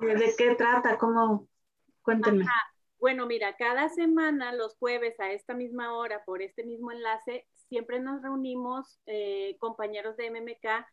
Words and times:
¿De 0.00 0.34
qué 0.36 0.54
trata? 0.54 0.96
¿Cómo? 0.98 1.46
Cuéntenme. 2.02 2.46
Bueno, 2.98 3.26
mira, 3.26 3.56
cada 3.56 3.88
semana, 3.88 4.52
los 4.52 4.76
jueves 4.76 5.18
a 5.20 5.32
esta 5.32 5.54
misma 5.54 5.96
hora, 5.96 6.22
por 6.24 6.42
este 6.42 6.64
mismo 6.64 6.92
enlace, 6.92 7.46
siempre 7.68 8.00
nos 8.00 8.22
reunimos 8.22 9.00
eh, 9.06 9.56
compañeros 9.58 10.16
de 10.16 10.26
MMK, 10.30 10.86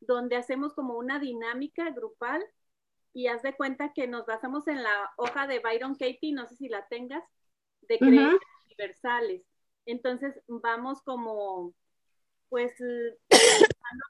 donde 0.00 0.36
hacemos 0.36 0.74
como 0.74 0.96
una 0.96 1.18
dinámica 1.18 1.90
grupal 1.90 2.44
y 3.12 3.26
haz 3.26 3.42
de 3.42 3.54
cuenta 3.54 3.92
que 3.92 4.06
nos 4.06 4.26
basamos 4.26 4.68
en 4.68 4.82
la 4.82 5.10
hoja 5.16 5.46
de 5.46 5.58
Byron 5.58 5.94
Katie, 5.94 6.32
no 6.32 6.46
sé 6.46 6.56
si 6.56 6.68
la 6.68 6.86
tengas, 6.88 7.24
de 7.82 7.98
creencias 7.98 8.40
universales. 8.66 9.44
Entonces 9.86 10.40
vamos 10.46 11.02
como, 11.02 11.74
pues, 12.48 12.72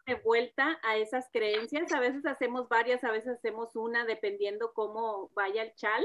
de 0.07 0.15
vuelta 0.17 0.79
a 0.83 0.97
esas 0.97 1.29
creencias. 1.33 1.93
A 1.93 2.01
veces 2.01 2.25
hacemos 2.27 2.69
varias, 2.69 3.05
a 3.05 3.11
veces 3.11 3.39
hacemos 3.39 3.75
una, 3.77 4.05
dependiendo 4.05 4.73
cómo 4.73 5.31
vaya 5.35 5.63
el 5.63 5.75
chal 5.75 6.05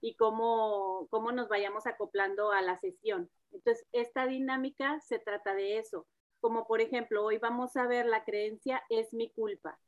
y 0.00 0.16
cómo, 0.16 1.06
cómo 1.10 1.32
nos 1.32 1.48
vayamos 1.48 1.86
acoplando 1.86 2.52
a 2.52 2.62
la 2.62 2.78
sesión. 2.78 3.30
Entonces, 3.52 3.86
esta 3.92 4.26
dinámica 4.26 5.00
se 5.00 5.18
trata 5.18 5.54
de 5.54 5.78
eso. 5.78 6.06
Como 6.40 6.66
por 6.66 6.80
ejemplo, 6.80 7.24
hoy 7.24 7.38
vamos 7.38 7.76
a 7.76 7.86
ver 7.86 8.06
la 8.06 8.24
creencia 8.24 8.82
es 8.88 9.12
mi 9.12 9.30
culpa. 9.30 9.78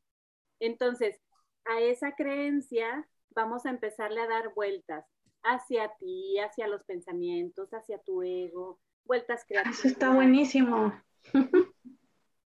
Entonces, 0.60 1.20
a 1.64 1.80
esa 1.80 2.14
creencia 2.14 3.08
vamos 3.30 3.64
a 3.64 3.70
empezarle 3.70 4.20
a 4.20 4.28
dar 4.28 4.52
vueltas 4.54 5.06
hacia 5.42 5.92
ti, 5.98 6.38
hacia 6.38 6.68
los 6.68 6.84
pensamientos, 6.84 7.70
hacia 7.72 7.98
tu 7.98 8.22
ego, 8.22 8.78
vueltas 9.04 9.44
creativas. 9.46 9.78
Eso 9.78 9.88
está 9.88 10.12
buenísimo. 10.12 10.92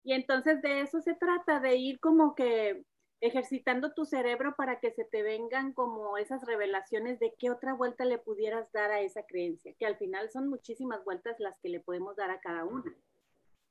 Y 0.06 0.14
entonces 0.14 0.62
de 0.62 0.82
eso 0.82 1.02
se 1.02 1.16
trata, 1.16 1.60
de 1.60 1.76
ir 1.78 2.00
como 2.00 2.36
que 2.36 2.86
ejercitando 3.22 3.94
tu 3.94 4.06
cerebro 4.06 4.54
para 4.56 4.80
que 4.80 4.92
se 4.92 5.04
te 5.04 5.24
vengan 5.24 5.74
como 5.74 6.18
esas 6.18 6.46
revelaciones 6.46 7.20
de 7.20 7.34
qué 7.40 7.50
otra 7.50 7.74
vuelta 7.74 8.06
le 8.06 8.20
pudieras 8.20 8.72
dar 8.72 8.92
a 8.92 9.02
esa 9.02 9.24
creencia, 9.24 9.74
que 9.80 9.88
al 9.88 9.98
final 9.98 10.30
son 10.30 10.48
muchísimas 10.48 11.04
vueltas 11.04 11.40
las 11.40 11.60
que 11.60 11.70
le 11.70 11.80
podemos 11.80 12.16
dar 12.16 12.30
a 12.30 12.40
cada 12.40 12.66
una. 12.66 12.96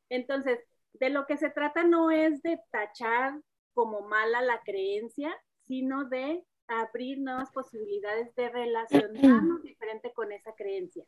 Entonces, 0.09 0.59
de 0.95 1.11
lo 1.11 1.25
que 1.27 1.37
se 1.37 1.51
trata 1.51 1.85
no 1.85 2.11
es 2.11 2.43
de 2.43 2.61
tachar 2.73 3.41
como 3.73 4.01
mala 4.01 4.43
la 4.43 4.61
creencia, 4.63 5.33
sino 5.63 6.05
de 6.09 6.45
abrir 6.67 7.21
nuevas 7.21 7.53
posibilidades 7.53 8.35
de 8.35 8.49
relacionarnos 8.49 9.63
diferente 9.63 10.13
con 10.13 10.33
esa 10.33 10.53
creencia. 10.57 11.05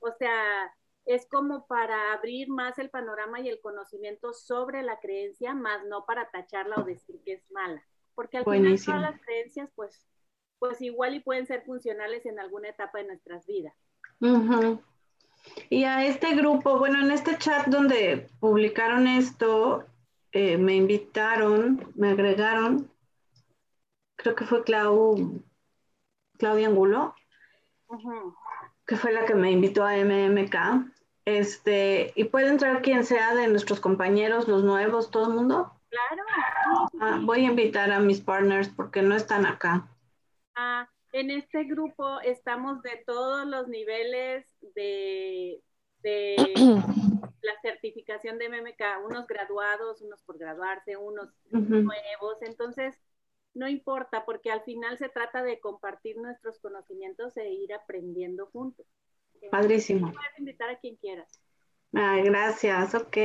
O 0.00 0.12
sea, 0.12 0.70
es 1.08 1.26
como 1.26 1.66
para 1.66 2.12
abrir 2.12 2.50
más 2.50 2.78
el 2.78 2.90
panorama 2.90 3.40
y 3.40 3.48
el 3.48 3.60
conocimiento 3.62 4.34
sobre 4.34 4.82
la 4.82 5.00
creencia, 5.00 5.54
más 5.54 5.82
no 5.86 6.04
para 6.04 6.30
tacharla 6.30 6.76
o 6.76 6.84
decir 6.84 7.18
que 7.24 7.32
es 7.32 7.50
mala. 7.50 7.82
Porque 8.14 8.36
al 8.36 8.44
final 8.44 8.78
todas 8.84 9.00
las 9.00 9.20
creencias, 9.22 9.70
pues, 9.74 10.06
pues 10.58 10.82
igual 10.82 11.14
y 11.14 11.20
pueden 11.20 11.46
ser 11.46 11.64
funcionales 11.64 12.26
en 12.26 12.38
alguna 12.38 12.68
etapa 12.68 12.98
de 12.98 13.06
nuestras 13.06 13.46
vidas. 13.46 13.74
Y 15.70 15.84
a 15.84 16.04
este 16.04 16.34
grupo, 16.34 16.78
bueno, 16.78 17.00
en 17.00 17.10
este 17.10 17.38
chat 17.38 17.68
donde 17.68 18.28
publicaron 18.38 19.06
esto, 19.06 19.86
eh, 20.32 20.58
me 20.58 20.74
invitaron, 20.74 21.90
me 21.94 22.10
agregaron, 22.10 22.90
creo 24.16 24.34
que 24.34 24.44
fue 24.44 24.62
Clau, 24.62 25.42
Claudia 26.36 26.68
Angulo, 26.68 27.14
que 28.86 28.96
fue 28.96 29.12
la 29.14 29.24
que 29.24 29.34
me 29.34 29.50
invitó 29.50 29.84
a 29.84 29.96
MMK. 29.96 30.97
Este, 31.28 32.10
y 32.14 32.24
puede 32.24 32.48
entrar 32.48 32.80
quien 32.80 33.04
sea 33.04 33.34
de 33.34 33.48
nuestros 33.48 33.80
compañeros, 33.80 34.48
los 34.48 34.64
nuevos, 34.64 35.10
todo 35.10 35.28
el 35.28 35.34
mundo. 35.34 35.70
Claro. 35.90 36.22
Ah, 37.02 37.20
voy 37.22 37.44
a 37.44 37.50
invitar 37.50 37.92
a 37.92 38.00
mis 38.00 38.22
partners 38.22 38.70
porque 38.70 39.02
no 39.02 39.14
están 39.14 39.44
acá. 39.44 39.86
Ah, 40.54 40.88
en 41.12 41.30
este 41.30 41.64
grupo 41.64 42.18
estamos 42.20 42.80
de 42.80 43.02
todos 43.06 43.46
los 43.46 43.68
niveles 43.68 44.46
de, 44.74 45.62
de 46.02 46.36
la 47.42 47.60
certificación 47.60 48.38
de 48.38 48.46
MMK, 48.46 49.04
unos 49.04 49.26
graduados, 49.26 50.00
unos 50.00 50.22
por 50.22 50.38
graduarse, 50.38 50.96
unos 50.96 51.28
nuevos. 51.50 52.40
Entonces, 52.40 52.98
no 53.52 53.68
importa 53.68 54.24
porque 54.24 54.50
al 54.50 54.62
final 54.62 54.96
se 54.96 55.10
trata 55.10 55.42
de 55.42 55.60
compartir 55.60 56.16
nuestros 56.16 56.58
conocimientos 56.58 57.36
e 57.36 57.50
ir 57.50 57.74
aprendiendo 57.74 58.46
juntos. 58.46 58.86
Padrísimo. 59.50 60.12
Puedes 60.12 60.38
invitar 60.38 60.70
a 60.70 60.78
quien 60.78 60.96
quieras. 60.96 61.40
Ay, 61.92 62.22
gracias, 62.22 62.94
ok. 62.94 63.16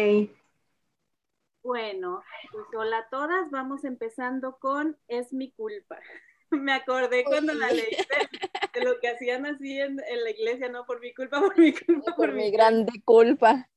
Bueno, 1.63 2.22
pues 2.51 2.66
hola 2.75 2.97
a 3.00 3.09
todas, 3.09 3.50
vamos 3.50 3.85
empezando 3.85 4.57
con 4.59 4.97
Es 5.07 5.31
mi 5.31 5.51
culpa. 5.51 5.97
Me 6.51 6.74
acordé 6.74 7.24
cuando 7.24 7.53
la 7.53 7.72
leí 7.72 7.85
de, 8.74 8.84
lo 8.84 9.00
que 9.00 9.07
hacían 9.07 9.46
así 9.46 9.79
en, 9.79 9.96
la 9.96 10.29
iglesia, 10.29 10.69
no 10.69 10.85
por 10.85 11.00
mi 11.00 11.13
culpa, 11.13 11.40
por 11.41 11.57
mi 11.57 11.74
culpa, 11.74 12.16
por, 12.16 12.34
mi, 12.34 12.51
grande 12.51 13.01
culpa. 13.03 13.69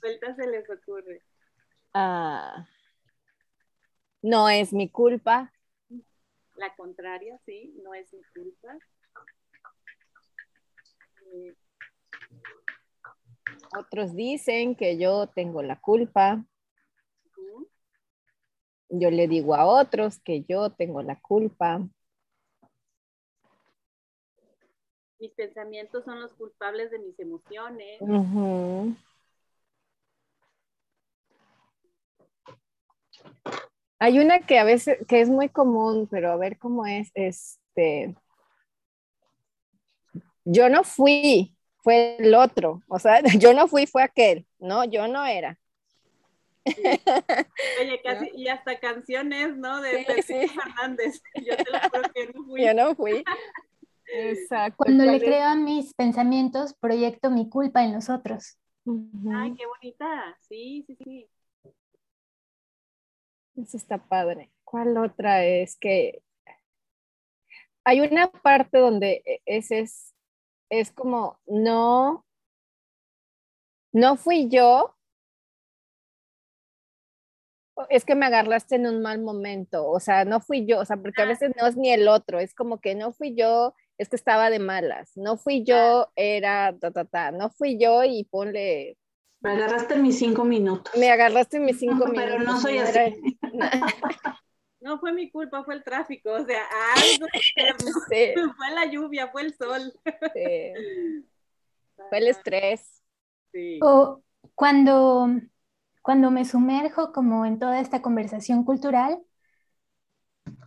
Vuelta 0.00 0.34
se 0.34 0.46
les 0.46 0.68
ocurre. 0.68 1.22
Ah, 1.94 2.66
no 4.22 4.48
es 4.48 4.72
mi 4.72 4.90
culpa. 4.90 5.52
La 6.56 6.74
contraria, 6.74 7.38
sí, 7.46 7.74
no 7.82 7.94
es 7.94 8.12
mi 8.12 8.22
culpa. 8.34 8.76
Otros 13.78 14.14
dicen 14.14 14.74
que 14.74 14.98
yo 14.98 15.28
tengo 15.28 15.62
la 15.62 15.80
culpa. 15.80 16.44
Yo 18.88 19.10
le 19.10 19.28
digo 19.28 19.54
a 19.54 19.66
otros 19.66 20.20
que 20.20 20.42
yo 20.42 20.70
tengo 20.70 21.02
la 21.02 21.20
culpa. 21.20 21.86
Mis 25.20 25.32
pensamientos 25.32 26.04
son 26.04 26.20
los 26.20 26.32
culpables 26.32 26.90
de 26.90 26.98
mis 26.98 27.18
emociones. 27.20 28.00
Hay 33.98 34.18
una 34.18 34.40
que 34.40 34.58
a 34.58 34.64
veces, 34.64 35.06
que 35.06 35.20
es 35.20 35.28
muy 35.28 35.50
común, 35.50 36.08
pero 36.10 36.32
a 36.32 36.36
ver 36.36 36.58
cómo 36.58 36.86
es, 36.86 37.10
este, 37.14 38.16
yo 40.52 40.68
no 40.68 40.82
fui, 40.82 41.56
fue 41.78 42.16
el 42.18 42.34
otro, 42.34 42.82
o 42.88 42.98
sea, 42.98 43.22
yo 43.38 43.54
no 43.54 43.68
fui, 43.68 43.86
fue 43.86 44.02
aquel, 44.02 44.46
no, 44.58 44.84
yo 44.84 45.06
no 45.08 45.24
era. 45.24 45.58
Oye, 46.66 48.00
casi, 48.04 48.30
y 48.34 48.48
hasta 48.48 48.78
canciones, 48.78 49.56
¿no? 49.56 49.80
De 49.80 50.04
sí, 50.22 50.48
Fernández. 50.48 51.22
Yo 51.36 51.56
te 51.56 51.70
lo 51.70 51.78
creo 51.90 52.02
que 52.14 52.26
no 52.32 52.44
fui. 52.44 52.64
Yo 52.64 52.74
no 52.74 52.94
fui. 52.94 53.24
Exacto. 54.12 54.76
Cuando 54.84 55.04
le 55.04 55.20
creo 55.20 55.44
a 55.44 55.54
mis 55.54 55.94
pensamientos, 55.94 56.74
proyecto 56.74 57.30
mi 57.30 57.48
culpa 57.48 57.82
en 57.84 57.94
los 57.94 58.10
otros. 58.10 58.58
Ay, 58.86 59.54
qué 59.54 59.66
bonita. 59.66 60.36
Sí, 60.48 60.84
sí, 60.86 60.96
sí. 61.02 61.28
Eso 63.56 63.76
está 63.76 63.98
padre. 63.98 64.50
¿Cuál 64.64 64.96
otra 64.98 65.44
es 65.44 65.76
que 65.76 66.22
hay 67.84 68.00
una 68.00 68.30
parte 68.30 68.78
donde 68.78 69.22
e, 69.24 69.40
ese 69.46 69.80
es 69.80 70.14
es 70.70 70.92
como, 70.92 71.38
no, 71.46 72.24
no 73.92 74.16
fui 74.16 74.48
yo, 74.48 74.94
es 77.88 78.04
que 78.04 78.14
me 78.14 78.26
agarraste 78.26 78.76
en 78.76 78.86
un 78.86 79.02
mal 79.02 79.20
momento, 79.20 79.88
o 79.88 80.00
sea, 80.00 80.24
no 80.24 80.40
fui 80.40 80.66
yo, 80.66 80.80
o 80.80 80.84
sea, 80.84 80.96
porque 80.96 81.22
a 81.22 81.26
veces 81.26 81.52
no 81.60 81.66
es 81.66 81.76
ni 81.76 81.90
el 81.90 82.08
otro, 82.08 82.38
es 82.38 82.54
como 82.54 82.80
que 82.80 82.94
no 82.94 83.12
fui 83.12 83.34
yo, 83.34 83.74
es 83.98 84.08
que 84.08 84.16
estaba 84.16 84.48
de 84.50 84.60
malas, 84.60 85.10
no 85.16 85.36
fui 85.36 85.64
yo, 85.64 86.10
era 86.14 86.76
ta, 86.78 86.90
ta, 86.90 87.04
ta, 87.04 87.32
no 87.32 87.50
fui 87.50 87.78
yo 87.78 88.04
y 88.04 88.24
ponle... 88.24 88.96
Me 89.40 89.52
agarraste 89.52 89.94
en 89.94 90.02
mis 90.02 90.18
cinco 90.18 90.44
minutos. 90.44 90.94
Me 90.96 91.10
agarraste 91.10 91.56
en 91.56 91.64
mis 91.64 91.78
cinco 91.78 92.06
minutos. 92.06 92.14
Pero 92.24 92.38
no 92.38 92.60
soy 92.60 92.78
así. 92.78 93.16
No 94.80 94.98
fue 94.98 95.12
mi 95.12 95.30
culpa, 95.30 95.62
fue 95.62 95.74
el 95.74 95.84
tráfico, 95.84 96.32
o 96.32 96.44
sea, 96.44 96.62
algo 96.96 97.26
Fue 98.56 98.70
la 98.74 98.86
lluvia, 98.86 99.28
fue 99.28 99.42
el 99.42 99.54
sol. 99.54 99.92
Fue 102.08 102.18
el 102.18 102.28
estrés. 102.28 103.02
O 103.82 104.22
cuando, 104.54 105.28
cuando 106.00 106.30
me 106.30 106.46
sumerjo 106.46 107.12
como 107.12 107.44
en 107.44 107.58
toda 107.58 107.78
esta 107.78 108.00
conversación 108.00 108.64
cultural, 108.64 109.20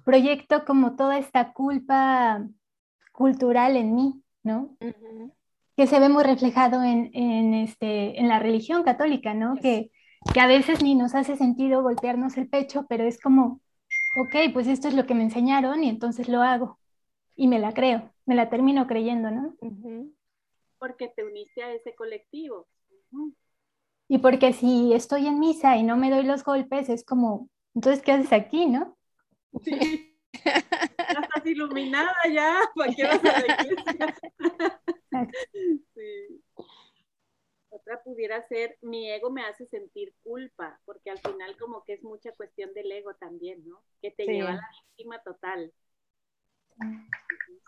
proyecto 0.05 0.63
como 0.63 0.95
toda 0.95 1.17
esta 1.17 1.53
culpa 1.53 2.47
cultural 3.11 3.77
en 3.77 3.95
mí, 3.95 4.23
¿no? 4.43 4.77
Que 5.75 5.87
se 5.87 5.99
ve 5.99 6.07
muy 6.07 6.23
reflejado 6.23 6.83
en, 6.83 7.09
en, 7.13 7.55
este, 7.55 8.19
en 8.19 8.27
la 8.27 8.37
religión 8.37 8.83
católica, 8.83 9.33
¿no? 9.33 9.55
Que, 9.55 9.91
que 10.33 10.39
a 10.39 10.47
veces 10.47 10.83
ni 10.83 10.93
nos 10.93 11.15
hace 11.15 11.35
sentido 11.35 11.81
golpearnos 11.81 12.37
el 12.37 12.47
pecho, 12.47 12.85
pero 12.87 13.05
es 13.05 13.19
como 13.19 13.62
ok, 14.17 14.53
pues 14.53 14.67
esto 14.67 14.87
es 14.87 14.93
lo 14.93 15.05
que 15.05 15.15
me 15.15 15.23
enseñaron 15.23 15.83
y 15.83 15.89
entonces 15.89 16.27
lo 16.29 16.41
hago. 16.41 16.79
Y 17.35 17.47
me 17.47 17.59
la 17.59 17.73
creo, 17.73 18.11
me 18.25 18.35
la 18.35 18.49
termino 18.49 18.85
creyendo, 18.87 19.31
¿no? 19.31 19.55
Porque 20.77 21.07
te 21.07 21.23
uniste 21.23 21.63
a 21.63 21.71
ese 21.71 21.95
colectivo. 21.95 22.67
Y 24.07 24.19
porque 24.19 24.53
si 24.53 24.93
estoy 24.93 25.27
en 25.27 25.39
misa 25.39 25.77
y 25.77 25.83
no 25.83 25.97
me 25.97 26.11
doy 26.11 26.23
los 26.23 26.43
golpes, 26.43 26.89
es 26.89 27.03
como, 27.03 27.49
entonces, 27.73 28.03
¿qué 28.03 28.11
haces 28.11 28.33
aquí, 28.33 28.67
no? 28.67 28.95
Sí. 29.63 30.09
Ya 30.43 31.21
estás 31.21 31.45
iluminada 31.45 32.13
ya, 32.31 32.57
¿para 32.75 32.93
qué 32.93 33.03
vas 33.03 33.23
a 33.23 33.39
la 33.39 33.63
iglesia? 33.63 34.15
Sí. 35.93 36.41
Otra 37.85 38.01
pudiera 38.01 38.47
ser, 38.47 38.77
mi 38.81 39.11
ego 39.11 39.29
me 39.29 39.43
hace 39.43 39.65
sentir 39.65 40.13
culpa, 40.23 40.79
porque 40.85 41.09
al 41.09 41.19
final 41.19 41.57
como 41.57 41.83
que 41.83 41.93
es 41.93 42.03
mucha 42.03 42.31
cuestión 42.31 42.73
del 42.73 42.89
ego 42.89 43.13
también, 43.15 43.67
¿no? 43.67 43.83
Que 44.01 44.09
te 44.09 44.25
lleva 44.25 44.51
a 44.51 44.55
la 44.55 44.69
víctima 44.71 45.21
total. 45.21 45.73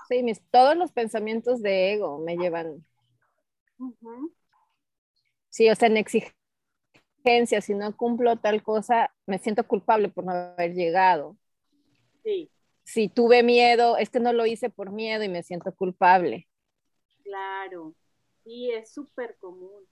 Sí, 0.08 0.24
mis, 0.24 0.42
todos 0.52 0.78
los 0.78 0.94
pensamientos 0.94 1.62
de 1.62 1.92
ego 1.92 2.20
me 2.20 2.38
llevan. 2.38 2.86
Sí, 5.50 5.70
o 5.70 5.76
sea, 5.76 5.90
en 5.90 5.98
exigencia, 5.98 7.60
si 7.60 7.74
no 7.74 7.98
cumplo 7.98 8.38
tal 8.38 8.64
cosa, 8.64 9.14
me 9.26 9.38
siento 9.38 9.68
culpable 9.68 10.08
por 10.08 10.24
no 10.24 10.32
haber 10.32 10.76
llegado. 10.76 11.36
Sí. 12.24 12.50
Si 12.86 13.10
tuve 13.10 13.44
miedo, 13.44 13.98
es 13.98 14.10
que 14.10 14.22
no 14.22 14.32
lo 14.32 14.46
hice 14.46 14.70
por 14.70 14.94
miedo 14.94 15.26
y 15.26 15.30
me 15.30 15.44
siento 15.44 15.76
culpable. 15.76 16.48
Claro, 17.22 17.94
sí, 18.46 18.72
es 18.72 18.94
súper 18.94 19.36
común. 19.40 19.86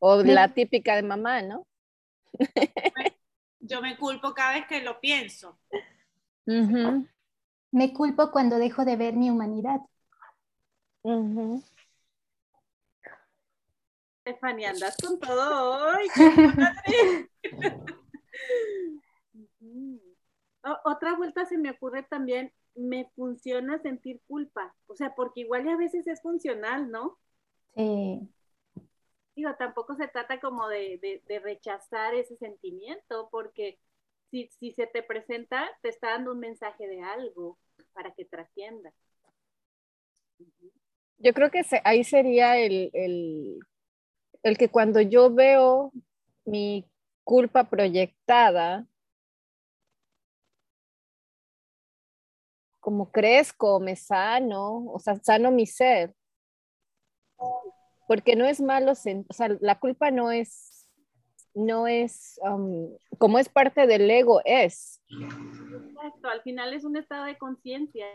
O 0.00 0.22
la 0.22 0.52
típica 0.52 0.96
de 0.96 1.02
mamá, 1.02 1.42
¿no? 1.42 1.66
Yo 3.60 3.80
me 3.82 3.96
culpo 3.96 4.34
cada 4.34 4.54
vez 4.54 4.66
que 4.66 4.82
lo 4.82 4.98
pienso. 4.98 5.58
Me 7.70 7.92
culpo 7.92 8.32
cuando 8.32 8.58
dejo 8.58 8.84
de 8.84 8.96
ver 8.96 9.14
mi 9.14 9.30
humanidad. 9.30 9.80
Estefania, 14.24 14.70
andas 14.70 14.96
con 14.96 15.20
todo 15.20 15.92
hoy. 15.92 16.08
Otra 20.84 21.14
vuelta 21.16 21.46
se 21.46 21.56
me 21.58 21.70
ocurre 21.70 22.02
también, 22.02 22.52
me 22.74 23.10
funciona 23.16 23.78
sentir 23.78 24.20
culpa, 24.26 24.74
o 24.86 24.94
sea, 24.94 25.14
porque 25.14 25.40
igual 25.40 25.68
a 25.68 25.76
veces 25.76 26.06
es 26.06 26.20
funcional, 26.22 26.90
¿no? 26.90 27.18
Sí. 27.74 28.28
Tampoco 29.58 29.94
se 29.96 30.08
trata 30.08 30.40
como 30.40 30.68
de, 30.68 31.22
rechazar 31.42 32.14
ese 32.14 32.36
sentimiento, 32.36 33.28
porque 33.30 33.78
si, 34.30 34.48
se 34.72 34.86
te 34.86 35.02
presenta, 35.02 35.68
te 35.82 35.88
está 35.88 36.10
dando 36.10 36.32
un 36.32 36.40
mensaje 36.40 36.86
de 36.86 37.02
algo 37.02 37.58
para 37.92 38.12
que 38.12 38.24
trascienda. 38.24 38.92
Yo 41.18 41.34
creo 41.34 41.50
que 41.50 41.62
ahí 41.84 42.04
sería 42.04 42.58
el, 42.58 42.90
el 44.42 44.58
que 44.58 44.68
cuando 44.68 45.00
yo 45.00 45.32
veo 45.32 45.92
mi 46.44 46.88
culpa 47.24 47.68
proyectada, 47.68 48.86
como 52.80 53.12
crezco, 53.12 53.78
me 53.78 53.94
sano, 53.94 54.86
o 54.86 54.98
sea, 54.98 55.16
sano 55.22 55.50
mi 55.50 55.66
ser. 55.66 56.14
Porque 58.10 58.34
no 58.34 58.44
es 58.44 58.60
malo, 58.60 58.90
o 58.90 58.94
sea, 58.96 59.56
la 59.60 59.78
culpa 59.78 60.10
no 60.10 60.32
es, 60.32 60.88
no 61.54 61.86
es, 61.86 62.40
um, 62.42 62.92
como 63.18 63.38
es 63.38 63.48
parte 63.48 63.86
del 63.86 64.10
ego, 64.10 64.40
es. 64.44 65.00
Exacto, 65.08 66.28
al 66.28 66.42
final 66.42 66.74
es 66.74 66.82
un 66.82 66.96
estado 66.96 67.26
de 67.26 67.38
conciencia, 67.38 68.08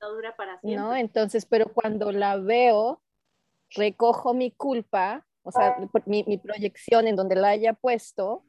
no 0.00 0.12
dura 0.12 0.34
para 0.34 0.58
siempre. 0.58 0.80
No, 0.80 0.96
entonces, 0.96 1.46
pero 1.46 1.72
cuando 1.72 2.10
la 2.10 2.38
veo, 2.38 3.00
recojo 3.70 4.34
mi 4.34 4.50
culpa, 4.50 5.24
o 5.44 5.52
sea, 5.52 5.76
mi, 6.04 6.24
mi 6.24 6.36
proyección 6.36 7.06
en 7.06 7.14
donde 7.14 7.36
la 7.36 7.50
haya 7.50 7.72
puesto, 7.72 8.42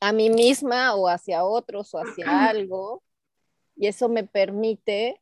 a 0.00 0.12
mí 0.12 0.30
misma 0.30 0.94
o 0.94 1.08
hacia 1.08 1.44
otros 1.44 1.92
o 1.92 1.98
hacia 1.98 2.24
algo, 2.48 3.02
y 3.76 3.86
eso 3.86 4.08
me 4.08 4.24
permite 4.24 5.20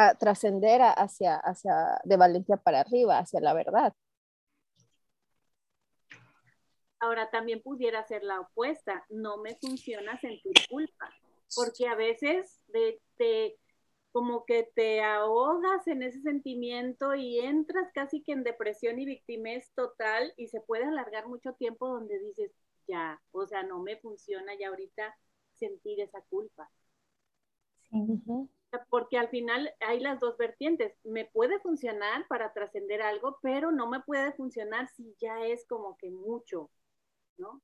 a 0.00 0.14
trascender 0.14 0.80
hacia, 0.82 1.36
hacia 1.36 2.00
de 2.04 2.16
valentía 2.16 2.56
para 2.56 2.80
arriba, 2.80 3.18
hacia 3.18 3.40
la 3.40 3.52
verdad. 3.54 3.94
Ahora 6.98 7.30
también 7.30 7.62
pudiera 7.62 8.06
ser 8.06 8.22
la 8.22 8.40
opuesta, 8.40 9.04
no 9.08 9.38
me 9.38 9.56
funciona 9.56 10.20
sentir 10.20 10.52
culpa, 10.68 11.10
porque 11.54 11.86
a 11.86 11.94
veces 11.94 12.60
de, 12.68 13.00
te, 13.16 13.56
como 14.12 14.44
que 14.44 14.70
te 14.74 15.02
ahogas 15.02 15.86
en 15.86 16.02
ese 16.02 16.20
sentimiento 16.20 17.14
y 17.14 17.38
entras 17.38 17.90
casi 17.94 18.22
que 18.22 18.32
en 18.32 18.44
depresión 18.44 18.98
y 18.98 19.06
victimez 19.06 19.70
total 19.74 20.32
y 20.36 20.48
se 20.48 20.60
puede 20.60 20.84
alargar 20.84 21.26
mucho 21.26 21.54
tiempo 21.54 21.88
donde 21.88 22.18
dices, 22.18 22.52
ya, 22.86 23.20
o 23.32 23.46
sea, 23.46 23.62
no 23.62 23.80
me 23.80 23.96
funciona 23.96 24.52
ya 24.58 24.68
ahorita 24.68 25.16
sentir 25.54 26.00
esa 26.00 26.20
culpa. 26.28 26.70
Porque 28.88 29.18
al 29.18 29.28
final 29.28 29.72
hay 29.80 30.00
las 30.00 30.20
dos 30.20 30.36
vertientes. 30.36 30.94
Me 31.04 31.24
puede 31.26 31.58
funcionar 31.60 32.26
para 32.28 32.52
trascender 32.52 33.02
algo, 33.02 33.38
pero 33.42 33.72
no 33.72 33.88
me 33.88 34.00
puede 34.00 34.32
funcionar 34.32 34.88
si 34.88 35.14
ya 35.20 35.44
es 35.46 35.66
como 35.66 35.96
que 35.96 36.10
mucho, 36.10 36.70
¿no? 37.38 37.62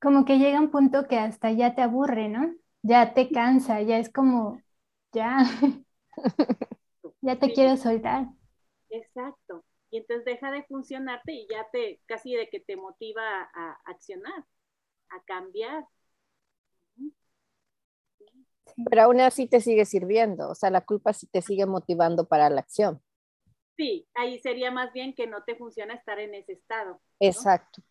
Como 0.00 0.24
que 0.24 0.38
llega 0.38 0.60
un 0.60 0.70
punto 0.70 1.08
que 1.08 1.18
hasta 1.18 1.50
ya 1.52 1.74
te 1.74 1.82
aburre, 1.82 2.28
¿no? 2.28 2.54
Ya 2.82 3.14
te 3.14 3.30
cansa, 3.30 3.80
ya 3.82 3.98
es 3.98 4.10
como, 4.12 4.62
ya, 5.12 5.38
ya 7.22 7.38
te 7.38 7.52
quiero 7.52 7.76
soltar. 7.76 8.26
Exacto. 8.90 9.64
Y 9.90 9.98
entonces 9.98 10.24
deja 10.24 10.50
de 10.50 10.64
funcionarte 10.64 11.32
y 11.32 11.46
ya 11.48 11.68
te, 11.72 12.00
casi 12.06 12.34
de 12.34 12.48
que 12.48 12.60
te 12.60 12.76
motiva 12.76 13.22
a 13.54 13.78
accionar, 13.86 14.44
a 15.10 15.22
cambiar. 15.24 15.86
Pero 18.88 19.02
aún 19.02 19.20
así 19.20 19.46
te 19.46 19.60
sigue 19.60 19.84
sirviendo, 19.84 20.50
o 20.50 20.54
sea, 20.54 20.70
la 20.70 20.80
culpa 20.80 21.12
sí 21.12 21.26
te 21.26 21.42
sigue 21.42 21.66
motivando 21.66 22.26
para 22.26 22.50
la 22.50 22.60
acción. 22.60 23.00
Sí, 23.76 24.06
ahí 24.14 24.38
sería 24.40 24.70
más 24.70 24.92
bien 24.92 25.14
que 25.14 25.26
no 25.26 25.42
te 25.42 25.56
funciona 25.56 25.94
estar 25.94 26.18
en 26.18 26.34
ese 26.34 26.52
estado. 26.52 27.00
Exacto. 27.20 27.82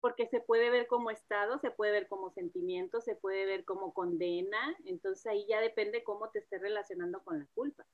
Porque 0.00 0.28
se 0.28 0.40
puede 0.40 0.70
ver 0.70 0.86
como 0.86 1.10
estado, 1.10 1.58
se 1.58 1.70
puede 1.70 1.92
ver 1.92 2.08
como 2.08 2.30
sentimiento, 2.30 3.00
se 3.00 3.16
puede 3.16 3.44
ver 3.44 3.64
como 3.64 3.92
condena, 3.92 4.76
entonces 4.84 5.26
ahí 5.26 5.46
ya 5.48 5.60
depende 5.60 6.04
cómo 6.04 6.28
te 6.30 6.40
estés 6.40 6.60
relacionando 6.60 7.22
con 7.24 7.38
la 7.40 7.46
culpa. 7.54 7.84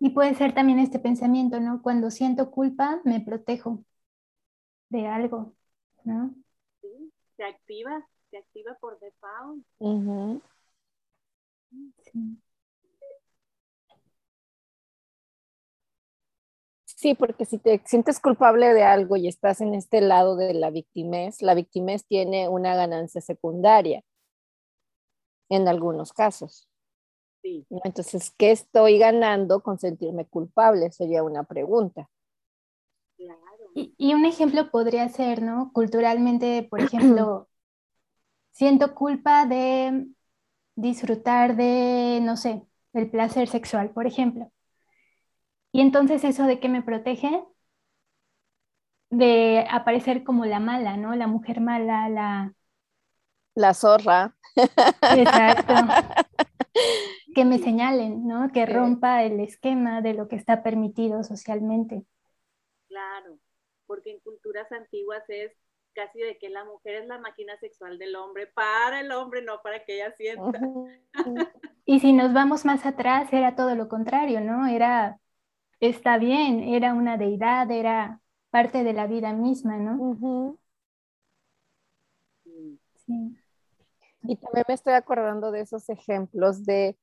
Y 0.00 0.10
puede 0.10 0.34
ser 0.34 0.52
también 0.54 0.80
este 0.80 0.98
pensamiento, 0.98 1.60
¿no? 1.60 1.80
Cuando 1.80 2.10
siento 2.10 2.50
culpa, 2.50 3.00
me 3.04 3.20
protejo 3.20 3.84
de 4.90 5.06
algo, 5.06 5.54
¿no? 6.02 6.34
Sí, 6.82 7.12
se 7.36 7.44
activa 7.44 8.06
activa 8.38 8.76
por 8.80 8.98
default. 8.98 9.64
sí. 16.84 17.14
porque 17.14 17.44
si 17.44 17.58
te 17.58 17.82
sientes 17.84 18.20
culpable 18.20 18.72
de 18.72 18.82
algo 18.82 19.16
y 19.16 19.28
estás 19.28 19.60
en 19.60 19.74
este 19.74 20.00
lado 20.00 20.36
de 20.36 20.54
la 20.54 20.70
victimez, 20.70 21.42
la 21.42 21.54
victimez 21.54 22.06
tiene 22.06 22.48
una 22.48 22.74
ganancia 22.74 23.20
secundaria 23.20 24.02
en 25.50 25.68
algunos 25.68 26.12
casos. 26.12 26.68
Sí. 27.42 27.66
Entonces, 27.84 28.32
¿qué 28.38 28.52
estoy 28.52 28.98
ganando 28.98 29.62
con 29.62 29.78
sentirme 29.78 30.24
culpable? 30.24 30.90
Sería 30.92 31.22
una 31.22 31.44
pregunta. 31.44 32.08
Claro. 33.16 33.70
Y, 33.74 33.94
y, 33.98 34.14
un 34.14 34.24
ejemplo 34.24 34.70
podría 34.70 35.08
ser, 35.10 35.42
¿no? 35.42 35.70
Culturalmente, 35.74 36.66
por 36.70 36.80
ejemplo, 37.20 37.48
siento 38.54 38.94
culpa 38.94 39.46
de 39.46 40.06
disfrutar 40.76 41.56
de, 41.56 42.20
no 42.22 42.36
sé, 42.36 42.62
el 42.92 43.10
placer 43.10 43.48
sexual, 43.48 43.90
por 43.90 44.06
ejemplo. 44.06 44.50
Y 45.72 45.80
entonces 45.80 46.24
eso 46.24 46.44
de 46.44 46.60
que 46.60 46.68
me 46.68 46.82
protege 46.82 47.44
de 49.10 49.66
aparecer 49.70 50.24
como 50.24 50.44
la 50.46 50.60
mala, 50.60 50.96
¿no? 50.96 51.14
La 51.14 51.26
mujer 51.26 51.60
mala, 51.60 52.08
la... 52.08 52.54
La 53.54 53.74
zorra. 53.74 54.36
Exacto. 54.56 55.74
que 57.34 57.44
me 57.44 57.58
señalen, 57.58 58.26
¿no? 58.26 58.50
Que 58.52 58.66
rompa 58.66 59.24
el 59.24 59.40
esquema 59.40 60.00
de 60.00 60.14
lo 60.14 60.28
que 60.28 60.36
está 60.36 60.62
permitido 60.62 61.24
socialmente. 61.24 62.04
Claro, 62.88 63.38
porque 63.86 64.12
en 64.12 64.20
culturas 64.20 64.70
antiguas 64.70 65.24
es 65.28 65.52
casi 65.94 66.20
de 66.20 66.38
que 66.38 66.50
la 66.50 66.64
mujer 66.64 66.96
es 66.96 67.06
la 67.06 67.18
máquina 67.18 67.56
sexual 67.58 67.98
del 67.98 68.16
hombre, 68.16 68.46
para 68.46 69.00
el 69.00 69.12
hombre, 69.12 69.42
no 69.42 69.62
para 69.62 69.84
que 69.84 69.94
ella 69.94 70.12
sienta. 70.12 70.60
Y 71.86 72.00
si 72.00 72.14
nos 72.14 72.32
vamos 72.32 72.64
más 72.64 72.86
atrás, 72.86 73.30
era 73.32 73.56
todo 73.56 73.74
lo 73.74 73.88
contrario, 73.88 74.40
¿no? 74.40 74.66
Era, 74.66 75.20
está 75.80 76.16
bien, 76.16 76.60
era 76.60 76.94
una 76.94 77.18
deidad, 77.18 77.70
era 77.70 78.22
parte 78.50 78.84
de 78.84 78.92
la 78.94 79.06
vida 79.06 79.32
misma, 79.32 79.76
¿no? 79.76 80.58
sí. 83.06 83.36
Y 84.22 84.36
también 84.36 84.64
me 84.66 84.74
estoy 84.74 84.94
acordando 84.94 85.50
de 85.50 85.60
esos 85.60 85.88
ejemplos 85.90 86.64
de, 86.64 86.96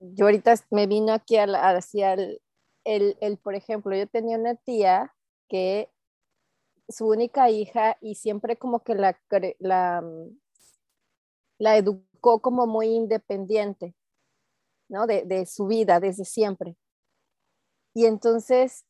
yo 0.00 0.26
ahorita 0.26 0.54
me 0.70 0.86
vino 0.86 1.12
aquí 1.14 1.36
hacia 1.38 2.12
el, 2.12 2.42
el, 2.84 3.16
el, 3.20 3.38
por 3.38 3.54
ejemplo, 3.54 3.96
yo 3.96 4.06
tenía 4.06 4.38
una 4.38 4.54
tía 4.56 5.14
que 5.48 5.90
su 6.88 7.08
única 7.08 7.50
hija 7.50 7.96
y 8.00 8.14
siempre 8.14 8.56
como 8.56 8.80
que 8.80 8.94
la, 8.94 9.18
la, 9.58 10.04
la 11.58 11.76
educó 11.76 12.40
como 12.40 12.66
muy 12.66 12.88
independiente, 12.88 13.94
¿no? 14.88 15.06
De, 15.06 15.46
su 15.46 15.66
vida 15.66 16.00
desde 16.00 16.24
siempre. 16.24 16.76
Y 17.94 18.06
entonces 18.06 18.84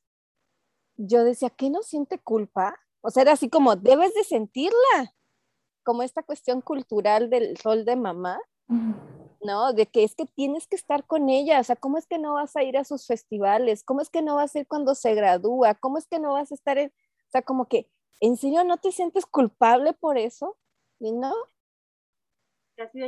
yo 0.96 1.24
decía, 1.24 1.50
¿qué 1.50 1.70
no 1.70 1.82
siente 1.82 2.18
culpa? 2.18 2.78
O 3.00 3.10
sea, 3.10 3.22
era 3.22 3.32
así 3.32 3.48
como, 3.48 3.76
debes 3.76 4.14
de 4.14 4.24
sentirla, 4.24 5.14
como 5.84 6.02
esta 6.02 6.22
cuestión 6.22 6.60
cultural 6.60 7.30
del 7.30 7.56
rol 7.56 7.84
de 7.84 7.94
mamá, 7.94 8.40
¿no? 9.40 9.72
De 9.72 9.86
que 9.86 10.02
es 10.02 10.16
que 10.16 10.26
tienes 10.26 10.66
que 10.66 10.74
estar 10.74 11.06
con 11.06 11.28
ella, 11.28 11.60
o 11.60 11.64
sea, 11.64 11.76
¿cómo 11.76 11.98
es 11.98 12.06
que 12.06 12.18
no 12.18 12.34
vas 12.34 12.56
a 12.56 12.64
ir 12.64 12.76
a 12.76 12.84
sus 12.84 13.06
festivales? 13.06 13.84
¿Cómo 13.84 14.00
es 14.00 14.10
que 14.10 14.22
no 14.22 14.34
vas 14.34 14.56
a 14.56 14.60
ir 14.60 14.66
cuando 14.66 14.94
se 14.96 15.14
gradúa? 15.14 15.74
¿Cómo 15.74 15.98
es 15.98 16.08
que 16.08 16.18
no 16.18 16.32
vas 16.32 16.50
a 16.50 16.54
estar 16.54 16.78
en, 16.78 16.92
sea, 17.36 17.42
como 17.42 17.68
que, 17.68 17.88
¿en 18.20 18.36
serio 18.36 18.64
no 18.64 18.78
te 18.78 18.92
sientes 18.92 19.26
culpable 19.26 19.92
por 19.92 20.16
eso? 20.16 20.56
¿Y 20.98 21.12
no? 21.12 21.34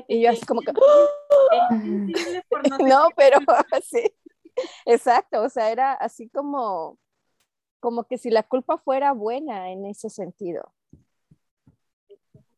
y 0.07 0.23
yo 0.23 0.31
así 0.31 0.47
como 0.47 0.63
que, 0.63 0.73
no, 0.73 0.81
pero 3.17 3.39
sí, 3.83 4.15
exacto, 4.87 5.43
o 5.43 5.49
sea, 5.49 5.71
era 5.71 5.93
así 5.93 6.29
como, 6.29 6.99
como 7.81 8.05
que 8.05 8.19
si 8.19 8.31
la 8.31 8.43
culpa 8.43 8.79
fuera 8.79 9.13
buena 9.13 9.71
en 9.71 9.87
ese 9.87 10.11
sentido. 10.11 10.75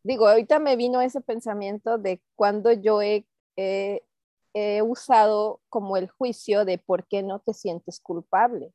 Digo, 0.03 0.29
ahorita 0.29 0.59
me 0.61 0.77
vino 0.77 1.00
ese 1.00 1.21
pensamiento 1.21 1.99
de 1.99 2.23
cuando 2.35 2.73
yo 2.73 3.03
he, 3.03 3.27
he 3.57 4.83
usado 4.83 5.61
como 5.69 5.97
el 5.97 6.09
juicio 6.09 6.65
de 6.65 6.79
por 6.79 7.07
qué 7.07 7.23
no 7.23 7.41
te 7.41 7.53
sientes 7.53 8.00
culpable. 8.00 8.73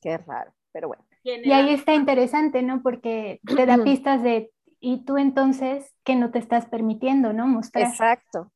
Qué 0.00 0.18
raro, 0.18 0.52
pero 0.72 0.88
bueno. 0.88 1.04
Y 1.22 1.52
ahí 1.52 1.70
está 1.70 1.94
interesante, 1.94 2.62
¿no? 2.62 2.82
Porque 2.82 3.40
te 3.44 3.66
da 3.66 3.78
pistas 3.84 4.22
de, 4.22 4.50
y 4.80 5.04
tú 5.04 5.18
entonces, 5.18 5.94
que 6.04 6.16
no 6.16 6.30
te 6.30 6.38
estás 6.38 6.66
permitiendo, 6.66 7.32
¿no? 7.32 7.46
Mostrar. 7.46 7.86
Exacto 7.86 8.50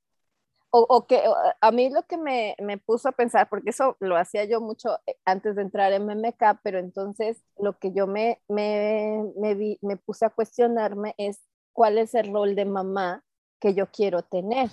o, 0.70 1.06
que 1.06 1.22
a 1.60 1.70
mí 1.70 1.90
lo 1.90 2.02
que 2.02 2.16
me, 2.18 2.54
me, 2.60 2.78
puso 2.78 3.08
a 3.08 3.12
pensar, 3.12 3.48
porque 3.48 3.70
eso 3.70 3.96
lo 4.00 4.16
hacía 4.16 4.44
yo 4.44 4.60
mucho 4.60 4.98
eh, 5.06 5.16
antes 5.24 5.56
de 5.56 5.62
entrar 5.62 5.92
en 5.92 6.04
MMK, 6.06 6.60
pero 6.62 6.78
entonces 6.78 7.42
lo 7.58 7.78
que 7.78 7.92
yo 7.92 8.06
me, 8.06 8.40
me, 8.48 9.24
me, 9.36 9.78
me 9.80 9.96
puse 9.96 10.26
a 10.26 10.30
cuestionarme 10.30 11.14
es 11.18 11.40
cuál 11.72 11.98
es 11.98 12.14
el 12.14 12.32
rol 12.32 12.54
de 12.54 12.64
mamá 12.64 13.24
que 13.60 13.74
yo 13.74 13.90
quiero 13.90 14.22
tener. 14.22 14.70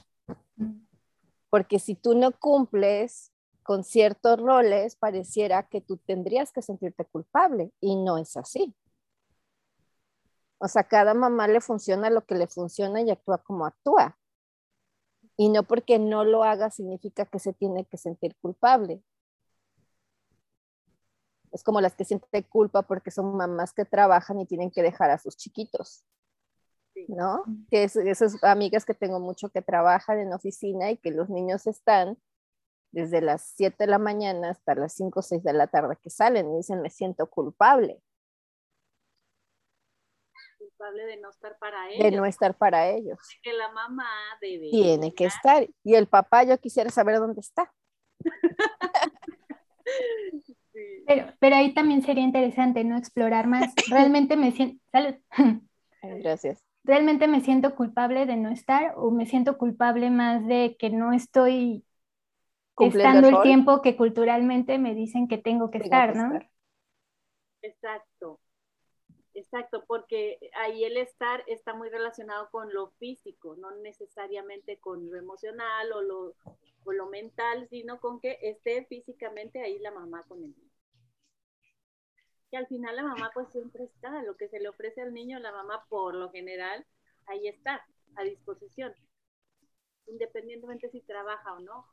Porque 1.49 1.79
si 1.79 1.95
tú 1.95 2.15
no 2.15 2.31
cumples 2.31 3.31
con 3.63 3.83
ciertos 3.83 4.39
roles, 4.39 4.95
pareciera 4.95 5.63
que 5.63 5.81
tú 5.81 5.97
tendrías 5.97 6.51
que 6.51 6.61
sentirte 6.61 7.05
culpable 7.05 7.71
y 7.79 7.95
no 7.95 8.17
es 8.17 8.37
así. 8.37 8.75
O 10.59 10.67
sea, 10.67 10.83
cada 10.83 11.13
mamá 11.13 11.47
le 11.47 11.59
funciona 11.59 12.09
lo 12.09 12.25
que 12.25 12.35
le 12.35 12.47
funciona 12.47 13.01
y 13.01 13.11
actúa 13.11 13.39
como 13.39 13.65
actúa. 13.65 14.17
Y 15.35 15.49
no 15.49 15.63
porque 15.63 15.99
no 15.99 16.23
lo 16.23 16.43
haga 16.43 16.69
significa 16.69 17.25
que 17.25 17.39
se 17.39 17.53
tiene 17.53 17.85
que 17.85 17.97
sentir 17.97 18.35
culpable. 18.37 19.03
Es 21.51 21.63
como 21.63 21.81
las 21.81 21.95
que 21.95 22.05
sienten 22.05 22.43
culpa 22.43 22.81
porque 22.83 23.11
son 23.11 23.35
mamás 23.35 23.73
que 23.73 23.85
trabajan 23.85 24.39
y 24.39 24.45
tienen 24.45 24.71
que 24.71 24.81
dejar 24.81 25.09
a 25.09 25.17
sus 25.17 25.35
chiquitos. 25.35 26.05
¿No? 27.07 27.43
Que 27.69 27.83
es, 27.83 27.95
esas 27.95 28.41
amigas 28.43 28.85
que 28.85 28.93
tengo 28.93 29.19
mucho 29.19 29.49
que 29.49 29.61
trabajan 29.61 30.19
en 30.19 30.31
oficina 30.31 30.91
y 30.91 30.97
que 30.97 31.11
los 31.11 31.29
niños 31.29 31.67
están 31.67 32.17
desde 32.93 33.19
las 33.19 33.53
7 33.55 33.75
de 33.79 33.87
la 33.91 33.99
mañana 33.99 34.51
hasta 34.51 34.75
las 34.75 34.93
5 34.93 35.19
o 35.19 35.23
6 35.23 35.43
de 35.43 35.53
la 35.53 35.67
tarde 35.67 35.97
que 36.01 36.09
salen 36.09 36.53
y 36.53 36.57
dicen, 36.57 36.81
me 36.81 36.89
siento 36.89 37.29
culpable 37.29 38.01
de 40.91 41.17
no 41.17 41.29
estar 41.29 41.57
para 41.57 41.89
ellos. 41.89 42.03
De 42.03 42.11
no 42.11 42.25
estar 42.25 42.55
para 42.55 42.89
ellos. 42.89 43.17
Que 43.41 43.53
la 43.53 43.71
mamá 43.71 44.09
debe. 44.41 44.69
Tiene 44.69 45.13
que 45.13 45.25
estar. 45.25 45.67
Y 45.83 45.95
el 45.95 46.07
papá, 46.07 46.43
yo 46.43 46.57
quisiera 46.59 46.89
saber 46.89 47.19
dónde 47.19 47.41
está. 47.41 47.73
pero, 51.07 51.33
pero 51.39 51.55
ahí 51.55 51.73
también 51.73 52.01
sería 52.01 52.23
interesante, 52.23 52.83
¿no? 52.83 52.97
Explorar 52.97 53.47
más. 53.47 53.73
Realmente 53.89 54.35
me 54.35 54.51
siento. 54.51 54.81
Gracias. 56.01 56.63
¿Realmente 56.83 57.27
me 57.27 57.39
siento 57.39 57.75
culpable 57.75 58.25
de 58.25 58.35
no 58.35 58.49
estar 58.49 58.93
o 58.97 59.09
me 59.09 59.25
siento 59.25 59.57
culpable 59.57 60.09
más 60.09 60.45
de 60.45 60.75
que 60.77 60.89
no 60.89 61.13
estoy 61.13 61.85
estando 62.79 63.27
el, 63.29 63.41
tiempo 63.41 63.81
que 63.81 63.95
culturalmente 63.95 64.77
me 64.79 64.95
dicen 64.95 65.27
que 65.27 65.37
tengo 65.37 65.69
que 65.69 65.79
estar, 65.79 66.15
¿no? 66.15 66.39
Exacto. 67.61 68.39
Exacto, 69.35 69.83
porque 69.87 70.37
ahí 70.55 70.83
el 70.83 70.95
estar 70.97 71.43
está 71.47 71.73
muy 71.73 71.89
relacionado 71.89 72.49
con 72.51 72.71
lo 72.71 72.91
físico, 72.91 73.55
no 73.55 73.71
necesariamente 73.77 74.77
con 74.77 75.09
lo 75.09 75.17
emocional 75.17 75.91
o 75.91 76.01
lo, 76.01 76.35
lo 76.85 77.07
mental, 77.07 77.67
sino 77.67 77.99
con 77.99 78.19
que 78.19 78.37
esté 78.43 78.85
físicamente 78.85 79.59
ahí 79.59 79.79
la 79.79 79.89
mamá 79.89 80.21
con 80.27 80.43
el 80.43 80.55
niño. 80.55 80.69
Y 82.51 82.55
al 82.55 82.67
final 82.67 82.95
la 82.95 83.03
mamá 83.03 83.31
pues 83.33 83.49
siempre 83.51 83.85
está, 83.85 84.21
lo 84.21 84.37
que 84.37 84.49
se 84.49 84.59
le 84.59 84.69
ofrece 84.69 85.01
al 85.01 85.15
niño, 85.15 85.39
la 85.39 85.51
mamá 85.51 85.83
por 85.89 86.13
lo 86.13 86.29
general, 86.29 86.85
ahí 87.25 87.47
está, 87.47 87.83
a 88.15 88.23
disposición, 88.23 88.93
independientemente 90.05 90.89
si 90.91 91.01
trabaja 91.01 91.53
o 91.53 91.59
no. 91.59 91.87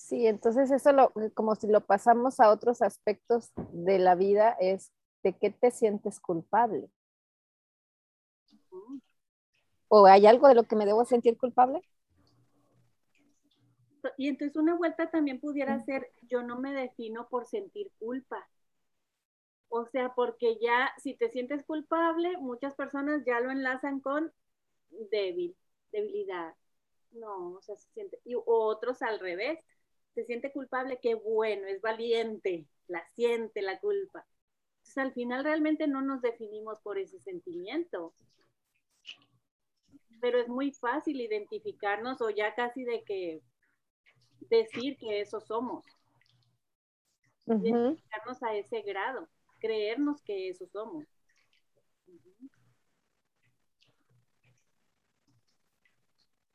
Sí, 0.00 0.26
entonces 0.26 0.70
eso 0.70 0.92
lo, 0.92 1.12
como 1.34 1.54
si 1.54 1.68
lo 1.68 1.82
pasamos 1.82 2.40
a 2.40 2.50
otros 2.50 2.80
aspectos 2.82 3.52
de 3.72 3.98
la 3.98 4.14
vida, 4.14 4.56
es 4.58 4.92
¿de 5.22 5.36
qué 5.36 5.50
te 5.50 5.70
sientes 5.70 6.18
culpable? 6.20 6.90
¿O 9.88 10.06
hay 10.06 10.26
algo 10.26 10.48
de 10.48 10.54
lo 10.54 10.64
que 10.64 10.74
me 10.74 10.86
debo 10.86 11.04
sentir 11.04 11.36
culpable? 11.36 11.82
Y 14.16 14.28
entonces 14.28 14.56
una 14.56 14.74
vuelta 14.74 15.10
también 15.10 15.38
pudiera 15.38 15.78
ser, 15.80 16.10
yo 16.22 16.42
no 16.42 16.58
me 16.58 16.72
defino 16.72 17.28
por 17.28 17.46
sentir 17.46 17.92
culpa. 17.98 18.48
O 19.68 19.84
sea, 19.84 20.14
porque 20.14 20.58
ya 20.60 20.92
si 20.96 21.14
te 21.14 21.28
sientes 21.28 21.62
culpable, 21.64 22.38
muchas 22.38 22.74
personas 22.74 23.22
ya 23.26 23.38
lo 23.40 23.50
enlazan 23.50 24.00
con 24.00 24.32
débil, 25.10 25.54
debilidad. 25.92 26.54
No, 27.12 27.52
o 27.52 27.62
sea, 27.62 27.76
se 27.76 27.88
siente, 27.90 28.18
y 28.24 28.34
otros 28.34 29.02
al 29.02 29.20
revés, 29.20 29.58
se 30.14 30.24
siente 30.24 30.52
culpable, 30.52 30.98
qué 31.00 31.14
bueno, 31.14 31.66
es 31.66 31.80
valiente, 31.80 32.66
la 32.88 33.04
siente 33.14 33.62
la 33.62 33.78
culpa 33.78 34.26
al 34.96 35.12
final 35.12 35.44
realmente 35.44 35.86
no 35.86 36.02
nos 36.02 36.22
definimos 36.22 36.80
por 36.80 36.98
ese 36.98 37.18
sentimiento. 37.20 38.14
Pero 40.20 40.38
es 40.38 40.48
muy 40.48 40.72
fácil 40.72 41.20
identificarnos 41.20 42.20
o 42.20 42.30
ya 42.30 42.54
casi 42.54 42.84
de 42.84 43.02
que 43.04 43.40
decir 44.48 44.96
que 44.98 45.20
eso 45.20 45.40
somos. 45.40 45.84
Identificarnos 47.46 48.42
a 48.42 48.54
ese 48.54 48.82
grado, 48.82 49.28
creernos 49.60 50.22
que 50.22 50.48
eso 50.48 50.66
somos. 50.66 51.04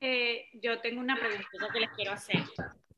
Eh, 0.01 0.45
yo 0.53 0.79
tengo 0.81 1.01
una 1.01 1.17
pregunta 1.17 1.73
que 1.73 1.79
les 1.79 1.89
quiero 1.91 2.11
hacer. 2.11 2.43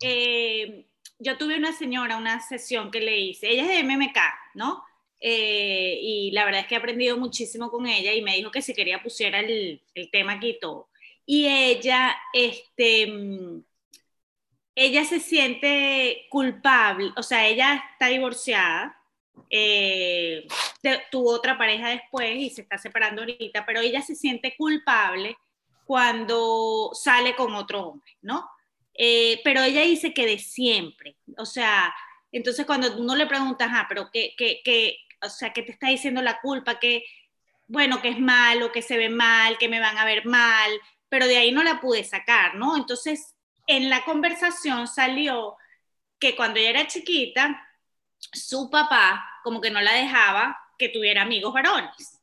Eh, 0.02 0.86
yo 1.20 1.38
tuve 1.38 1.58
una 1.58 1.74
señora, 1.74 2.18
una 2.18 2.40
sesión 2.40 2.92
que 2.92 3.02
le 3.02 3.18
hice, 3.20 3.50
ella 3.50 3.64
es 3.64 3.70
de 3.70 3.84
MMK, 3.84 4.18
¿no? 4.56 4.84
Eh, 5.20 6.00
y 6.02 6.32
la 6.32 6.46
verdad 6.46 6.62
es 6.62 6.68
que 6.68 6.76
he 6.76 6.78
aprendido 6.78 7.18
muchísimo 7.18 7.72
con 7.72 7.88
ella 7.88 8.14
y 8.14 8.22
me 8.22 8.36
dijo 8.36 8.52
que 8.52 8.62
si 8.62 8.74
quería 8.74 9.02
pusiera 9.02 9.40
el, 9.40 9.82
el 9.96 10.12
tema 10.12 10.34
aquí 10.34 10.50
y 10.50 10.60
todo. 10.60 10.90
Y 11.26 11.48
ella, 11.48 12.16
este, 12.34 13.12
ella 14.76 15.06
se 15.06 15.20
siente 15.20 16.28
culpable, 16.30 17.12
o 17.18 17.24
sea, 17.24 17.48
ella 17.48 17.84
está 17.94 18.08
divorciada, 18.08 18.96
eh, 19.50 20.48
tuvo 21.12 21.32
otra 21.32 21.58
pareja 21.58 21.90
después 21.90 22.36
y 22.36 22.50
se 22.50 22.62
está 22.62 22.78
separando 22.78 23.22
ahorita, 23.22 23.66
pero 23.66 23.82
ella 23.82 24.02
se 24.02 24.16
siente 24.16 24.56
culpable 24.56 25.36
cuando 25.86 26.92
sale 26.94 27.36
con 27.36 27.56
otro 27.56 27.88
hombre, 27.88 28.18
¿no? 28.22 28.48
Eh, 28.98 29.42
pero 29.44 29.62
ella 29.62 29.82
dice 29.82 30.14
que 30.14 30.26
de 30.26 30.40
siempre, 30.40 31.18
o 31.38 31.46
sea, 31.46 31.94
entonces 32.32 32.66
cuando 32.66 32.98
uno 32.98 33.16
le 33.16 33.28
pregunta, 33.28 33.70
ah, 33.72 33.86
pero 33.88 34.10
¿qué, 34.12 34.34
qué, 34.38 34.62
qué, 34.64 34.98
o 35.22 35.30
sea, 35.30 35.54
que 35.54 35.62
te 35.62 35.72
está 35.72 35.90
diciendo 35.90 36.22
la 36.22 36.42
culpa, 36.42 36.80
que, 36.80 37.04
bueno, 37.68 38.02
que 38.02 38.10
es 38.10 38.20
malo, 38.20 38.72
que 38.72 38.82
se 38.82 38.98
ve 38.98 39.10
mal, 39.10 39.58
que 39.60 39.70
me 39.70 39.80
van 39.80 39.98
a 39.98 40.06
ver 40.06 40.26
mal, 40.26 40.72
pero 41.10 41.28
de 41.28 41.38
ahí 41.38 41.52
no 41.52 41.64
la 41.64 41.80
pude 41.80 42.04
sacar, 42.04 42.56
¿no? 42.56 42.76
Entonces, 42.76 43.36
en 43.68 43.90
la 43.90 44.04
conversación 44.04 44.88
salió 44.88 45.56
que 46.20 46.36
cuando 46.36 46.60
ella 46.60 46.72
era 46.72 46.88
chiquita, 46.88 47.68
su 48.18 48.70
papá 48.70 49.24
como 49.44 49.62
que 49.62 49.70
no 49.70 49.80
la 49.82 49.94
dejaba 49.94 50.58
que 50.78 50.90
tuviera 50.90 51.22
amigos 51.22 51.54
varones. 51.54 52.17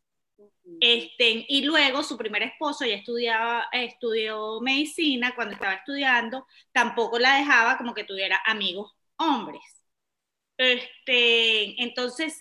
Este, 0.81 1.47
y 1.49 1.63
luego 1.65 2.03
su 2.03 2.17
primer 2.19 2.43
esposo 2.43 2.85
ya 2.85 2.95
estudiaba, 2.97 3.69
estudió 3.73 4.61
medicina, 4.61 5.35
cuando 5.35 5.55
estaba 5.55 5.75
estudiando, 5.75 6.47
tampoco 6.73 7.19
la 7.19 7.37
dejaba 7.39 7.79
como 7.79 7.95
que 7.95 8.05
tuviera 8.05 8.41
amigos 8.47 8.93
hombres. 9.17 9.63
Este, 10.57 11.83
entonces, 11.83 12.41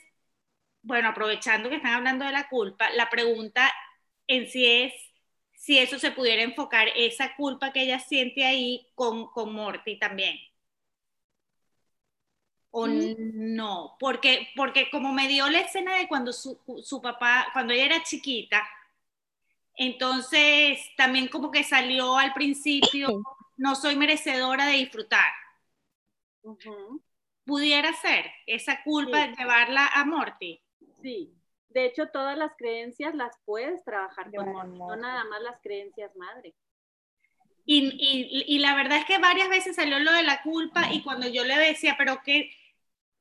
bueno, 0.82 1.10
aprovechando 1.10 1.70
que 1.70 1.78
están 1.78 1.94
hablando 1.96 2.26
de 2.26 2.32
la 2.32 2.50
culpa, 2.50 2.90
la 2.92 3.10
pregunta 3.10 3.72
en 4.28 4.50
sí 4.50 4.66
es 4.68 4.94
si 5.56 5.80
eso 5.80 6.00
se 6.00 6.12
pudiera 6.12 6.44
enfocar, 6.44 6.90
esa 6.96 7.36
culpa 7.36 7.72
que 7.74 7.84
ella 7.84 8.00
siente 8.00 8.46
ahí 8.46 8.88
con, 8.96 9.28
con 9.32 9.54
Morty 9.54 9.98
también. 10.00 10.38
O 12.76 12.88
no, 12.88 13.96
porque, 14.00 14.50
porque 14.56 14.90
como 14.90 15.14
me 15.14 15.28
dio 15.28 15.48
la 15.48 15.60
escena 15.60 15.96
de 15.96 16.08
cuando 16.08 16.34
su, 16.34 16.60
su 16.82 17.00
papá, 17.04 17.48
cuando 17.54 17.72
ella 17.72 17.86
era 17.86 18.04
chiquita, 18.04 18.68
entonces 19.76 20.80
también 20.98 21.28
como 21.28 21.52
que 21.52 21.64
salió 21.64 22.18
al 22.18 22.34
principio, 22.34 23.22
no 23.58 23.76
soy 23.76 23.96
merecedora 23.96 24.66
de 24.66 24.78
disfrutar. 24.78 25.32
Pudiera 27.46 27.94
ser 27.94 28.32
esa 28.48 28.82
culpa 28.82 29.20
de 29.20 29.36
llevarla 29.36 29.86
a 29.94 30.04
Morty. 30.04 30.60
Sí, 31.00 31.32
de 31.70 31.86
hecho 31.86 32.08
todas 32.08 32.36
las 32.36 32.54
creencias 32.58 33.14
las 33.14 33.38
puedes 33.46 33.84
trabajar 33.84 34.32
con 34.32 34.52
Morty, 34.52 34.80
no 34.80 34.96
nada 34.96 35.26
más 35.26 35.44
las 35.44 35.62
creencias 35.62 36.16
madre. 36.16 36.56
Y, 37.66 37.86
y, 38.00 38.56
y, 38.56 38.60
la 38.60 38.76
verdad 38.76 38.98
es 38.98 39.06
que 39.06 39.20
varias 39.20 39.48
veces 39.48 39.76
salió 39.76 40.00
lo 40.00 40.12
de 40.12 40.24
la 40.24 40.42
culpa 40.42 40.92
y 40.92 41.02
cuando 41.02 41.30
yo 41.30 41.46
le 41.46 41.56
decía, 41.56 41.96
pero 41.98 42.22
que 42.22 42.52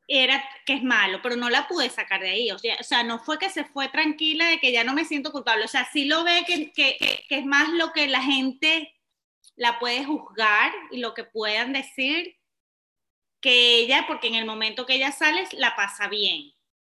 era 0.08 0.42
que 0.66 0.74
es 0.74 0.82
malo, 0.82 1.20
pero 1.22 1.36
no 1.36 1.48
la 1.50 1.68
pude 1.68 1.88
sacar 1.90 2.20
de 2.20 2.30
ahí. 2.30 2.50
O 2.50 2.58
sea, 2.58 2.76
o 2.80 2.84
sea, 2.84 3.02
no 3.02 3.18
fue 3.18 3.38
que 3.38 3.50
se 3.50 3.64
fue 3.64 3.88
tranquila 3.88 4.46
de 4.46 4.58
que 4.58 4.72
ya 4.72 4.84
no 4.84 4.94
me 4.94 5.04
siento 5.04 5.32
culpable. 5.32 5.64
O 5.64 5.68
sea, 5.68 5.88
sí 5.92 6.04
lo 6.04 6.24
ve 6.24 6.44
que, 6.46 6.72
que, 6.72 6.96
que, 7.28 7.38
es 7.38 7.46
más 7.46 7.68
lo 7.70 7.92
que 7.92 8.08
la 8.08 8.22
gente 8.22 8.94
la 9.56 9.78
puede 9.78 10.04
juzgar 10.04 10.72
y 10.90 10.98
lo 10.98 11.14
que 11.14 11.24
puedan 11.24 11.72
decir 11.72 12.36
que 13.40 13.76
ella, 13.80 14.04
porque 14.06 14.28
en 14.28 14.36
el 14.36 14.46
momento 14.46 14.86
que 14.86 14.94
ella 14.94 15.12
sale 15.12 15.46
la 15.52 15.74
pasa 15.74 16.08
bien, 16.08 16.52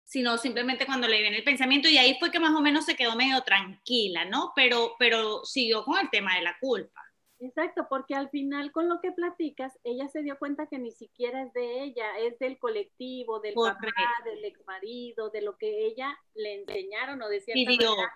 sino 0.05 0.37
simplemente 0.39 0.87
cuando 0.87 1.09
le 1.09 1.23
viene 1.23 1.39
el 1.39 1.45
pensamiento 1.45 1.89
y 1.89 1.99
ahí 1.99 2.17
fue 2.19 2.31
que 2.31 2.41
más 2.41 2.55
o 2.55 2.61
menos 2.61 2.85
se 2.85 2.97
quedó 2.97 3.17
medio 3.17 3.41
tranquila, 3.43 4.25
¿no? 4.25 4.53
Pero, 4.55 4.97
pero 4.99 5.45
siguió 5.45 5.85
con 5.85 5.99
el 5.99 6.11
tema 6.11 6.35
de 6.37 6.43
la 6.43 6.59
culpa. 6.59 7.02
Exacto, 7.43 7.89
porque 7.91 8.15
al 8.15 8.31
final 8.31 8.71
con 8.71 8.89
lo 8.89 9.01
que 9.01 9.11
platicas, 9.11 9.77
ella 9.83 10.09
se 10.09 10.23
dio 10.23 10.39
cuenta 10.39 10.69
que 10.69 10.79
ni 10.79 10.93
siquiera 10.93 11.43
es 11.43 11.53
de 11.53 11.83
ella, 11.83 12.17
es 12.21 12.39
del 12.39 12.57
colectivo, 12.57 13.41
del 13.41 13.55
papá, 13.55 13.89
del 14.25 14.45
ex 14.45 14.65
marido, 14.65 15.29
de 15.31 15.43
lo 15.43 15.57
que 15.57 15.87
ella 15.87 16.17
le 16.35 16.61
enseñaron 16.61 17.21
o 17.21 17.29
de 17.29 17.41
cierta 17.41 17.69
manera 17.69 18.13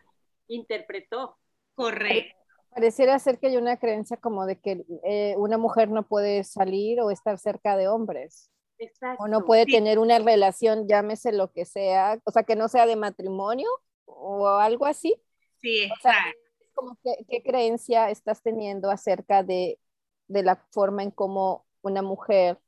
interpretó. 0.47 1.37
Correcto. 1.75 2.37
Pareciera 2.71 3.18
ser 3.18 3.40
que 3.40 3.49
hay 3.49 3.56
una 3.56 3.78
creencia 3.78 4.16
como 4.16 4.47
de 4.47 4.61
que 4.61 4.85
eh, 5.02 5.35
una 5.38 5.59
mujer 5.59 5.90
no 5.90 6.06
puede 6.06 6.45
salir 6.45 7.00
o 7.00 7.11
estar 7.11 7.37
cerca 7.38 7.76
de 7.76 7.88
hombres. 7.88 8.52
Exacto. 8.78 9.25
O 9.25 9.26
no 9.26 9.45
puede 9.45 9.66
tener 9.66 9.99
una 9.99 10.21
relación, 10.21 10.87
llámese 10.87 11.33
lo 11.33 11.50
que 11.50 11.64
sea, 11.64 12.21
o 12.25 12.30
sea, 12.30 12.45
que 12.45 12.54
no 12.54 12.68
sea 12.68 12.87
de 12.87 12.95
matrimonio 12.95 13.68
o 14.04 14.47
algo 14.47 14.87
así. 14.87 15.21
Sí, 15.61 15.83
exacto 15.83 16.46
como 16.76 16.99
qué, 17.02 17.42
creencia 17.42 18.11
estás 18.11 18.42
teniendo 18.42 18.90
acerca 18.90 19.42
de, 19.42 19.80
la 20.28 20.56
forma 20.71 21.02
en 21.02 21.11
cómo 21.11 21.66
una 21.83 22.02
mujer 22.02 22.61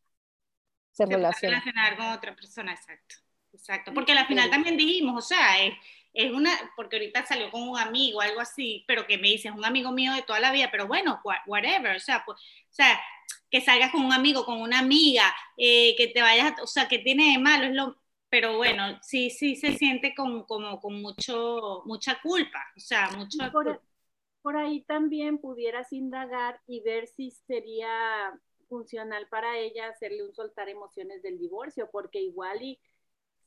se, 0.90 1.06
relaciona. 1.06 1.60
relacionar 1.60 1.96
con 1.96 2.06
otra 2.06 2.34
persona, 2.34 2.72
exacto. 2.72 3.16
Exacto, 3.52 3.92
porque 3.94 4.12
al 4.12 4.26
final 4.26 4.50
también 4.50 4.76
dijimos, 4.76 5.24
o 5.24 5.26
sea, 5.26 5.62
es, 5.64 5.74
es, 6.12 6.30
una, 6.30 6.50
porque 6.76 6.96
ahorita 6.96 7.26
salió 7.26 7.50
con 7.50 7.66
un 7.66 7.78
amigo, 7.78 8.20
algo 8.20 8.40
así, 8.40 8.84
pero 8.86 9.06
que 9.06 9.16
me 9.16 9.28
dice, 9.28 9.48
es 9.48 9.54
un 9.54 9.64
amigo 9.64 9.90
mío 9.90 10.12
de 10.12 10.22
toda 10.22 10.38
la 10.38 10.52
vida, 10.52 10.68
pero 10.70 10.86
bueno, 10.86 11.20
whatever, 11.46 11.96
o 11.96 12.00
sea, 12.00 12.22
pues, 12.24 12.38
o 12.38 12.72
sea, 12.72 13.00
que 13.50 13.60
salgas 13.60 13.90
con 13.90 14.04
un 14.04 14.12
amigo, 14.12 14.44
con 14.44 14.60
una 14.60 14.78
amiga, 14.78 15.34
eh, 15.56 15.94
que 15.96 16.08
te 16.08 16.20
vayas, 16.20 16.52
o 16.62 16.66
sea, 16.66 16.88
que 16.88 16.98
tiene 16.98 17.32
de 17.32 17.38
malo, 17.38 17.66
es 17.66 17.74
lo, 17.74 17.96
pero 18.28 18.56
bueno, 18.56 18.98
sí, 19.02 19.30
sí 19.30 19.56
se 19.56 19.76
siente 19.76 20.14
con, 20.14 20.44
como, 20.44 20.80
con 20.80 21.00
mucho, 21.00 21.82
mucha 21.86 22.20
culpa, 22.20 22.62
o 22.76 22.80
sea, 22.80 23.10
mucho 23.16 23.38
por 23.50 23.82
ahí 24.56 24.82
también 24.84 25.38
pudieras 25.38 25.92
indagar 25.92 26.60
y 26.66 26.80
ver 26.80 27.06
si 27.06 27.30
sería 27.30 28.32
funcional 28.68 29.26
para 29.28 29.58
ella 29.58 29.88
hacerle 29.88 30.24
un 30.24 30.34
soltar 30.34 30.68
emociones 30.68 31.22
del 31.22 31.38
divorcio, 31.38 31.88
porque 31.90 32.20
igual 32.20 32.62
y 32.62 32.78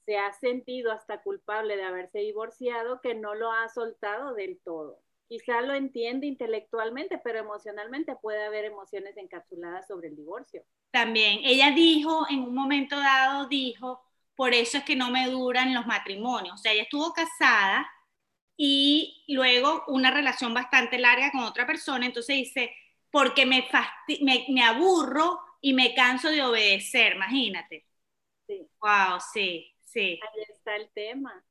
se 0.05 0.17
ha 0.17 0.33
sentido 0.33 0.91
hasta 0.91 1.21
culpable 1.21 1.77
de 1.77 1.83
haberse 1.83 2.19
divorciado 2.19 3.01
que 3.01 3.13
no 3.13 3.35
lo 3.35 3.51
ha 3.51 3.69
soltado 3.69 4.33
del 4.33 4.59
todo. 4.63 4.99
Quizá 5.27 5.61
lo 5.61 5.73
entiende 5.73 6.27
intelectualmente, 6.27 7.17
pero 7.23 7.39
emocionalmente 7.39 8.15
puede 8.21 8.43
haber 8.43 8.65
emociones 8.65 9.15
encapsuladas 9.15 9.87
sobre 9.87 10.09
el 10.09 10.15
divorcio. 10.15 10.63
También, 10.91 11.39
ella 11.43 11.71
dijo, 11.71 12.25
en 12.29 12.39
un 12.41 12.53
momento 12.53 12.97
dado, 12.97 13.47
dijo, 13.47 14.01
por 14.35 14.53
eso 14.53 14.79
es 14.79 14.83
que 14.83 14.95
no 14.95 15.09
me 15.09 15.29
duran 15.29 15.73
los 15.73 15.85
matrimonios. 15.85 16.55
O 16.55 16.57
sea, 16.57 16.73
ella 16.73 16.83
estuvo 16.83 17.13
casada 17.13 17.89
y 18.63 19.23
luego 19.27 19.83
una 19.87 20.11
relación 20.11 20.53
bastante 20.53 20.99
larga 20.99 21.31
con 21.31 21.41
otra 21.41 21.65
persona, 21.65 22.05
entonces 22.05 22.35
dice, 22.35 22.71
porque 23.09 23.43
me, 23.43 23.67
me, 24.21 24.63
aburro 24.63 25.39
y 25.61 25.73
me 25.73 25.95
canso 25.95 26.29
de 26.29 26.43
obedecer, 26.43 27.15
imagínate. 27.15 27.87
Sí. 28.45 28.69
Wow, 28.79 29.19
sí, 29.33 29.73
sí. 29.79 30.19
Ahí 30.21 30.43
está 30.47 30.75
el 30.75 30.91
tema. 30.91 31.43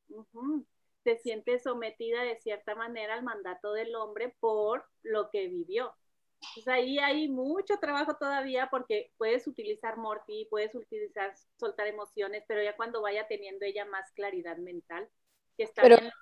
Se 1.02 1.16
siente 1.16 1.58
sometida 1.58 2.22
de 2.22 2.36
cierta 2.36 2.76
manera 2.76 3.14
al 3.14 3.24
mandato 3.24 3.72
del 3.72 3.92
hombre 3.96 4.36
por 4.38 4.86
lo 5.02 5.30
que 5.30 5.48
vivió. 5.48 5.92
Pues 6.54 6.68
ahí 6.68 7.00
hay 7.00 7.26
mucho 7.26 7.78
trabajo 7.78 8.14
todavía 8.20 8.68
porque 8.70 9.10
puedes 9.18 9.48
utilizar 9.48 9.96
Morty, 9.96 10.46
puedes 10.48 10.76
utilizar 10.76 11.34
soltar 11.58 11.88
emociones, 11.88 12.44
pero 12.46 12.62
ya 12.62 12.76
cuando 12.76 13.02
vaya 13.02 13.26
teniendo 13.26 13.66
ella 13.66 13.84
más 13.84 14.12
claridad 14.12 14.58
mental, 14.58 15.08
que 15.56 15.64
está 15.64 15.82
bien 15.88 16.12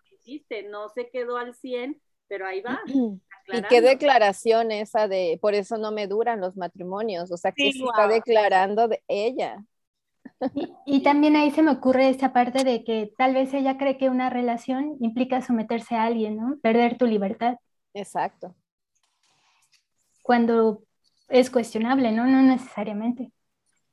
no 0.70 0.88
se 0.88 1.08
quedó 1.10 1.36
al 1.36 1.54
100, 1.54 2.00
pero 2.28 2.46
ahí 2.46 2.60
va. 2.60 2.80
¿Y 3.52 3.62
qué 3.62 3.80
declaración 3.80 4.70
esa 4.70 5.08
de, 5.08 5.38
por 5.40 5.54
eso 5.54 5.78
no 5.78 5.90
me 5.90 6.06
duran 6.06 6.40
los 6.40 6.56
matrimonios? 6.56 7.30
O 7.32 7.36
sea, 7.36 7.52
que 7.52 7.72
se 7.72 7.78
está 7.78 8.06
declarando 8.06 8.88
de 8.88 9.02
ella. 9.08 9.64
Y, 10.84 11.02
también 11.02 11.34
ahí 11.36 11.50
se 11.50 11.62
me 11.62 11.70
ocurre 11.70 12.10
esa 12.10 12.32
parte 12.32 12.62
de 12.62 12.84
que 12.84 13.12
tal 13.16 13.34
vez 13.34 13.52
ella 13.54 13.76
cree 13.78 13.96
que 13.96 14.08
una 14.08 14.30
relación 14.30 14.96
implica 15.00 15.40
someterse 15.40 15.96
a 15.96 16.04
alguien, 16.04 16.36
¿no? 16.36 16.58
Perder 16.62 16.98
tu 16.98 17.06
libertad. 17.06 17.56
Exacto. 17.94 18.54
Cuando 20.22 20.82
es 21.28 21.50
cuestionable, 21.50 22.12
¿no? 22.12 22.26
No 22.26 22.42
necesariamente. 22.42 23.32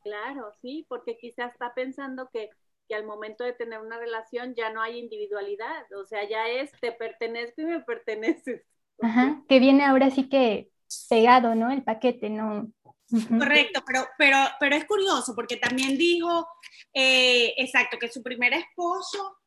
Claro, 0.04 0.52
sí, 0.62 0.86
porque 0.88 1.18
quizás 1.18 1.54
está 1.54 1.74
pensando 1.74 2.30
que 2.32 2.50
que 2.88 2.96
al 2.96 3.06
momento 3.06 3.44
de 3.44 3.54
tener 3.54 3.80
una 3.80 3.98
relación 3.98 4.54
ya 4.56 4.72
no 4.72 4.82
hay 4.82 5.00
individualidad, 5.00 5.86
o 5.94 6.06
sea, 6.06 6.28
ya 6.28 6.48
es 6.48 6.72
te 6.80 6.92
pertenezco 6.92 7.62
y 7.62 7.66
me 7.66 7.80
perteneces. 7.82 8.64
Ajá, 9.02 9.44
que 9.50 9.60
viene 9.60 9.84
ahora 9.84 10.10
sí 10.10 10.30
que 10.30 10.70
pegado, 11.10 11.56
¿no? 11.56 11.72
El 11.72 11.84
paquete, 11.84 12.30
¿no? 12.30 12.72
Correcto, 13.30 13.84
pero, 13.86 14.08
pero, 14.18 14.38
pero 14.60 14.76
es 14.76 14.86
curioso 14.86 15.36
porque 15.36 15.58
también 15.58 15.98
dijo, 15.98 16.48
eh, 16.94 17.54
exacto, 17.58 17.98
que 18.00 18.08
su 18.08 18.24
primer 18.24 18.54
esposo, 18.54 19.38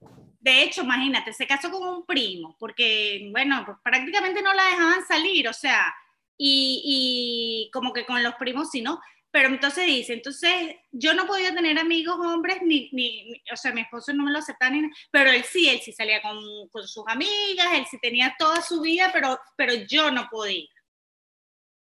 de 0.40 0.62
hecho, 0.62 0.83
imagínate, 0.83 1.33
se 1.33 1.46
casó 1.46 1.70
con 1.70 1.83
un 1.83 2.07
primo, 2.07 2.57
porque, 2.59 3.29
bueno, 3.33 3.64
pues 3.66 3.79
prácticamente 3.83 4.42
no 4.42 4.55
la 4.55 4.64
dejaban 4.64 5.07
salir, 5.07 5.48
o 5.48 5.53
sea, 5.53 5.92
y, 6.37 6.83
y 6.85 7.70
como 7.72 7.92
que 7.92 8.07
con 8.07 8.22
los 8.22 8.35
primos 8.35 8.70
sí, 8.70 8.81
¿no? 8.81 9.01
Pero 9.31 9.49
entonces 9.49 9.85
dice, 9.85 10.14
entonces 10.14 10.77
yo 10.91 11.12
no 11.12 11.27
podía 11.27 11.55
tener 11.55 11.79
amigos 11.79 12.17
hombres, 12.19 12.62
ni, 12.62 12.88
ni, 12.93 13.43
o 13.53 13.57
sea, 13.57 13.73
mi 13.73 13.83
esposo 13.83 14.12
no 14.14 14.25
me 14.25 14.33
lo 14.33 14.38
aceptaba, 14.38 14.71
ni, 14.71 14.88
pero 15.11 15.31
él 15.31 15.45
sí, 15.45 15.69
él 15.69 15.81
sí 15.81 15.93
salía 15.93 16.23
con, 16.23 16.38
con, 16.71 16.88
sus 16.88 17.05
amigas, 17.09 17.75
él 17.75 17.85
sí 17.91 17.99
tenía 18.01 18.35
toda 18.38 18.62
su 18.62 18.81
vida, 18.81 19.11
pero, 19.12 19.38
pero 19.57 19.75
yo 19.75 20.11
no 20.11 20.29
podía. 20.31 20.69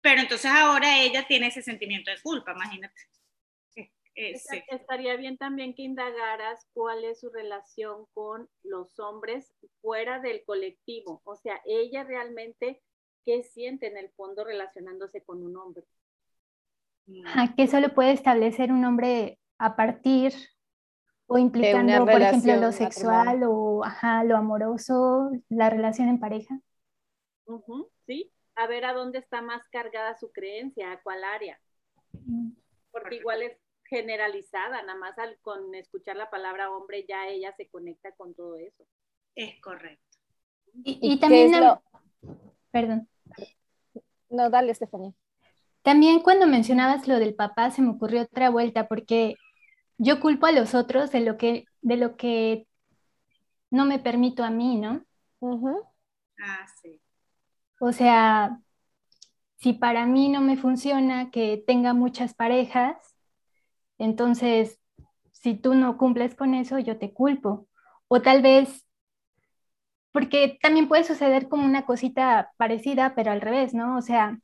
Pero 0.01 0.21
entonces 0.21 0.51
ahora 0.51 1.01
ella 1.01 1.25
tiene 1.25 1.47
ese 1.47 1.61
sentimiento 1.61 2.11
de 2.11 2.21
culpa, 2.21 2.51
imagínate. 2.51 2.95
Estaría 4.17 5.15
bien 5.15 5.37
también 5.37 5.75
que 5.75 5.83
indagaras 5.83 6.67
cuál 6.73 7.03
es 7.03 7.19
su 7.19 7.29
relación 7.29 8.07
con 8.13 8.49
los 8.63 8.97
hombres 8.99 9.53
fuera 9.79 10.19
del 10.19 10.43
colectivo. 10.43 11.21
O 11.23 11.35
sea, 11.35 11.61
ella 11.65 12.03
realmente, 12.03 12.81
¿qué 13.25 13.43
siente 13.43 13.85
en 13.85 13.97
el 13.97 14.09
fondo 14.09 14.43
relacionándose 14.43 15.23
con 15.23 15.43
un 15.43 15.55
hombre? 15.55 15.85
Que 17.55 17.67
solo 17.67 17.93
puede 17.93 18.11
establecer 18.11 18.71
un 18.71 18.83
hombre 18.85 19.39
a 19.57 19.75
partir 19.75 20.33
o 21.27 21.37
implicando, 21.37 22.05
por 22.05 22.21
ejemplo, 22.21 22.55
lo 22.55 22.71
sexual 22.71 23.43
o 23.43 23.83
ajá, 23.83 24.23
lo 24.23 24.37
amoroso, 24.37 25.31
la 25.49 25.69
relación 25.69 26.07
en 26.07 26.19
pareja. 26.19 26.59
sí, 28.05 28.31
a 28.55 28.67
ver 28.67 28.85
a 28.85 28.93
dónde 28.93 29.19
está 29.19 29.41
más 29.41 29.67
cargada 29.69 30.17
su 30.17 30.31
creencia, 30.31 30.91
a 30.91 31.01
cuál 31.01 31.23
área. 31.23 31.59
Porque 32.91 33.15
igual 33.17 33.41
es 33.43 33.57
generalizada, 33.85 34.81
nada 34.83 34.97
más 34.97 35.17
al, 35.17 35.37
con 35.39 35.73
escuchar 35.75 36.15
la 36.15 36.29
palabra 36.29 36.71
hombre 36.71 37.05
ya 37.07 37.27
ella 37.27 37.53
se 37.55 37.67
conecta 37.67 38.11
con 38.13 38.33
todo 38.33 38.57
eso. 38.57 38.85
Es 39.35 39.59
correcto. 39.61 40.03
Y, 40.83 41.19
también, 41.19 41.53
perdón. 42.71 43.09
No, 44.29 44.49
dale, 44.49 44.71
Estefanía. 44.71 45.13
También 45.87 46.19
cuando 46.19 46.47
mencionabas 46.47 47.07
lo 47.07 47.17
del 47.17 47.33
papá 47.33 47.71
se 47.71 47.81
me 47.81 47.91
ocurrió 47.91 48.23
otra 48.23 48.49
vuelta 48.49 48.89
porque 48.89 49.35
yo 49.97 50.19
culpo 50.19 50.45
a 50.45 50.51
los 50.51 50.75
otros 50.75 51.13
de 51.13 51.21
lo 51.21 51.37
que, 51.37 51.63
de 51.81 51.95
lo 51.95 52.17
que 52.17 52.67
no 53.69 53.85
me 53.85 53.97
permito 53.97 54.43
a 54.43 54.49
mí, 54.49 54.75
¿no? 54.75 55.05
Ah, 56.41 56.67
sí. 56.81 56.99
O 57.79 57.93
sea, 57.93 58.59
si 59.55 59.71
para 59.71 60.05
mí 60.05 60.27
no 60.27 60.41
me 60.41 60.57
funciona 60.57 61.31
que 61.31 61.63
tenga 61.65 61.93
muchas 61.93 62.33
parejas, 62.33 62.97
entonces, 63.97 64.81
si 65.31 65.55
tú 65.55 65.73
no 65.73 65.97
cumples 65.97 66.35
con 66.35 66.53
eso, 66.53 66.79
yo 66.79 66.99
te 66.99 67.13
culpo. 67.13 67.69
O 68.09 68.21
tal 68.21 68.41
vez, 68.41 68.85
porque 70.11 70.59
también 70.61 70.89
puede 70.89 71.05
suceder 71.05 71.47
como 71.47 71.63
una 71.63 71.85
cosita 71.85 72.51
parecida, 72.57 73.15
pero 73.15 73.31
al 73.31 73.39
revés, 73.39 73.73
¿no? 73.73 73.95
O 73.95 74.01
sea, 74.01 74.37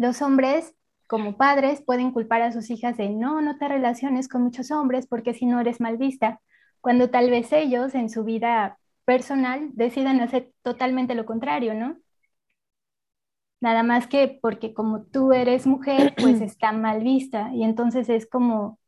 los 0.00 0.22
hombres 0.22 0.74
como 1.08 1.36
padres 1.36 1.82
pueden 1.82 2.12
culpar 2.12 2.42
a 2.42 2.52
sus 2.52 2.70
hijas 2.70 2.96
de 2.96 3.10
no, 3.10 3.42
no 3.42 3.58
te 3.58 3.68
relaciones 3.68 4.28
con 4.28 4.42
muchos 4.42 4.70
hombres 4.72 5.06
porque 5.06 5.34
si 5.34 5.46
no 5.46 5.60
eres 5.60 5.80
mal 5.80 5.98
vista, 5.98 6.40
cuando 6.80 7.10
tal 7.10 7.30
vez 7.30 7.52
ellos 7.52 7.94
en 7.94 8.10
su 8.10 8.24
vida 8.24 8.78
personal 9.04 9.70
decidan 9.74 10.20
hacer 10.22 10.52
totalmente 10.62 11.14
lo 11.14 11.26
contrario, 11.26 11.74
¿no? 11.74 11.98
Nada 13.60 13.82
más 13.82 14.06
que 14.06 14.38
porque 14.42 14.72
como 14.74 15.02
tú 15.04 15.32
eres 15.32 15.66
mujer, 15.66 16.16
pues 16.18 16.40
está 16.42 16.72
mal 16.72 17.02
vista 17.02 17.50
y 17.54 17.62
entonces 17.64 18.08
es 18.08 18.26
como 18.26 18.78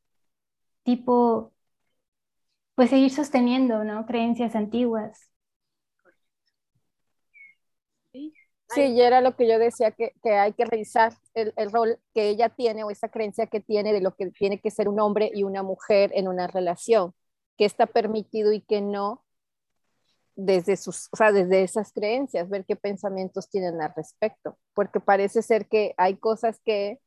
tipo, 0.85 1.53
pues 2.75 2.91
seguir 2.91 3.11
sosteniendo, 3.11 3.83
¿no? 3.85 4.05
Creencias 4.07 4.55
antiguas. 4.57 5.31
Sí, 8.75 8.83
y 8.83 9.01
era 9.01 9.21
lo 9.21 9.37
que 9.37 9.49
yo 9.49 9.59
decía, 9.59 9.91
que, 9.91 10.13
hay 10.25 10.53
que 10.53 10.65
revisar 10.65 11.13
el, 11.35 11.53
el, 11.57 11.71
rol 11.71 11.99
que 12.15 12.29
ella 12.29 12.49
tiene 12.49 12.85
o 12.85 12.91
esa 12.91 13.09
creencia 13.09 13.47
que 13.47 13.61
tiene 13.61 13.93
de 13.93 14.01
lo 14.01 14.15
que 14.15 14.31
tiene 14.31 14.61
que 14.61 14.71
ser 14.71 14.89
un 14.89 15.01
hombre 15.01 15.31
y 15.35 15.43
una 15.43 15.63
mujer 15.63 16.11
en 16.15 16.29
una 16.29 16.47
relación, 16.47 17.15
que 17.59 17.65
está 17.65 17.87
permitido 17.87 18.53
y 18.53 18.61
que 18.61 18.81
no, 18.81 19.25
desde, 20.35 20.77
sus, 20.77 21.09
o 21.13 21.17
sea, 21.17 21.33
desde 21.33 21.63
esas 21.63 21.93
creencias, 21.93 22.49
ver 22.49 22.65
qué 22.67 22.77
pensamientos 22.77 23.51
tienen 23.51 23.81
al 23.81 23.93
respecto, 23.95 24.59
porque 24.75 25.01
parece 25.01 25.43
ser 25.43 25.69
que 25.69 25.95
hay 25.97 26.17
cosas 26.17 26.61
que, 26.65 26.99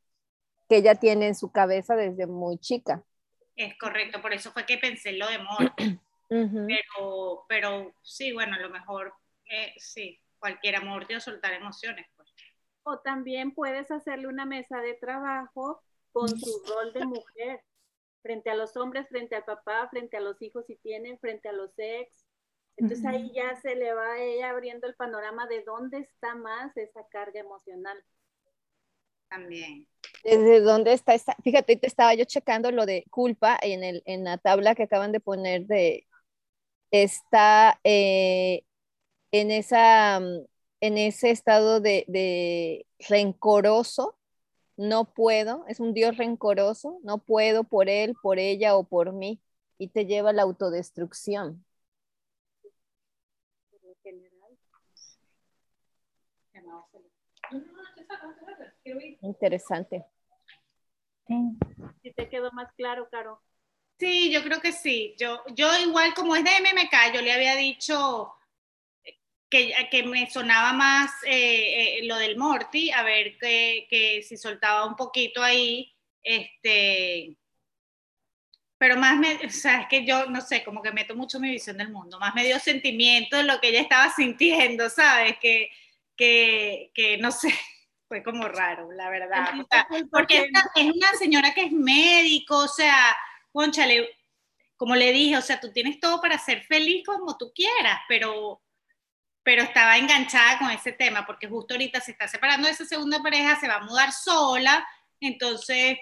que 0.68 0.76
ella 0.76 0.94
tiene 0.94 1.28
en 1.28 1.34
su 1.34 1.50
cabeza 1.50 1.96
desde 1.96 2.26
muy 2.26 2.58
chica. 2.58 3.02
Es 3.56 3.76
correcto, 3.78 4.20
por 4.20 4.32
eso 4.32 4.52
fue 4.52 4.66
que 4.66 4.78
pensé 4.78 5.10
en 5.10 5.18
lo 5.18 5.28
de 5.28 5.34
amor. 5.34 5.72
pero, 6.28 7.44
pero 7.48 7.94
sí, 8.02 8.32
bueno, 8.32 8.56
a 8.56 8.58
lo 8.58 8.70
mejor 8.70 9.14
eh, 9.48 9.72
sí, 9.78 10.20
cualquier 10.38 10.76
amor 10.76 11.06
de 11.06 11.20
soltar 11.20 11.52
emociones. 11.52 12.06
Pues. 12.16 12.32
O 12.82 12.98
también 13.00 13.52
puedes 13.52 13.90
hacerle 13.90 14.28
una 14.28 14.46
mesa 14.46 14.80
de 14.80 14.94
trabajo 14.94 15.82
con 16.12 16.28
su 16.28 16.62
rol 16.68 16.92
de 16.92 17.04
mujer, 17.04 17.62
frente 18.22 18.50
a 18.50 18.54
los 18.54 18.76
hombres, 18.76 19.08
frente 19.08 19.36
al 19.36 19.44
papá, 19.44 19.88
frente 19.88 20.16
a 20.16 20.20
los 20.20 20.40
hijos 20.42 20.66
si 20.66 20.76
tienen, 20.76 21.18
frente 21.18 21.48
a 21.48 21.52
los 21.52 21.72
ex, 21.76 22.26
entonces 22.76 23.06
ahí 23.06 23.32
ya 23.34 23.56
se 23.56 23.74
le 23.74 23.92
va 23.94 24.12
a 24.12 24.22
ella 24.22 24.50
abriendo 24.50 24.86
el 24.86 24.94
panorama 24.94 25.46
de 25.46 25.62
dónde 25.64 25.98
está 25.98 26.34
más 26.34 26.76
esa 26.76 27.06
carga 27.08 27.40
emocional. 27.40 27.96
También. 29.28 29.88
¿Desde 30.22 30.60
dónde 30.60 30.92
está 30.92 31.14
esta? 31.14 31.34
Fíjate, 31.42 31.76
te 31.76 31.86
estaba 31.86 32.14
yo 32.14 32.24
checando 32.26 32.70
lo 32.70 32.84
de 32.84 33.04
culpa 33.10 33.58
en, 33.60 33.82
el, 33.82 34.02
en 34.04 34.24
la 34.24 34.36
tabla 34.36 34.74
que 34.74 34.84
acaban 34.84 35.10
de 35.10 35.20
poner 35.20 35.66
de, 35.66 36.06
está 36.90 37.80
eh, 37.82 38.65
en, 39.32 39.50
esa, 39.50 40.16
en 40.16 40.98
ese 40.98 41.30
estado 41.30 41.80
de, 41.80 42.04
de 42.08 42.86
rencoroso, 43.08 44.16
no 44.76 45.12
puedo, 45.12 45.64
es 45.68 45.80
un 45.80 45.94
Dios 45.94 46.16
rencoroso, 46.16 47.00
no 47.02 47.18
puedo 47.18 47.64
por 47.64 47.88
él, 47.88 48.14
por 48.22 48.38
ella 48.38 48.76
o 48.76 48.84
por 48.84 49.12
mí, 49.12 49.40
y 49.78 49.88
te 49.88 50.06
lleva 50.06 50.30
a 50.30 50.32
la 50.32 50.42
autodestrucción. 50.42 51.64
Interesante. 59.22 60.04
Si 62.02 62.12
te 62.12 62.28
quedó 62.28 62.52
más 62.52 62.72
claro, 62.74 63.08
Caro. 63.10 63.42
Sí, 63.98 64.30
yo 64.30 64.42
creo 64.42 64.60
que 64.60 64.72
sí. 64.72 65.14
Yo, 65.18 65.42
yo 65.54 65.68
igual 65.78 66.14
como 66.14 66.36
es 66.36 66.44
de 66.44 66.50
MMK, 66.50 67.14
yo 67.14 67.22
le 67.22 67.32
había 67.32 67.56
dicho 67.56 68.32
que, 69.56 69.88
que 69.90 70.02
me 70.02 70.28
sonaba 70.30 70.72
más 70.72 71.10
eh, 71.24 71.98
eh, 71.98 72.06
lo 72.06 72.16
del 72.16 72.36
Morty, 72.36 72.90
a 72.90 73.02
ver 73.02 73.38
que, 73.38 73.86
que, 73.88 74.22
si 74.22 74.36
soltaba 74.36 74.84
un 74.84 74.96
poquito 74.96 75.42
ahí, 75.42 75.94
este, 76.22 77.36
pero 78.78 78.96
más 78.96 79.18
me, 79.18 79.36
o 79.46 79.50
sea, 79.50 79.82
es 79.82 79.88
que 79.88 80.04
yo, 80.04 80.26
no 80.26 80.40
sé, 80.40 80.62
como 80.62 80.82
que 80.82 80.92
meto 80.92 81.16
mucho 81.16 81.40
mi 81.40 81.50
visión 81.50 81.78
del 81.78 81.90
mundo, 81.90 82.18
más 82.18 82.34
me 82.34 82.44
dio 82.44 82.58
sentimiento 82.58 83.36
de 83.36 83.44
lo 83.44 83.60
que 83.60 83.68
ella 83.68 83.80
estaba 83.80 84.10
sintiendo, 84.16 84.90
¿sabes? 84.90 85.38
Que, 85.40 85.70
que, 86.16 86.90
que 86.94 87.18
no 87.18 87.30
sé, 87.30 87.48
fue 88.08 88.22
como 88.22 88.48
raro, 88.48 88.92
la 88.92 89.08
verdad. 89.10 89.54
porque 90.10 90.50
es 90.74 90.92
una 90.92 91.12
señora 91.18 91.54
que 91.54 91.64
es 91.64 91.72
médico, 91.72 92.58
o 92.58 92.68
sea, 92.68 93.16
conchale, 93.52 94.08
como 94.76 94.94
le 94.94 95.12
dije, 95.12 95.38
o 95.38 95.42
sea, 95.42 95.58
tú 95.58 95.72
tienes 95.72 95.98
todo 95.98 96.20
para 96.20 96.38
ser 96.38 96.62
feliz 96.64 97.04
como 97.06 97.38
tú 97.38 97.52
quieras, 97.54 98.00
pero, 98.08 98.60
pero 99.46 99.62
estaba 99.62 99.96
enganchada 99.96 100.58
con 100.58 100.70
ese 100.72 100.90
tema, 100.90 101.24
porque 101.24 101.46
justo 101.46 101.74
ahorita 101.74 102.00
se 102.00 102.10
está 102.10 102.26
separando 102.26 102.66
de 102.66 102.72
esa 102.72 102.84
segunda 102.84 103.22
pareja, 103.22 103.54
se 103.60 103.68
va 103.68 103.76
a 103.76 103.84
mudar 103.84 104.10
sola, 104.10 104.84
entonces 105.20 105.98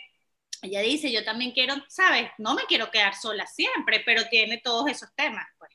ella 0.62 0.80
dice, 0.80 1.12
yo 1.12 1.22
también 1.26 1.52
quiero, 1.52 1.74
¿sabes? 1.88 2.30
No 2.38 2.54
me 2.54 2.62
quiero 2.64 2.90
quedar 2.90 3.14
sola 3.14 3.46
siempre, 3.46 4.02
pero 4.06 4.22
tiene 4.30 4.62
todos 4.64 4.90
esos 4.90 5.14
temas, 5.14 5.46
pues. 5.58 5.70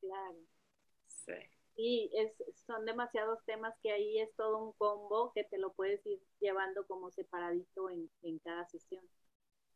Claro. 0.00 0.38
Sí. 1.74 2.10
es, 2.14 2.30
son 2.64 2.84
demasiados 2.84 3.44
temas 3.44 3.74
que 3.82 3.90
ahí 3.90 4.20
es 4.20 4.32
todo 4.36 4.58
un 4.58 4.72
combo 4.74 5.32
que 5.34 5.42
te 5.42 5.58
lo 5.58 5.72
puedes 5.72 6.06
ir 6.06 6.20
llevando 6.38 6.86
como 6.86 7.10
separadito 7.10 7.90
en, 7.90 8.08
en 8.22 8.38
cada 8.38 8.64
sesión. 8.68 9.04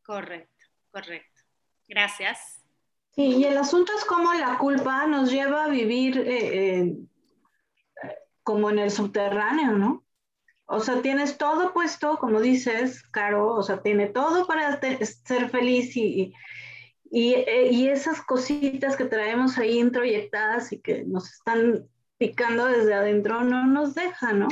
Correcto, 0.04 0.66
correcto. 0.92 1.40
Gracias. 1.88 2.61
Sí, 3.14 3.36
y 3.36 3.44
el 3.44 3.58
asunto 3.58 3.92
es 3.96 4.04
cómo 4.04 4.32
la 4.32 4.58
culpa 4.58 5.06
nos 5.06 5.30
lleva 5.30 5.64
a 5.64 5.68
vivir 5.68 6.18
eh, 6.18 6.78
eh, 6.80 6.96
como 8.42 8.70
en 8.70 8.78
el 8.78 8.90
subterráneo, 8.90 9.72
¿no? 9.72 10.04
O 10.64 10.80
sea, 10.80 11.02
tienes 11.02 11.36
todo 11.36 11.74
puesto, 11.74 12.16
como 12.18 12.40
dices, 12.40 13.02
Caro, 13.02 13.54
o 13.54 13.62
sea, 13.62 13.82
tiene 13.82 14.06
todo 14.06 14.46
para 14.46 14.80
ser 14.80 15.50
feliz 15.50 15.94
y, 15.96 16.32
eh, 17.12 17.68
y, 17.70 17.88
esas 17.88 18.22
cositas 18.22 18.96
que 18.96 19.04
traemos 19.04 19.58
ahí 19.58 19.78
introyectadas 19.78 20.72
y 20.72 20.80
que 20.80 21.04
nos 21.04 21.30
están 21.30 21.86
picando 22.16 22.64
desde 22.66 22.94
adentro 22.94 23.42
no 23.44 23.66
nos 23.66 23.94
dejan, 23.94 24.40
¿no? 24.40 24.48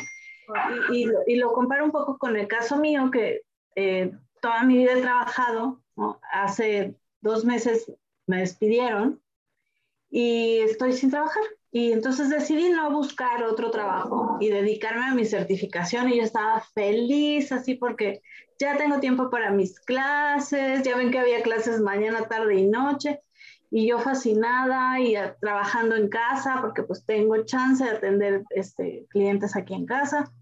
Y, 0.92 1.06
y, 1.26 1.36
lo 1.36 1.52
comparo 1.52 1.86
un 1.86 1.92
poco 1.92 2.18
con 2.18 2.36
el 2.36 2.48
caso 2.48 2.76
mío, 2.76 3.10
que 3.10 3.42
eh, 3.76 4.12
toda 4.42 4.64
mi 4.64 4.76
vida 4.76 4.92
he 4.92 5.00
trabajado, 5.00 5.80
¿no? 5.96 6.20
hace 6.32 6.96
dos 7.20 7.44
meses 7.44 7.90
me 8.26 8.40
despidieron 8.40 9.20
y 10.10 10.58
estoy 10.58 10.92
sin 10.92 11.10
trabajar. 11.10 11.42
Y 11.72 11.92
entonces 11.92 12.30
decidí 12.30 12.70
no 12.70 12.90
buscar 12.90 13.44
otro 13.44 13.70
trabajo 13.70 14.38
y 14.40 14.48
dedicarme 14.48 15.04
a 15.04 15.14
mi 15.14 15.24
certificación 15.24 16.08
y 16.08 16.16
yo 16.16 16.24
estaba 16.24 16.60
feliz 16.74 17.52
así 17.52 17.76
porque 17.76 18.22
ya 18.58 18.76
tengo 18.76 18.98
tiempo 18.98 19.30
para 19.30 19.52
mis 19.52 19.78
clases, 19.78 20.82
ya 20.82 20.96
ven 20.96 21.12
que 21.12 21.20
había 21.20 21.42
clases 21.42 21.80
mañana, 21.80 22.26
tarde 22.26 22.56
y 22.56 22.66
noche 22.66 23.20
y 23.70 23.88
yo 23.88 24.00
fascinada 24.00 24.98
y 24.98 25.14
trabajando 25.40 25.94
en 25.94 26.08
casa 26.08 26.58
porque 26.60 26.82
pues 26.82 27.06
tengo 27.06 27.44
chance 27.44 27.84
de 27.84 27.90
atender 27.90 28.42
este, 28.50 29.06
clientes 29.10 29.54
aquí 29.54 29.74
en 29.74 29.86
casa 29.86 30.32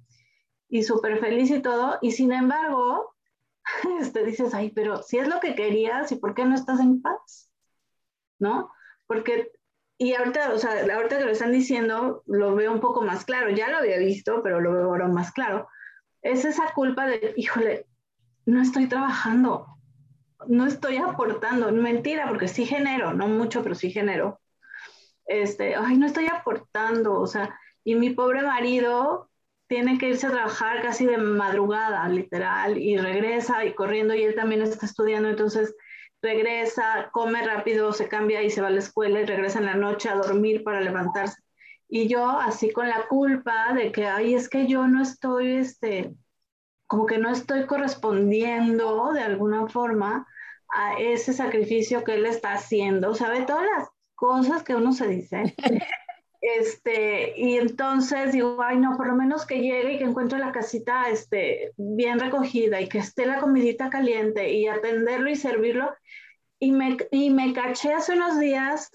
y 0.68 0.82
súper 0.82 1.18
feliz 1.18 1.50
y 1.50 1.60
todo. 1.60 1.98
Y 2.00 2.12
sin 2.12 2.32
embargo, 2.32 3.14
este, 4.00 4.24
dices, 4.24 4.54
ay, 4.54 4.70
pero 4.70 5.02
si 5.02 5.18
es 5.18 5.28
lo 5.28 5.40
que 5.40 5.54
querías 5.54 6.10
y 6.10 6.16
por 6.16 6.34
qué 6.34 6.46
no 6.46 6.54
estás 6.54 6.80
en 6.80 7.02
paz, 7.02 7.47
¿no? 8.38 8.72
Porque 9.07 9.51
y 10.01 10.14
ahorita, 10.14 10.53
o 10.55 10.59
sea, 10.59 10.70
ahorita 10.94 11.18
que 11.18 11.24
lo 11.24 11.33
están 11.33 11.51
diciendo, 11.51 12.22
lo 12.27 12.55
veo 12.55 12.72
un 12.72 12.81
poco 12.81 13.03
más 13.03 13.24
claro. 13.24 13.51
Ya 13.51 13.68
lo 13.68 13.79
había 13.79 13.98
visto, 13.98 14.42
pero 14.44 14.61
lo 14.61 14.72
veo 14.72 14.85
ahora 14.85 15.09
más 15.09 15.33
claro. 15.33 15.68
Es 16.22 16.44
esa 16.44 16.72
culpa 16.72 17.07
de, 17.07 17.35
híjole, 17.37 17.87
no 18.46 18.62
estoy 18.62 18.87
trabajando, 18.87 19.66
no 20.46 20.66
estoy 20.66 20.98
aportando. 20.98 21.72
Mentira, 21.72 22.29
porque 22.29 22.46
sí 22.46 22.64
genero, 22.64 23.12
no 23.12 23.27
mucho, 23.27 23.64
pero 23.64 23.74
sí 23.74 23.90
genero. 23.90 24.40
Este, 25.27 25.74
ay, 25.74 25.98
no 25.98 26.07
estoy 26.07 26.27
aportando, 26.27 27.20
o 27.20 27.27
sea, 27.27 27.59
y 27.83 27.96
mi 27.96 28.11
pobre 28.11 28.42
marido 28.42 29.29
tiene 29.66 29.98
que 29.98 30.11
irse 30.11 30.29
a 30.29 30.31
trabajar 30.31 30.81
casi 30.81 31.07
de 31.07 31.18
madrugada, 31.18 32.09
literal, 32.09 32.79
y 32.79 32.96
regresa 32.96 33.64
y 33.64 33.74
corriendo, 33.74 34.14
y 34.14 34.22
él 34.22 34.35
también 34.35 34.62
está 34.62 34.87
estudiando, 34.87 35.29
entonces 35.29 35.74
regresa, 36.22 37.11
come 37.12 37.46
rápido, 37.46 37.92
se 37.92 38.09
cambia 38.09 38.42
y 38.42 38.50
se 38.50 38.61
va 38.61 38.68
a 38.68 38.70
la 38.70 38.81
escuela 38.81 39.20
y 39.20 39.24
regresa 39.24 39.59
en 39.59 39.66
la 39.66 39.74
noche 39.74 40.09
a 40.09 40.16
dormir 40.16 40.64
para 40.64 40.81
levantarse. 40.81 41.40
Y 41.88 42.09
yo 42.09 42.28
así 42.28 42.70
con 42.70 42.88
la 42.88 43.07
culpa 43.09 43.72
de 43.72 43.92
que, 43.92 44.07
ay, 44.07 44.35
es 44.35 44.48
que 44.48 44.66
yo 44.66 44.87
no 44.87 45.02
estoy, 45.02 45.52
este, 45.52 46.14
como 46.87 47.07
que 47.07 47.18
no 47.18 47.31
estoy 47.31 47.66
correspondiendo 47.66 49.12
de 49.12 49.22
alguna 49.22 49.68
forma 49.68 50.26
a 50.70 50.98
ese 50.98 51.33
sacrificio 51.33 52.04
que 52.04 52.14
él 52.14 52.26
está 52.26 52.54
haciendo. 52.54 53.14
¿Sabe? 53.14 53.44
Todas 53.44 53.66
las 53.76 53.88
cosas 54.14 54.62
que 54.62 54.74
uno 54.74 54.92
se 54.92 55.09
dice. 55.09 55.54
Este, 56.40 57.35
y 57.37 57.57
entonces 57.57 58.33
digo, 58.33 58.62
ay, 58.62 58.79
no, 58.79 58.96
por 58.96 59.09
lo 59.09 59.14
menos 59.14 59.44
que 59.44 59.61
llegue 59.61 59.94
y 59.94 59.98
que 59.98 60.05
encuentre 60.05 60.38
la 60.38 60.53
casita 60.53 61.09
este, 61.11 61.72
bien 61.77 62.20
recogida 62.20 62.81
y 62.81 62.88
que 62.88 62.98
esté 62.98 63.27
la 63.27 63.40
comidita 63.40 63.90
caliente 63.90 64.53
y 64.53 64.68
atenderlo 64.68 65.31
y 65.31 65.37
servirlo. 65.37 65.92
Y 66.61 66.72
me, 66.72 66.96
y 67.11 67.31
me 67.31 67.53
caché 67.53 67.92
hace 67.92 68.14
unos 68.14 68.38
días 68.38 68.90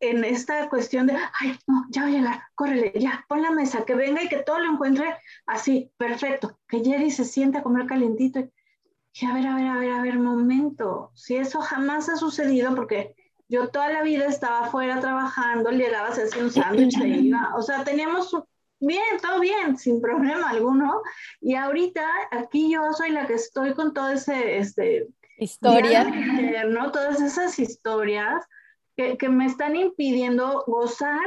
en 0.00 0.24
esta 0.24 0.68
cuestión 0.68 1.06
de, 1.06 1.14
ay, 1.40 1.56
no, 1.66 1.86
ya 1.90 2.02
va 2.02 2.08
a 2.08 2.10
llegar, 2.10 2.42
córrele, 2.54 2.92
ya, 2.96 3.24
pon 3.28 3.42
la 3.42 3.50
mesa, 3.50 3.84
que 3.84 3.94
venga 3.94 4.22
y 4.22 4.28
que 4.28 4.42
todo 4.42 4.58
lo 4.58 4.72
encuentre 4.72 5.16
así, 5.46 5.92
perfecto, 5.96 6.58
que 6.68 6.82
llegue 6.82 7.06
y 7.06 7.10
se 7.10 7.24
sienta 7.24 7.60
a 7.60 7.62
comer 7.62 7.86
calientito. 7.86 8.40
Y 9.14 9.26
a 9.26 9.34
ver, 9.34 9.46
a 9.46 9.54
ver, 9.54 9.66
a 9.68 9.78
ver, 9.78 9.92
a 9.92 10.02
ver, 10.02 10.18
momento, 10.18 11.12
si 11.14 11.36
eso 11.36 11.60
jamás 11.60 12.08
ha 12.08 12.16
sucedido, 12.16 12.74
porque 12.74 13.14
yo 13.48 13.68
toda 13.68 13.90
la 13.90 14.02
vida 14.02 14.26
estaba 14.26 14.66
afuera 14.66 15.00
trabajando, 15.00 15.70
llegaba, 15.70 16.12
se 16.12 16.24
hacía 16.24 16.44
un 16.44 16.50
sándwich, 16.50 16.96
se 16.96 17.08
iba, 17.08 17.52
o 17.56 17.62
sea, 17.62 17.84
teníamos 17.84 18.34
bien, 18.80 19.18
todo 19.20 19.40
bien, 19.40 19.76
sin 19.76 20.00
problema 20.00 20.50
alguno, 20.50 21.02
y 21.40 21.54
ahorita 21.54 22.06
aquí 22.30 22.72
yo 22.72 22.92
soy 22.92 23.10
la 23.10 23.26
que 23.26 23.34
estoy 23.34 23.74
con 23.74 23.92
todo 23.92 24.10
ese, 24.10 24.58
este, 24.58 25.08
historia, 25.38 26.04
¿no? 26.68 26.90
Todas 26.92 27.20
esas 27.20 27.58
historias 27.58 28.44
que, 28.96 29.16
que 29.16 29.28
me 29.28 29.46
están 29.46 29.76
impidiendo 29.76 30.64
gozar 30.66 31.20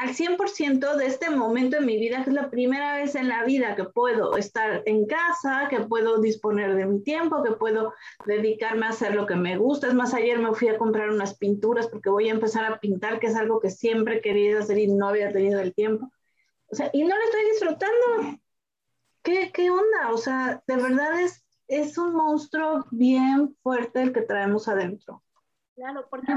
al 0.00 0.10
100% 0.10 0.96
de 0.96 1.06
este 1.06 1.30
momento 1.30 1.78
en 1.78 1.86
mi 1.86 1.98
vida, 1.98 2.22
que 2.22 2.30
es 2.30 2.36
la 2.36 2.50
primera 2.50 2.96
vez 2.96 3.14
en 3.14 3.28
la 3.28 3.44
vida 3.44 3.74
que 3.74 3.84
puedo 3.84 4.36
estar 4.36 4.82
en 4.84 5.06
casa, 5.06 5.68
que 5.70 5.80
puedo 5.80 6.20
disponer 6.20 6.74
de 6.74 6.84
mi 6.84 7.02
tiempo, 7.02 7.42
que 7.42 7.52
puedo 7.52 7.94
dedicarme 8.26 8.86
a 8.86 8.90
hacer 8.90 9.14
lo 9.14 9.26
que 9.26 9.36
me 9.36 9.56
gusta. 9.56 9.88
Es 9.88 9.94
más, 9.94 10.12
ayer 10.12 10.38
me 10.38 10.54
fui 10.54 10.68
a 10.68 10.76
comprar 10.76 11.10
unas 11.10 11.36
pinturas 11.38 11.88
porque 11.88 12.10
voy 12.10 12.28
a 12.28 12.32
empezar 12.32 12.64
a 12.64 12.78
pintar, 12.78 13.18
que 13.18 13.28
es 13.28 13.36
algo 13.36 13.58
que 13.58 13.70
siempre 13.70 14.16
he 14.16 14.20
querido 14.20 14.60
hacer 14.60 14.78
y 14.78 14.86
no 14.88 15.08
había 15.08 15.32
tenido 15.32 15.60
el 15.60 15.74
tiempo. 15.74 16.10
O 16.70 16.74
sea, 16.74 16.90
y 16.92 17.02
no 17.02 17.16
lo 17.16 17.24
estoy 17.24 17.44
disfrutando. 17.52 18.38
¿Qué, 19.22 19.50
qué 19.52 19.70
onda? 19.70 20.12
O 20.12 20.18
sea, 20.18 20.62
de 20.66 20.76
verdad 20.76 21.20
es, 21.20 21.42
es 21.68 21.96
un 21.96 22.14
monstruo 22.14 22.84
bien 22.90 23.56
fuerte 23.62 24.02
el 24.02 24.12
que 24.12 24.22
traemos 24.22 24.68
adentro. 24.68 25.22
Claro, 25.74 26.06
porque 26.10 26.32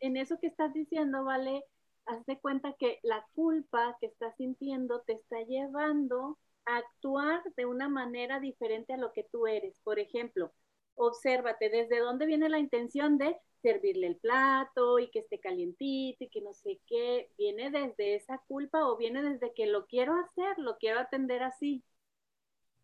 en 0.00 0.16
eso 0.16 0.38
que 0.40 0.46
estás 0.46 0.72
diciendo, 0.72 1.24
vale, 1.24 1.64
haz 2.06 2.24
de 2.26 2.38
cuenta 2.38 2.74
que 2.78 2.98
la 3.02 3.26
culpa 3.34 3.96
que 4.00 4.06
estás 4.06 4.34
sintiendo 4.36 5.02
te 5.02 5.14
está 5.14 5.42
llevando 5.42 6.38
a 6.64 6.78
actuar 6.78 7.42
de 7.56 7.66
una 7.66 7.88
manera 7.88 8.40
diferente 8.40 8.92
a 8.94 8.96
lo 8.96 9.12
que 9.12 9.24
tú 9.24 9.46
eres. 9.46 9.80
Por 9.84 9.98
ejemplo, 9.98 10.52
obsérvate 10.94 11.68
desde 11.68 12.00
dónde 12.00 12.26
viene 12.26 12.48
la 12.48 12.58
intención 12.58 13.18
de 13.18 13.36
servirle 13.62 14.06
el 14.08 14.16
plato 14.16 14.98
y 14.98 15.10
que 15.10 15.20
esté 15.20 15.40
calientito 15.40 16.24
y 16.24 16.28
que 16.28 16.40
no 16.40 16.54
sé 16.54 16.80
qué. 16.86 17.30
¿Viene 17.36 17.70
desde 17.70 18.14
esa 18.14 18.38
culpa 18.46 18.86
o 18.88 18.96
viene 18.96 19.22
desde 19.22 19.52
que 19.54 19.66
lo 19.66 19.86
quiero 19.86 20.14
hacer, 20.14 20.58
lo 20.58 20.78
quiero 20.78 21.00
atender 21.00 21.42
así? 21.42 21.82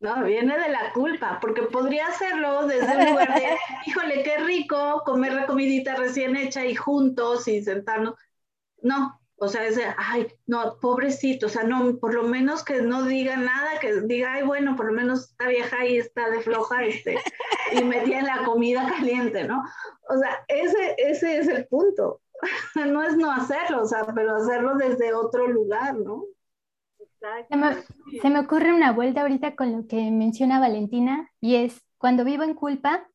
No, 0.00 0.24
viene 0.24 0.58
de 0.58 0.68
la 0.68 0.92
culpa, 0.92 1.38
porque 1.40 1.62
podría 1.62 2.08
hacerlo 2.08 2.66
desde 2.66 2.92
el 2.92 3.10
lugar 3.10 3.34
de, 3.34 3.56
híjole, 3.86 4.24
qué 4.24 4.38
rico 4.38 5.02
comer 5.04 5.32
la 5.32 5.46
comidita 5.46 5.94
recién 5.94 6.36
hecha 6.36 6.66
y 6.66 6.74
juntos 6.74 7.46
y 7.46 7.62
sentarnos. 7.62 8.16
No, 8.82 9.20
o 9.36 9.48
sea, 9.48 9.66
es 9.66 9.76
de, 9.76 9.84
ay, 9.96 10.28
no, 10.46 10.78
pobrecito, 10.80 11.46
o 11.46 11.48
sea, 11.48 11.64
no, 11.64 11.96
por 11.98 12.14
lo 12.14 12.22
menos 12.24 12.64
que 12.64 12.82
no 12.82 13.02
diga 13.04 13.36
nada, 13.36 13.80
que 13.80 14.02
diga, 14.02 14.34
ay, 14.34 14.44
bueno, 14.44 14.76
por 14.76 14.86
lo 14.86 14.92
menos 14.92 15.30
está 15.30 15.48
vieja 15.48 15.84
y 15.84 15.98
está 15.98 16.30
de 16.30 16.42
floja, 16.42 16.84
este, 16.84 17.16
y 17.72 17.82
metía 17.82 18.22
la 18.22 18.44
comida 18.44 18.86
caliente, 18.88 19.44
¿no? 19.44 19.62
O 20.08 20.16
sea, 20.16 20.44
ese, 20.48 20.94
ese 20.98 21.38
es 21.38 21.48
el 21.48 21.66
punto. 21.66 22.20
no 22.74 23.02
es 23.02 23.16
no 23.16 23.30
hacerlo, 23.30 23.82
o 23.82 23.86
sea, 23.86 24.06
pero 24.14 24.36
hacerlo 24.36 24.76
desde 24.76 25.12
otro 25.14 25.46
lugar, 25.48 25.96
¿no? 25.96 26.24
Se 26.98 28.20
se 28.20 28.30
me, 28.30 28.40
ocurre 28.40 28.72
una 28.72 28.92
vuelta 28.92 29.22
ahorita 29.22 29.54
con 29.54 29.72
lo 29.72 29.86
que 29.86 30.10
menciona 30.10 30.58
Valentina 30.58 31.30
y 31.40 31.54
es 31.54 31.80
cuando 31.98 32.24
vivo 32.24 32.42
en 32.42 32.54
culpa, 32.54 33.08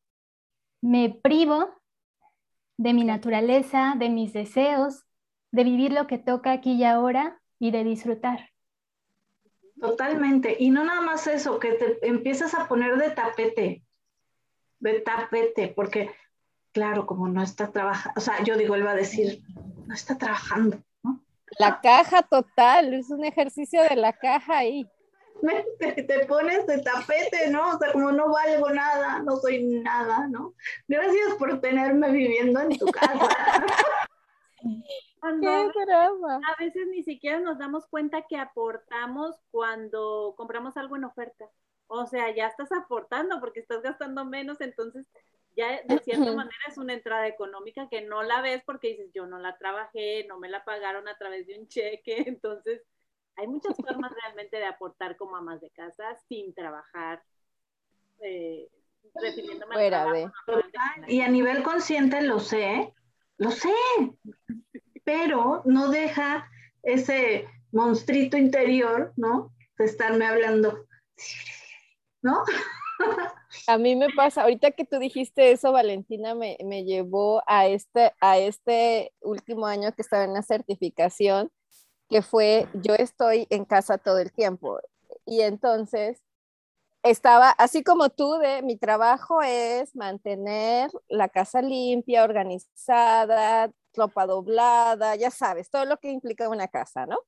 me 0.80 1.10
privo 1.22 1.68
de 2.78 2.94
mi 2.94 3.04
naturaleza, 3.04 3.94
de 3.98 4.08
mis 4.08 4.32
deseos, 4.32 5.04
de 5.50 5.64
vivir 5.64 5.92
lo 5.92 6.06
que 6.06 6.18
toca 6.18 6.52
aquí 6.52 6.72
y 6.72 6.84
ahora 6.84 7.40
y 7.58 7.70
de 7.70 7.84
disfrutar. 7.84 8.50
Totalmente. 9.80 10.56
Y 10.58 10.70
no 10.70 10.84
nada 10.84 11.00
más 11.00 11.26
eso, 11.26 11.58
que 11.58 11.72
te 11.72 12.06
empiezas 12.06 12.54
a 12.54 12.66
poner 12.66 12.96
de 12.96 13.10
tapete, 13.10 13.82
de 14.80 15.00
tapete, 15.00 15.68
porque 15.68 16.10
claro, 16.72 17.06
como 17.06 17.28
no 17.28 17.42
está 17.42 17.70
trabajando, 17.70 18.18
o 18.18 18.20
sea, 18.20 18.42
yo 18.42 18.56
digo, 18.56 18.74
él 18.74 18.86
va 18.86 18.92
a 18.92 18.96
decir, 18.96 19.42
no 19.86 19.94
está 19.94 20.18
trabajando, 20.18 20.82
la 21.56 21.80
caja 21.80 22.22
total, 22.22 22.94
es 22.94 23.10
un 23.10 23.24
ejercicio 23.24 23.82
de 23.82 23.96
la 23.96 24.12
caja 24.12 24.58
ahí. 24.58 24.88
Te, 25.78 26.26
pones 26.26 26.66
de 26.66 26.78
tapete, 26.78 27.48
¿no? 27.50 27.70
O 27.70 27.78
sea, 27.78 27.92
como 27.92 28.12
no 28.12 28.32
valgo 28.32 28.70
nada, 28.70 29.20
no 29.20 29.36
soy 29.36 29.62
nada, 29.64 30.26
¿no? 30.28 30.54
Gracias 30.88 31.34
por 31.38 31.60
tenerme 31.60 32.10
viviendo 32.10 32.60
en 32.60 32.76
tu 32.76 32.86
casa. 32.86 33.28
Qué 35.22 35.84
drama. 35.86 36.36
A 36.36 36.62
veces 36.62 36.86
ni 36.88 37.02
siquiera 37.02 37.40
nos 37.40 37.58
damos 37.58 37.86
cuenta 37.86 38.22
que 38.28 38.36
aportamos 38.36 39.36
cuando 39.50 40.34
compramos 40.36 40.76
algo 40.76 40.96
en 40.96 41.04
oferta. 41.04 41.46
O 41.86 42.06
sea, 42.06 42.34
ya 42.34 42.46
estás 42.46 42.70
aportando 42.72 43.40
porque 43.40 43.60
estás 43.60 43.82
gastando 43.82 44.24
menos, 44.24 44.60
entonces 44.60 45.06
ya 45.56 45.82
de 45.82 45.98
cierta 45.98 46.32
manera 46.32 46.56
es 46.68 46.78
una 46.78 46.92
entrada 46.92 47.26
económica 47.26 47.88
que 47.88 48.02
no 48.02 48.22
la 48.22 48.40
ves 48.42 48.62
porque 48.64 48.88
dices, 48.88 49.10
yo 49.12 49.26
no 49.26 49.38
la 49.38 49.56
trabajé, 49.58 50.24
no 50.28 50.38
me 50.38 50.48
la 50.48 50.64
pagaron 50.64 51.08
a 51.08 51.16
través 51.18 51.46
de 51.46 51.58
un 51.58 51.66
cheque, 51.66 52.16
entonces 52.28 52.82
hay 53.36 53.46
muchas 53.46 53.76
formas 53.76 54.12
realmente 54.22 54.56
de 54.56 54.66
aportar 54.66 55.16
como 55.16 55.36
amas 55.36 55.60
de 55.60 55.70
casa 55.70 56.14
sin 56.28 56.54
trabajar, 56.54 57.22
eh, 58.20 58.68
refiriéndome 59.14 59.74
Fuera 59.74 60.06
Y 61.06 61.22
a 61.22 61.28
nivel 61.28 61.62
consciente 61.62 62.20
lo 62.20 62.38
sé, 62.38 62.92
lo 63.36 63.50
sé, 63.50 63.74
pero 65.08 65.62
no 65.64 65.88
deja 65.88 66.50
ese 66.82 67.48
monstruito 67.72 68.36
interior, 68.36 69.14
¿no? 69.16 69.54
De 69.78 69.86
estarme 69.86 70.26
hablando, 70.26 70.84
¿no? 72.20 72.44
A 73.66 73.78
mí 73.78 73.96
me 73.96 74.08
pasa, 74.10 74.42
ahorita 74.42 74.72
que 74.72 74.84
tú 74.84 74.98
dijiste 74.98 75.50
eso, 75.50 75.72
Valentina, 75.72 76.34
me, 76.34 76.58
me, 76.62 76.84
llevó 76.84 77.42
a 77.46 77.68
este, 77.68 78.12
a 78.20 78.36
este 78.36 79.14
último 79.22 79.64
año 79.64 79.92
que 79.92 80.02
estaba 80.02 80.24
en 80.24 80.34
la 80.34 80.42
certificación, 80.42 81.50
que 82.10 82.20
fue, 82.20 82.68
yo 82.74 82.94
estoy 82.94 83.46
en 83.48 83.64
casa 83.64 83.96
todo 83.96 84.18
el 84.18 84.30
tiempo. 84.30 84.78
Y 85.24 85.40
entonces 85.40 86.22
estaba, 87.02 87.48
así 87.52 87.82
como 87.82 88.10
tú, 88.10 88.34
de 88.34 88.60
mi 88.60 88.76
trabajo 88.76 89.40
es 89.40 89.96
mantener 89.96 90.90
la 91.08 91.30
casa 91.30 91.62
limpia, 91.62 92.24
organizada, 92.24 93.72
ropa 93.98 94.26
doblada, 94.26 95.16
ya 95.16 95.30
sabes, 95.30 95.70
todo 95.70 95.84
lo 95.84 95.98
que 95.98 96.10
implica 96.10 96.48
una 96.48 96.68
casa, 96.68 97.06
¿no? 97.06 97.18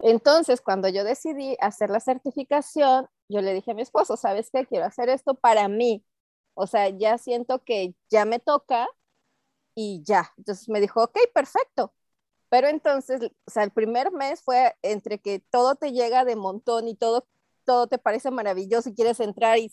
Entonces, 0.00 0.60
cuando 0.60 0.88
yo 0.88 1.04
decidí 1.04 1.56
hacer 1.60 1.90
la 1.90 2.00
certificación, 2.00 3.08
yo 3.28 3.40
le 3.42 3.54
dije 3.54 3.72
a 3.72 3.74
mi 3.74 3.82
esposo, 3.82 4.16
¿sabes 4.16 4.50
qué? 4.52 4.66
Quiero 4.66 4.86
hacer 4.86 5.08
esto 5.08 5.34
para 5.34 5.68
mí. 5.68 6.04
O 6.54 6.66
sea, 6.66 6.88
ya 6.88 7.18
siento 7.18 7.62
que 7.64 7.94
ya 8.10 8.24
me 8.24 8.38
toca 8.40 8.88
y 9.74 10.02
ya. 10.04 10.32
Entonces 10.38 10.68
me 10.68 10.80
dijo, 10.80 11.02
ok, 11.04 11.18
perfecto. 11.34 11.94
Pero 12.48 12.68
entonces, 12.68 13.30
o 13.46 13.50
sea, 13.50 13.64
el 13.64 13.72
primer 13.72 14.12
mes 14.12 14.42
fue 14.42 14.74
entre 14.82 15.18
que 15.20 15.40
todo 15.50 15.76
te 15.76 15.92
llega 15.92 16.24
de 16.24 16.36
montón 16.36 16.88
y 16.88 16.94
todo, 16.96 17.28
todo 17.64 17.86
te 17.88 17.98
parece 17.98 18.30
maravilloso 18.30 18.88
y 18.88 18.94
quieres 18.94 19.20
entrar, 19.20 19.58
y, 19.58 19.70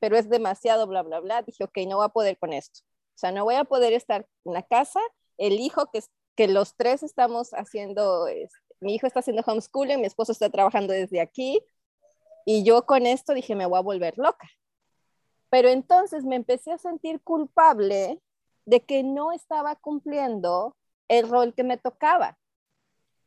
pero 0.00 0.16
es 0.16 0.28
demasiado, 0.30 0.86
bla, 0.86 1.02
bla, 1.02 1.20
bla. 1.20 1.42
Dije, 1.42 1.64
ok, 1.64 1.78
no 1.88 1.96
voy 1.96 2.06
a 2.06 2.08
poder 2.10 2.38
con 2.38 2.52
esto. 2.52 2.80
O 3.14 3.18
sea, 3.18 3.32
no 3.32 3.44
voy 3.44 3.56
a 3.56 3.64
poder 3.64 3.92
estar 3.92 4.26
en 4.44 4.52
la 4.54 4.62
casa. 4.62 5.00
El 5.38 5.60
hijo 5.60 5.90
que, 5.92 6.00
que 6.36 6.48
los 6.48 6.76
tres 6.76 7.02
estamos 7.02 7.50
haciendo, 7.52 8.26
mi 8.80 8.94
hijo 8.94 9.06
está 9.06 9.20
haciendo 9.20 9.42
homeschooling, 9.46 10.00
mi 10.00 10.06
esposo 10.06 10.32
está 10.32 10.50
trabajando 10.50 10.92
desde 10.92 11.20
aquí 11.20 11.60
y 12.44 12.64
yo 12.64 12.86
con 12.86 13.06
esto 13.06 13.34
dije, 13.34 13.54
me 13.54 13.66
voy 13.66 13.78
a 13.78 13.82
volver 13.82 14.18
loca. 14.18 14.48
Pero 15.50 15.68
entonces 15.68 16.24
me 16.24 16.36
empecé 16.36 16.72
a 16.72 16.78
sentir 16.78 17.20
culpable 17.20 18.20
de 18.64 18.84
que 18.84 19.02
no 19.02 19.32
estaba 19.32 19.76
cumpliendo 19.76 20.76
el 21.08 21.28
rol 21.28 21.54
que 21.54 21.64
me 21.64 21.76
tocaba. 21.76 22.38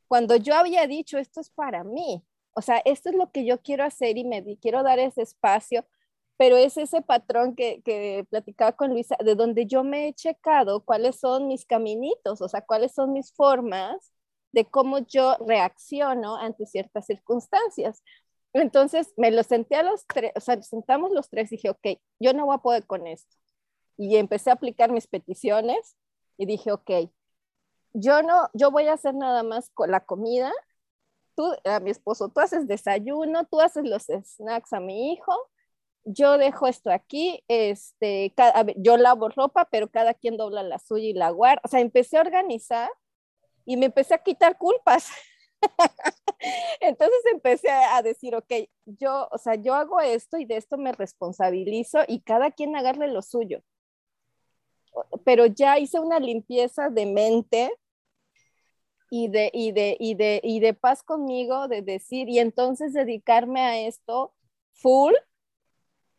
Cuando 0.07 0.35
yo 0.35 0.55
había 0.55 0.87
dicho, 0.87 1.17
esto 1.17 1.41
es 1.41 1.49
para 1.49 1.83
mí, 1.83 2.23
o 2.53 2.61
sea, 2.61 2.81
esto 2.85 3.09
es 3.09 3.15
lo 3.15 3.31
que 3.31 3.45
yo 3.45 3.61
quiero 3.61 3.83
hacer 3.83 4.17
y 4.17 4.23
me 4.23 4.57
quiero 4.57 4.81
dar 4.81 4.97
ese 4.97 5.21
espacio, 5.21 5.85
pero 6.37 6.57
es 6.57 6.77
ese 6.77 7.01
patrón 7.01 7.55
que, 7.55 7.81
que 7.83 8.25
platicaba 8.29 8.73
con 8.73 8.91
Luisa, 8.91 9.15
de 9.23 9.35
donde 9.35 9.65
yo 9.65 9.83
me 9.83 10.07
he 10.07 10.13
checado 10.13 10.83
cuáles 10.83 11.19
son 11.19 11.47
mis 11.47 11.65
caminitos, 11.65 12.41
o 12.41 12.49
sea, 12.49 12.61
cuáles 12.61 12.93
son 12.93 13.13
mis 13.13 13.31
formas 13.33 14.11
de 14.51 14.65
cómo 14.65 14.99
yo 14.99 15.37
reacciono 15.45 16.37
ante 16.37 16.65
ciertas 16.65 17.05
circunstancias. 17.05 18.03
Entonces 18.53 19.13
me 19.17 19.31
lo 19.31 19.43
senté 19.43 19.75
a 19.75 19.83
los 19.83 20.05
tres, 20.07 20.31
o 20.35 20.39
sea, 20.39 20.61
sentamos 20.61 21.11
los 21.11 21.29
tres 21.29 21.51
y 21.51 21.57
dije, 21.57 21.69
ok, 21.69 21.99
yo 22.19 22.33
no 22.33 22.45
voy 22.45 22.55
a 22.55 22.59
poder 22.59 22.85
con 22.85 23.05
esto. 23.07 23.35
Y 23.97 24.15
empecé 24.17 24.49
a 24.49 24.53
aplicar 24.53 24.91
mis 24.91 25.07
peticiones 25.07 25.97
y 26.37 26.45
dije, 26.45 26.71
ok, 26.71 26.89
yo 27.93 28.23
no, 28.23 28.49
yo 28.53 28.71
voy 28.71 28.87
a 28.87 28.93
hacer 28.93 29.13
nada 29.15 29.43
más 29.43 29.69
con 29.71 29.91
la 29.91 30.05
comida, 30.05 30.51
tú, 31.35 31.53
a 31.65 31.79
mi 31.79 31.91
esposo, 31.91 32.29
tú 32.29 32.39
haces 32.41 32.67
desayuno, 32.67 33.45
tú 33.45 33.59
haces 33.61 33.85
los 33.85 34.03
snacks 34.05 34.73
a 34.73 34.79
mi 34.79 35.13
hijo, 35.13 35.33
yo 36.05 36.37
dejo 36.37 36.67
esto 36.67 36.91
aquí, 36.91 37.43
este, 37.47 38.33
yo 38.77 38.97
lavo 38.97 39.29
ropa, 39.29 39.67
pero 39.71 39.89
cada 39.89 40.13
quien 40.13 40.37
dobla 40.37 40.63
la 40.63 40.79
suya 40.79 41.05
y 41.09 41.13
la 41.13 41.31
guarda. 41.31 41.61
O 41.65 41.67
sea, 41.67 41.81
empecé 41.81 42.17
a 42.17 42.21
organizar 42.21 42.89
y 43.65 43.77
me 43.77 43.87
empecé 43.87 44.13
a 44.13 44.23
quitar 44.23 44.57
culpas. 44.57 45.09
Entonces 46.79 47.19
empecé 47.33 47.69
a 47.69 48.01
decir, 48.03 48.35
ok, 48.35 48.51
yo, 48.85 49.27
o 49.31 49.37
sea, 49.39 49.55
yo 49.55 49.73
hago 49.73 49.99
esto 49.99 50.37
y 50.37 50.45
de 50.45 50.57
esto 50.57 50.77
me 50.77 50.91
responsabilizo 50.91 51.99
y 52.07 52.21
cada 52.21 52.51
quien 52.51 52.75
agarre 52.75 53.07
lo 53.07 53.23
suyo. 53.23 53.63
Pero 55.25 55.47
ya 55.47 55.79
hice 55.79 55.99
una 55.99 56.19
limpieza 56.19 56.89
de 56.89 57.05
mente 57.07 57.71
y 59.09 59.27
de, 59.29 59.49
y 59.53 59.71
de, 59.71 59.97
y 59.99 60.13
de, 60.13 60.39
y 60.43 60.59
de 60.59 60.73
paz 60.73 61.01
conmigo, 61.03 61.67
de 61.67 61.81
decir, 61.81 62.29
y 62.29 62.39
entonces 62.39 62.93
dedicarme 62.93 63.61
a 63.61 63.79
esto 63.79 64.33
full 64.73 65.13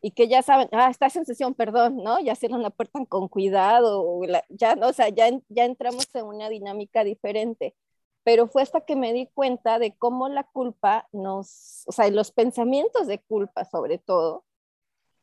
y 0.01 0.11
que 0.11 0.27
ya 0.27 0.41
saben, 0.41 0.69
ah, 0.71 0.89
estás 0.89 1.15
en 1.15 1.25
sesión, 1.25 1.53
perdón, 1.53 1.97
¿no? 2.03 2.19
Ya 2.19 2.35
cierran 2.35 2.61
la 2.61 2.69
puerta 2.69 3.03
con 3.05 3.27
cuidado, 3.27 4.21
ya, 4.49 4.77
o 4.81 4.93
sea, 4.93 5.09
ya, 5.09 5.29
ya 5.49 5.65
entramos 5.65 6.07
en 6.13 6.25
una 6.25 6.49
dinámica 6.49 7.03
diferente. 7.03 7.75
Pero 8.23 8.47
fue 8.47 8.61
hasta 8.61 8.81
que 8.81 8.95
me 8.95 9.13
di 9.13 9.27
cuenta 9.33 9.79
de 9.79 9.95
cómo 9.95 10.27
la 10.27 10.43
culpa 10.43 11.07
nos, 11.13 11.83
o 11.87 11.91
sea, 11.91 12.09
los 12.09 12.31
pensamientos 12.31 13.07
de 13.07 13.19
culpa 13.19 13.65
sobre 13.65 13.97
todo, 13.97 14.45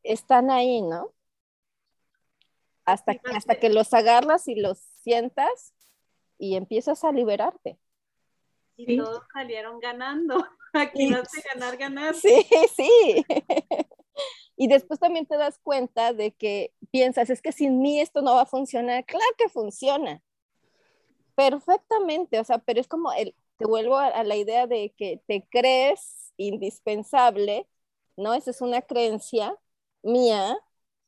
están 0.02 0.50
ahí, 0.50 0.82
¿no? 0.82 1.12
Hasta, 2.84 3.12
hasta 3.34 3.54
que 3.56 3.70
los 3.70 3.92
agarras 3.94 4.48
y 4.48 4.56
los 4.56 4.78
sientas 5.02 5.74
y 6.38 6.56
empiezas 6.56 7.04
a 7.04 7.12
liberarte. 7.12 7.78
Y 8.76 8.96
todos 8.96 9.22
salieron 9.32 9.78
ganando. 9.78 10.44
Aquí 10.72 11.08
no 11.08 11.24
se 11.24 11.42
ganar, 11.42 11.76
ganar. 11.76 12.14
Sí, 12.14 12.46
sí. 12.74 13.24
Y 14.56 14.68
después 14.68 15.00
también 15.00 15.26
te 15.26 15.36
das 15.36 15.58
cuenta 15.58 16.12
de 16.12 16.32
que 16.32 16.72
piensas, 16.90 17.30
es 17.30 17.42
que 17.42 17.52
sin 17.52 17.80
mí 17.80 18.00
esto 18.00 18.22
no 18.22 18.34
va 18.34 18.42
a 18.42 18.46
funcionar. 18.46 19.04
Claro 19.04 19.24
que 19.36 19.48
funciona. 19.48 20.22
Perfectamente, 21.34 22.38
o 22.38 22.44
sea, 22.44 22.58
pero 22.58 22.80
es 22.80 22.86
como, 22.86 23.12
el, 23.12 23.34
te 23.56 23.66
vuelvo 23.66 23.96
a, 23.96 24.22
la 24.22 24.36
idea 24.36 24.66
de 24.66 24.94
que 24.96 25.20
te 25.26 25.46
crees 25.50 26.32
indispensable, 26.36 27.68
¿no? 28.16 28.34
Esa 28.34 28.50
es 28.52 28.60
una 28.60 28.82
creencia 28.82 29.56
mía, 30.02 30.56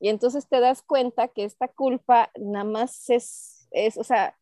y 0.00 0.08
entonces 0.08 0.48
te 0.48 0.60
das 0.60 0.82
cuenta 0.82 1.28
que 1.28 1.44
esta 1.44 1.68
culpa 1.68 2.30
nada 2.38 2.64
más 2.64 3.08
es, 3.10 3.68
es 3.70 3.96
o 3.96 4.04
sea, 4.04 4.36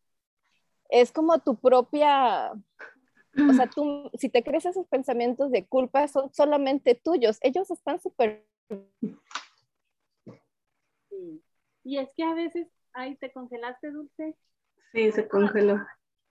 es 0.89 1.11
como 1.11 1.39
tu 1.39 1.55
propia, 1.55 2.51
o 2.51 3.53
sea, 3.53 3.67
tú, 3.75 4.09
si 4.17 4.29
te 4.29 4.43
crees 4.43 4.65
esos 4.65 4.87
pensamientos 4.87 5.51
de 5.51 5.65
culpa, 5.65 6.07
son 6.07 6.33
solamente 6.33 6.95
tuyos, 6.95 7.37
ellos 7.41 7.71
están 7.71 8.01
súper 8.01 8.45
y 11.83 11.97
es 11.97 12.09
que 12.15 12.23
a 12.23 12.33
veces, 12.33 12.67
ay, 12.93 13.15
¿te 13.17 13.31
congelaste, 13.31 13.91
Dulce? 13.91 14.35
Sí, 14.91 15.11
se 15.11 15.27
congeló. 15.27 15.79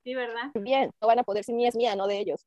Sí, 0.03 0.15
¿verdad? 0.15 0.51
Bien, 0.55 0.91
no 1.01 1.07
van 1.07 1.21
a 1.21 1.25
poder, 1.25 1.45
si 1.45 1.53
mía 1.53 1.69
es 1.69 1.77
mía, 1.77 1.97
no 1.97 2.07
de 2.07 2.19
ellos. 2.19 2.47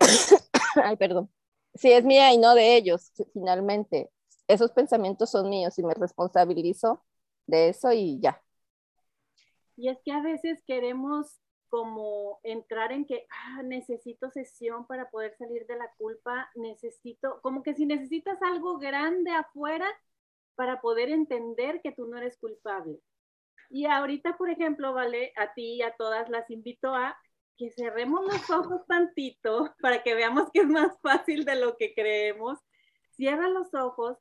ay, 0.84 0.96
perdón. 0.96 1.30
Si 1.74 1.92
es 1.92 2.04
mía 2.04 2.32
y 2.32 2.38
no 2.38 2.54
de 2.54 2.76
ellos, 2.76 3.12
finalmente. 3.32 4.10
Esos 4.48 4.72
pensamientos 4.72 5.30
son 5.30 5.48
míos 5.48 5.78
y 5.78 5.84
me 5.84 5.94
responsabilizo 5.94 7.04
de 7.46 7.68
eso 7.68 7.92
y 7.92 8.18
ya. 8.20 8.42
Y 9.76 9.88
es 9.88 9.98
que 10.04 10.12
a 10.12 10.20
veces 10.20 10.62
queremos 10.66 11.40
como 11.70 12.40
entrar 12.42 12.92
en 12.92 13.06
que 13.06 13.26
ah, 13.30 13.62
necesito 13.62 14.28
sesión 14.30 14.86
para 14.86 15.10
poder 15.10 15.36
salir 15.38 15.66
de 15.66 15.76
la 15.76 15.90
culpa, 15.96 16.50
necesito, 16.56 17.40
como 17.42 17.62
que 17.62 17.74
si 17.74 17.86
necesitas 17.86 18.42
algo 18.42 18.78
grande 18.78 19.30
afuera 19.30 19.88
para 20.56 20.80
poder 20.80 21.08
entender 21.10 21.80
que 21.80 21.92
tú 21.92 22.06
no 22.06 22.18
eres 22.18 22.36
culpable. 22.38 23.00
Y 23.70 23.86
ahorita, 23.86 24.36
por 24.36 24.50
ejemplo, 24.50 24.92
vale, 24.92 25.32
a 25.36 25.54
ti 25.54 25.76
y 25.76 25.82
a 25.82 25.94
todas 25.96 26.28
las 26.28 26.50
invito 26.50 26.94
a 26.94 27.16
que 27.56 27.70
cerremos 27.70 28.24
los 28.24 28.50
ojos 28.50 28.84
tantito 28.86 29.74
para 29.80 30.02
que 30.02 30.14
veamos 30.14 30.50
que 30.52 30.60
es 30.60 30.66
más 30.66 31.00
fácil 31.00 31.44
de 31.44 31.54
lo 31.54 31.76
que 31.76 31.94
creemos. 31.94 32.58
Cierra 33.12 33.48
los 33.48 33.72
ojos 33.74 34.18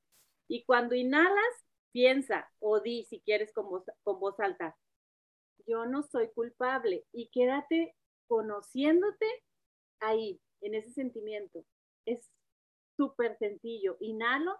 y 0.48 0.64
cuando 0.66 0.94
inhalas, 0.96 1.66
piensa 1.92 2.48
o 2.60 2.80
di 2.80 3.06
si 3.06 3.22
quieres 3.22 3.52
con 3.54 3.68
voz, 3.70 3.84
con 4.04 4.20
voz 4.20 4.40
alta 4.40 4.78
yo 5.68 5.86
no 5.86 6.04
soy 6.04 6.30
culpable 6.32 7.06
y 7.12 7.30
quédate 7.30 7.96
conociéndote 8.28 9.26
ahí, 10.00 10.40
en 10.62 10.76
ese 10.76 10.92
sentimiento. 10.92 11.66
Es 12.06 12.30
súper 12.96 13.38
sencillo. 13.38 13.98
Inhalo, 14.00 14.60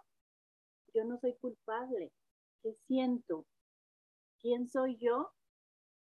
yo 0.94 1.04
no 1.04 1.18
soy 1.18 1.34
culpable. 1.36 2.12
¿Qué 2.62 2.74
siento? 2.86 3.46
¿Quién 4.40 4.68
soy 4.68 4.96
yo 4.96 5.32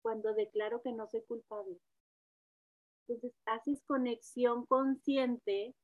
cuando 0.01 0.33
declaro 0.33 0.81
que 0.81 0.93
no 0.93 1.07
soy 1.07 1.23
culpable? 1.23 1.79
Entonces, 3.07 3.33
haces 3.45 3.83
conexión 3.85 4.65
consciente 4.65 5.75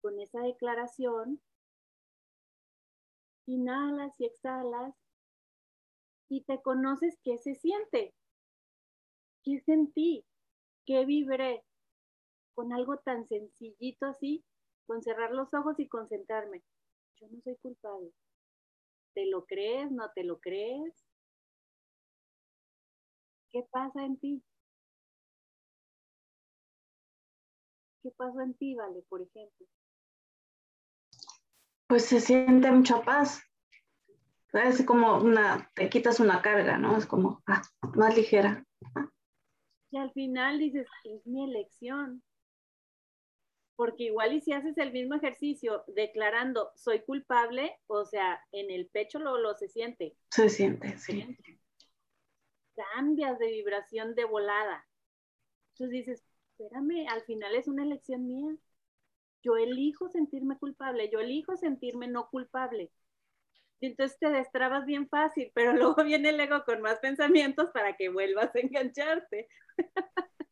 con 0.00 0.18
esa 0.20 0.40
declaración. 0.40 1.40
Inhalas 3.46 4.18
y 4.18 4.24
exhalas 4.24 4.94
y 6.28 6.42
te 6.44 6.60
conoces 6.62 7.18
qué 7.22 7.38
se 7.38 7.54
siente, 7.54 8.14
qué 9.44 9.60
sentí, 9.60 10.24
qué 10.84 11.04
vibré, 11.04 11.64
con 12.54 12.72
algo 12.72 12.98
tan 12.98 13.26
sencillito 13.26 14.06
así, 14.06 14.44
con 14.86 15.02
cerrar 15.02 15.32
los 15.32 15.52
ojos 15.54 15.78
y 15.78 15.88
concentrarme. 15.88 16.62
Yo 17.20 17.28
no 17.28 17.40
soy 17.42 17.56
culpable. 17.56 18.12
¿Te 19.14 19.26
lo 19.26 19.44
crees? 19.44 19.90
¿No 19.90 20.10
te 20.14 20.24
lo 20.24 20.38
crees? 20.40 20.94
¿Qué 23.50 23.62
pasa 23.70 24.04
en 24.04 24.18
ti? 24.18 24.42
¿Qué 28.02 28.10
pasó 28.12 28.40
en 28.40 28.54
ti, 28.54 28.74
Vale, 28.74 29.02
por 29.08 29.22
ejemplo? 29.22 29.66
Pues 31.88 32.04
se 32.04 32.20
siente 32.20 32.70
mucha 32.70 33.02
paz. 33.02 33.40
Es 34.64 34.84
como 34.84 35.18
una, 35.18 35.70
te 35.74 35.88
quitas 35.88 36.20
una 36.20 36.42
carga, 36.42 36.78
¿no? 36.78 36.96
Es 36.96 37.06
como 37.06 37.42
ah, 37.46 37.62
más 37.94 38.16
ligera. 38.16 38.64
Y 39.90 39.98
al 39.98 40.12
final 40.12 40.58
dices, 40.58 40.86
es 41.04 41.26
mi 41.26 41.44
elección. 41.44 42.22
Porque 43.76 44.04
igual 44.04 44.32
y 44.32 44.40
si 44.40 44.52
haces 44.52 44.76
el 44.78 44.92
mismo 44.92 45.14
ejercicio 45.16 45.84
declarando 45.88 46.70
soy 46.76 47.02
culpable, 47.02 47.78
o 47.86 48.06
sea, 48.06 48.40
en 48.52 48.70
el 48.70 48.88
pecho 48.88 49.18
lo, 49.18 49.38
lo 49.38 49.54
se 49.54 49.68
siente. 49.68 50.16
Se 50.30 50.48
siente, 50.48 50.96
sí. 50.98 51.36
Cambias 52.74 53.38
de 53.38 53.48
vibración 53.48 54.14
de 54.14 54.24
volada. 54.24 54.86
Entonces 55.74 56.06
dices, 56.06 56.24
espérame, 56.58 57.06
al 57.08 57.22
final 57.22 57.54
es 57.54 57.68
una 57.68 57.82
elección 57.82 58.26
mía. 58.26 58.56
Yo 59.42 59.56
elijo 59.56 60.08
sentirme 60.08 60.58
culpable, 60.58 61.10
yo 61.12 61.20
elijo 61.20 61.56
sentirme 61.56 62.08
no 62.08 62.28
culpable 62.30 62.90
entonces 63.80 64.18
te 64.18 64.30
destrabas 64.30 64.86
bien 64.86 65.08
fácil, 65.08 65.50
pero 65.54 65.72
luego 65.94 66.02
viene 66.04 66.30
el 66.30 66.40
ego 66.40 66.64
con 66.64 66.80
más 66.82 66.98
pensamientos 66.98 67.70
para 67.70 67.96
que 67.96 68.08
vuelvas 68.08 68.54
a 68.54 68.58
engancharte. 68.58 69.48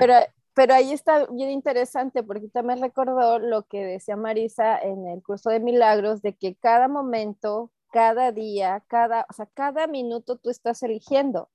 Pero, 0.00 0.14
pero 0.52 0.74
ahí 0.74 0.92
está 0.92 1.26
bien 1.26 1.50
interesante 1.50 2.24
porque 2.24 2.48
también 2.48 2.82
recordó 2.82 3.38
lo 3.38 3.62
que 3.62 3.84
decía 3.84 4.16
Marisa 4.16 4.76
en 4.78 5.06
el 5.06 5.22
curso 5.22 5.48
de 5.48 5.60
milagros, 5.60 6.22
de 6.22 6.34
que 6.34 6.56
cada 6.56 6.88
momento, 6.88 7.70
cada 7.92 8.32
día, 8.32 8.82
cada, 8.88 9.26
o 9.30 9.32
sea, 9.32 9.46
cada 9.54 9.86
minuto 9.86 10.36
tú 10.36 10.50
estás 10.50 10.82
eligiendo. 10.82 11.50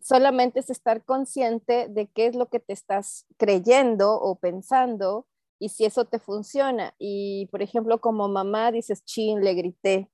solamente 0.00 0.60
es 0.60 0.70
estar 0.70 1.04
consciente 1.04 1.88
de 1.88 2.06
qué 2.06 2.26
es 2.26 2.36
lo 2.36 2.46
que 2.46 2.60
te 2.60 2.72
estás 2.72 3.26
creyendo 3.38 4.14
o 4.14 4.36
pensando 4.36 5.26
y 5.62 5.68
si 5.68 5.84
eso 5.84 6.04
te 6.04 6.18
funciona. 6.18 6.92
Y, 6.98 7.46
por 7.52 7.62
ejemplo, 7.62 8.00
como 8.00 8.26
mamá 8.26 8.72
dices, 8.72 9.04
chin, 9.04 9.44
le 9.44 9.54
grité, 9.54 10.10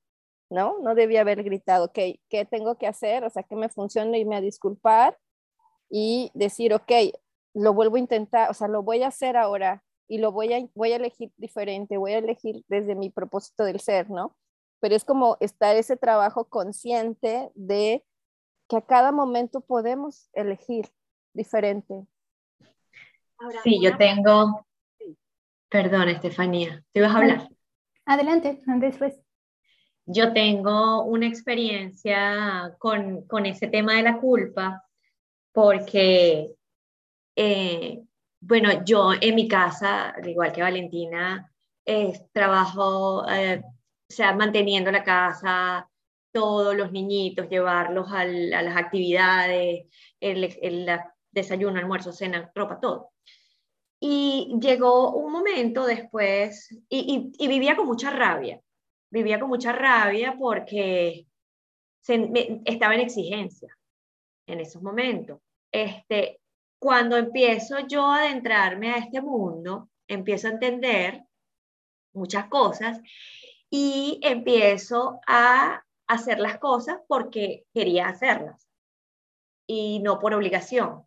¿no? 0.50 0.76
No 0.82 0.94
debía 0.94 1.22
haber 1.22 1.42
gritado, 1.42 1.86
ok, 1.86 1.98
¿qué 2.28 2.44
tengo 2.44 2.76
que 2.76 2.86
hacer? 2.86 3.24
O 3.24 3.30
sea, 3.30 3.44
que 3.44 3.56
me 3.56 3.70
funcione 3.70 4.18
irme 4.18 4.36
a 4.36 4.42
disculpar 4.42 5.18
y 5.88 6.30
decir, 6.34 6.74
ok, 6.74 6.92
lo 7.54 7.72
vuelvo 7.72 7.96
a 7.96 8.00
intentar, 8.00 8.50
o 8.50 8.54
sea, 8.54 8.68
lo 8.68 8.82
voy 8.82 9.02
a 9.02 9.08
hacer 9.08 9.38
ahora 9.38 9.82
y 10.06 10.18
lo 10.18 10.32
voy 10.32 10.52
a, 10.52 10.68
voy 10.74 10.92
a 10.92 10.96
elegir 10.96 11.32
diferente, 11.38 11.96
voy 11.96 12.12
a 12.12 12.18
elegir 12.18 12.62
desde 12.68 12.94
mi 12.94 13.08
propósito 13.08 13.64
del 13.64 13.80
ser, 13.80 14.10
¿no? 14.10 14.36
Pero 14.80 14.96
es 14.96 15.04
como 15.06 15.38
estar 15.40 15.76
ese 15.76 15.96
trabajo 15.96 16.44
consciente 16.50 17.50
de 17.54 18.04
que 18.68 18.76
a 18.76 18.82
cada 18.82 19.12
momento 19.12 19.62
podemos 19.62 20.28
elegir 20.34 20.90
diferente. 21.32 22.06
sí, 23.64 23.80
yo 23.82 23.96
tengo, 23.96 24.67
Perdón, 25.68 26.08
Estefanía, 26.08 26.82
¿te 26.92 27.00
vas 27.00 27.14
a 27.14 27.18
hablar? 27.18 27.48
Adelante, 28.06 28.58
después. 28.80 29.20
yo 30.06 30.32
tengo 30.32 31.04
una 31.04 31.26
experiencia 31.26 32.74
con, 32.78 33.26
con 33.26 33.44
ese 33.44 33.66
tema 33.66 33.94
de 33.94 34.02
la 34.02 34.18
culpa 34.18 34.82
porque, 35.52 36.52
eh, 37.36 38.02
bueno, 38.40 38.84
yo 38.84 39.10
en 39.20 39.34
mi 39.34 39.46
casa, 39.46 40.10
al 40.10 40.26
igual 40.26 40.52
que 40.52 40.62
Valentina, 40.62 41.52
trabajo, 42.32 43.28
eh, 43.28 43.60
o 43.64 44.12
sea, 44.12 44.34
manteniendo 44.34 44.90
la 44.90 45.04
casa, 45.04 45.88
todos 46.32 46.76
los 46.76 46.92
niñitos, 46.92 47.48
llevarlos 47.48 48.10
a 48.12 48.24
las 48.24 48.76
actividades, 48.76 49.86
el, 50.20 50.44
el, 50.62 50.88
desayuno, 51.30 51.78
almuerzo, 51.78 52.12
cena, 52.12 52.50
ropa, 52.54 52.80
todo. 52.80 53.10
Y 54.00 54.56
llegó 54.60 55.12
un 55.12 55.32
momento 55.32 55.84
después, 55.84 56.68
y, 56.88 57.32
vivía 57.48 57.74
con 57.76 57.86
mucha 57.86 58.10
rabia, 58.10 58.60
vivía 59.10 59.40
con 59.40 59.48
mucha 59.48 59.72
rabia 59.72 60.36
porque 60.38 61.26
estaba 62.06 62.94
en 62.94 63.00
exigencia 63.00 63.76
en 64.46 64.60
esos 64.60 64.82
momentos. 64.82 65.40
Este, 65.72 66.40
cuando 66.78 67.16
empiezo 67.16 67.80
yo 67.86 68.06
a 68.06 68.18
adentrarme 68.18 68.92
a 68.92 68.98
este 68.98 69.20
mundo, 69.20 69.90
empiezo 70.06 70.48
a 70.48 70.52
entender 70.52 71.24
muchas 72.12 72.46
cosas 72.48 73.00
y 73.68 74.20
empiezo 74.22 75.20
a 75.26 75.82
hacer 76.06 76.38
las 76.38 76.58
cosas 76.58 76.98
porque 77.06 77.64
quería 77.74 78.08
hacerlas 78.08 78.68
y 79.66 80.00
no 80.00 80.18
por 80.18 80.34
obligación. 80.34 81.06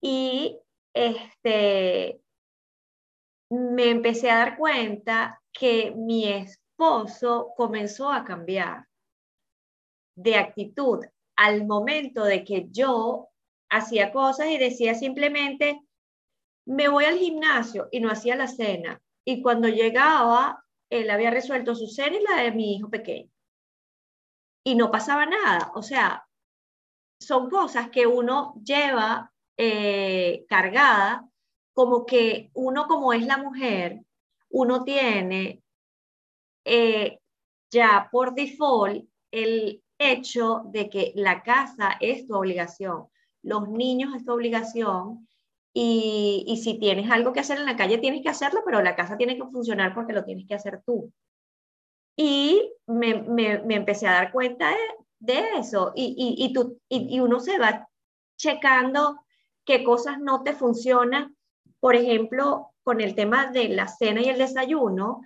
Y 0.00 0.58
este, 0.94 2.20
me 3.50 3.90
empecé 3.90 4.30
a 4.30 4.38
dar 4.38 4.56
cuenta 4.56 5.40
que 5.52 5.92
mi 5.96 6.28
esposo 6.28 7.52
comenzó 7.56 8.10
a 8.10 8.24
cambiar 8.24 8.86
de 10.16 10.36
actitud 10.36 11.04
al 11.36 11.66
momento 11.66 12.24
de 12.24 12.44
que 12.44 12.66
yo 12.70 13.28
hacía 13.70 14.12
cosas 14.12 14.48
y 14.48 14.58
decía 14.58 14.94
simplemente, 14.94 15.80
me 16.66 16.88
voy 16.88 17.04
al 17.04 17.18
gimnasio 17.18 17.88
y 17.90 18.00
no 18.00 18.10
hacía 18.10 18.36
la 18.36 18.48
cena. 18.48 19.00
Y 19.24 19.42
cuando 19.42 19.68
llegaba, 19.68 20.64
él 20.90 21.10
había 21.10 21.30
resuelto 21.30 21.74
su 21.74 21.86
cena 21.86 22.16
y 22.16 22.22
la 22.22 22.42
de 22.42 22.52
mi 22.52 22.76
hijo 22.76 22.90
pequeño. 22.90 23.30
Y 24.64 24.74
no 24.74 24.90
pasaba 24.90 25.26
nada. 25.26 25.70
O 25.74 25.82
sea, 25.82 26.26
son 27.20 27.48
cosas 27.48 27.90
que 27.90 28.06
uno 28.06 28.54
lleva 28.64 29.32
eh, 29.58 30.46
cargada, 30.48 31.28
como 31.74 32.06
que 32.06 32.50
uno 32.54 32.86
como 32.86 33.12
es 33.12 33.26
la 33.26 33.36
mujer, 33.36 34.00
uno 34.48 34.84
tiene 34.84 35.62
eh, 36.64 37.18
ya 37.70 38.08
por 38.10 38.34
default 38.34 39.06
el 39.30 39.82
hecho 39.98 40.62
de 40.66 40.88
que 40.88 41.12
la 41.16 41.42
casa 41.42 41.96
es 42.00 42.26
tu 42.26 42.34
obligación, 42.36 43.08
los 43.42 43.68
niños 43.68 44.14
es 44.14 44.24
tu 44.24 44.32
obligación 44.32 45.28
y, 45.74 46.44
y, 46.46 46.56
si 46.58 46.78
tienes 46.78 47.10
algo 47.10 47.32
que 47.32 47.40
hacer 47.40 47.58
en 47.58 47.66
la 47.66 47.76
calle 47.76 47.98
tienes 47.98 48.22
que 48.22 48.28
hacerlo, 48.30 48.62
pero 48.64 48.82
la 48.82 48.96
casa 48.96 49.16
tiene 49.16 49.36
que 49.36 49.44
funcionar 49.44 49.94
porque 49.94 50.12
lo 50.12 50.24
tienes 50.24 50.46
que 50.46 50.54
hacer 50.54 50.82
tú. 50.84 51.12
Y 52.16 52.72
me, 52.86 53.22
me, 53.22 53.58
me 53.60 53.74
empecé 53.76 54.08
a 54.08 54.12
dar 54.12 54.32
cuenta 54.32 54.70
de, 54.70 54.76
de 55.20 55.58
eso 55.58 55.92
y, 55.94 56.14
y, 56.16 56.44
y, 56.44 56.52
tú, 56.52 56.80
y, 56.88 57.20
uno 57.20 57.38
se 57.40 57.58
va 57.58 57.88
checando 58.36 59.20
qué 59.68 59.84
cosas 59.84 60.18
no 60.18 60.42
te 60.42 60.54
funcionan. 60.54 61.36
Por 61.78 61.94
ejemplo, 61.94 62.72
con 62.82 63.02
el 63.02 63.14
tema 63.14 63.50
de 63.52 63.68
la 63.68 63.86
cena 63.86 64.22
y 64.22 64.30
el 64.30 64.38
desayuno, 64.38 65.20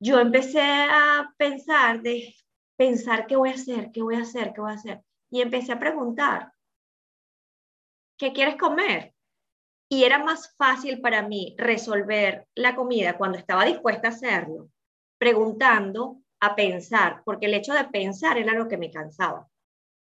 yo 0.00 0.18
empecé 0.18 0.62
a 0.62 1.34
pensar 1.36 2.00
de 2.00 2.34
pensar 2.76 3.26
qué 3.26 3.36
voy 3.36 3.50
a 3.50 3.54
hacer, 3.54 3.92
qué 3.92 4.00
voy 4.00 4.14
a 4.14 4.22
hacer, 4.22 4.54
qué 4.54 4.62
voy 4.62 4.70
a 4.70 4.76
hacer. 4.76 5.02
Y 5.30 5.42
empecé 5.42 5.72
a 5.72 5.78
preguntar, 5.78 6.54
¿qué 8.16 8.32
quieres 8.32 8.56
comer? 8.56 9.14
Y 9.90 10.04
era 10.04 10.24
más 10.24 10.56
fácil 10.56 11.02
para 11.02 11.20
mí 11.20 11.54
resolver 11.58 12.48
la 12.54 12.74
comida 12.74 13.18
cuando 13.18 13.36
estaba 13.36 13.66
dispuesta 13.66 14.08
a 14.08 14.12
hacerlo, 14.12 14.70
preguntando 15.18 16.22
a 16.40 16.56
pensar, 16.56 17.22
porque 17.26 17.46
el 17.46 17.54
hecho 17.54 17.74
de 17.74 17.84
pensar 17.84 18.38
era 18.38 18.54
lo 18.54 18.66
que 18.66 18.78
me 18.78 18.90
cansaba, 18.90 19.46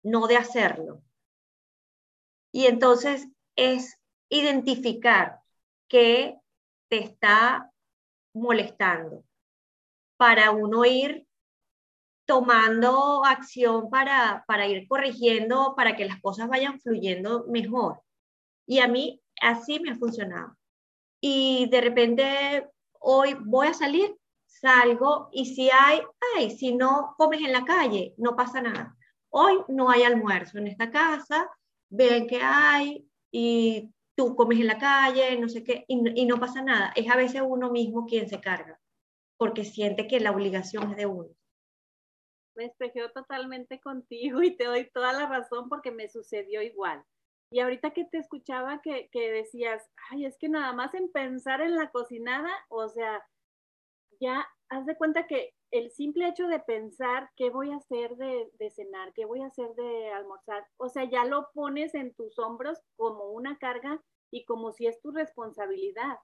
no 0.04 0.28
de 0.28 0.38
hacerlo. 0.38 1.04
Y 2.54 2.68
entonces 2.68 3.28
es 3.56 3.98
identificar 4.30 5.40
qué 5.88 6.38
te 6.90 7.00
está 7.00 7.72
molestando 8.34 9.24
para 10.18 10.52
uno 10.52 10.86
ir 10.86 11.26
tomando 12.26 13.26
acción 13.26 13.90
para, 13.90 14.46
para 14.48 14.68
ir 14.68 14.88
corrigiendo, 14.88 15.74
para 15.76 15.96
que 15.96 16.06
las 16.06 16.22
cosas 16.22 16.48
vayan 16.48 16.80
fluyendo 16.80 17.46
mejor. 17.48 18.02
Y 18.66 18.80
a 18.80 18.88
mí 18.88 19.22
así 19.42 19.80
me 19.80 19.92
ha 19.92 19.96
funcionado. 19.96 20.56
Y 21.20 21.68
de 21.70 21.82
repente 21.82 22.70
hoy 23.00 23.36
voy 23.40 23.68
a 23.68 23.74
salir 23.74 24.16
salgo 24.46 25.30
y 25.32 25.46
si 25.56 25.70
hay, 25.70 26.02
ay, 26.36 26.52
si 26.52 26.74
no 26.74 27.16
comes 27.18 27.42
en 27.42 27.52
la 27.52 27.66
calle, 27.66 28.14
no 28.18 28.36
pasa 28.36 28.62
nada. 28.62 28.96
Hoy 29.30 29.64
no 29.68 29.90
hay 29.90 30.04
almuerzo 30.04 30.58
en 30.58 30.68
esta 30.68 30.92
casa, 30.92 31.50
ven 31.90 32.28
que 32.28 32.42
hay 32.42 33.08
y 33.32 33.94
tú 34.16 34.36
comes 34.36 34.60
en 34.60 34.68
la 34.68 34.78
calle, 34.78 35.38
no 35.40 35.50
sé 35.50 35.64
qué, 35.64 35.86
y, 35.88 36.26
no 36.26 36.40
pasa 36.40 36.62
nada. 36.62 36.92
Es 36.96 37.10
a 37.10 37.16
veces 37.16 37.42
uno 37.46 37.72
mismo 37.72 38.06
quien 38.06 38.28
se 38.28 38.42
carga, 38.42 38.80
porque 39.38 39.64
siente 39.64 40.08
que 40.08 40.20
la 40.20 40.32
obligación 40.32 40.92
es 40.92 40.98
de 40.98 41.06
uno. 41.06 41.30
Me 42.56 42.66
espejeo 42.66 43.12
totalmente 43.12 43.80
contigo 43.80 44.44
y 44.44 44.56
te 44.56 44.66
doy 44.66 44.90
toda 44.92 45.14
la 45.14 45.26
razón 45.26 45.70
porque 45.70 45.92
me 45.92 46.10
sucedió 46.10 46.62
igual. 46.62 47.04
Y 47.54 47.60
ahorita 47.60 47.92
que 47.92 48.06
te 48.06 48.18
escuchaba 48.18 48.82
que, 48.82 49.10
que 49.12 49.32
decías, 49.32 49.90
ay, 50.10 50.26
es 50.26 50.38
que 50.38 50.50
nada 50.50 50.74
más 50.74 50.94
en 50.94 51.12
pensar 51.12 51.62
en 51.62 51.76
la 51.76 51.90
cocinada, 51.92 52.52
o 52.70 52.88
sea, 52.90 53.26
ya 54.20 54.48
haz 54.70 54.86
de 54.86 54.96
cuenta 54.96 55.28
que 55.28 55.54
el 55.72 55.90
simple 55.92 56.28
hecho 56.28 56.48
de 56.48 56.60
pensar 56.60 57.30
qué 57.36 57.50
voy 57.50 57.72
a 57.72 57.78
hacer 57.78 58.16
de, 58.18 58.70
cenar, 58.72 59.14
qué 59.14 59.26
voy 59.26 59.42
a 59.42 59.48
hacer 59.48 59.74
de 59.76 60.12
almorzar, 60.12 60.66
o 60.78 60.90
sea, 60.90 61.06
ya 61.06 61.26
lo 61.26 61.50
pones 61.54 61.96
en 61.96 62.14
tus 62.14 62.38
hombros 62.40 62.80
como 62.98 63.32
una 63.32 63.58
carga 63.58 64.02
y 64.32 64.46
como 64.46 64.74
si 64.74 64.88
es 64.88 65.02
tu 65.02 65.12
responsabilidad. 65.12 66.18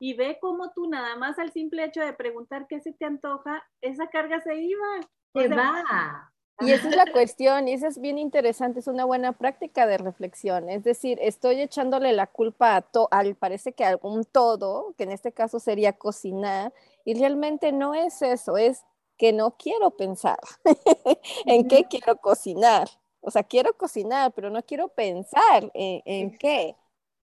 Y 0.00 0.14
ve 0.14 0.38
cómo 0.40 0.72
tú 0.72 0.88
nada 0.88 1.16
más 1.16 1.38
al 1.38 1.52
simple 1.52 1.84
hecho 1.84 2.00
de 2.00 2.12
preguntar 2.12 2.66
qué 2.68 2.80
se 2.80 2.92
te 2.92 3.04
antoja, 3.04 3.62
esa 3.80 4.08
carga 4.08 4.40
se 4.40 4.56
iba. 4.56 5.00
Se 5.34 5.48
va. 5.48 6.30
Y 6.62 6.72
esa 6.72 6.90
es 6.90 6.96
la 6.96 7.10
cuestión, 7.10 7.68
y 7.68 7.72
eso 7.72 7.86
es 7.86 7.98
bien 7.98 8.18
interesante, 8.18 8.80
es 8.80 8.86
una 8.86 9.06
buena 9.06 9.32
práctica 9.32 9.86
de 9.86 9.96
reflexión. 9.96 10.68
Es 10.68 10.84
decir, 10.84 11.18
estoy 11.22 11.58
echándole 11.62 12.12
la 12.12 12.26
culpa 12.26 12.76
a 12.76 12.82
to 12.82 13.08
al, 13.10 13.34
parece 13.34 13.72
que 13.72 13.82
a 13.82 13.88
algún 13.88 14.24
todo, 14.24 14.94
que 14.98 15.04
en 15.04 15.10
este 15.10 15.32
caso 15.32 15.58
sería 15.58 15.94
cocinar, 15.94 16.74
y 17.04 17.14
realmente 17.14 17.72
no 17.72 17.94
es 17.94 18.22
eso, 18.22 18.56
es 18.56 18.84
que 19.16 19.32
no 19.32 19.56
quiero 19.56 19.90
pensar 19.90 20.38
en 21.44 21.68
qué 21.68 21.84
quiero 21.84 22.16
cocinar. 22.16 22.88
O 23.20 23.30
sea, 23.30 23.42
quiero 23.42 23.76
cocinar, 23.76 24.32
pero 24.32 24.48
no 24.48 24.62
quiero 24.62 24.88
pensar 24.88 25.70
en, 25.74 26.36
qué. 26.38 26.74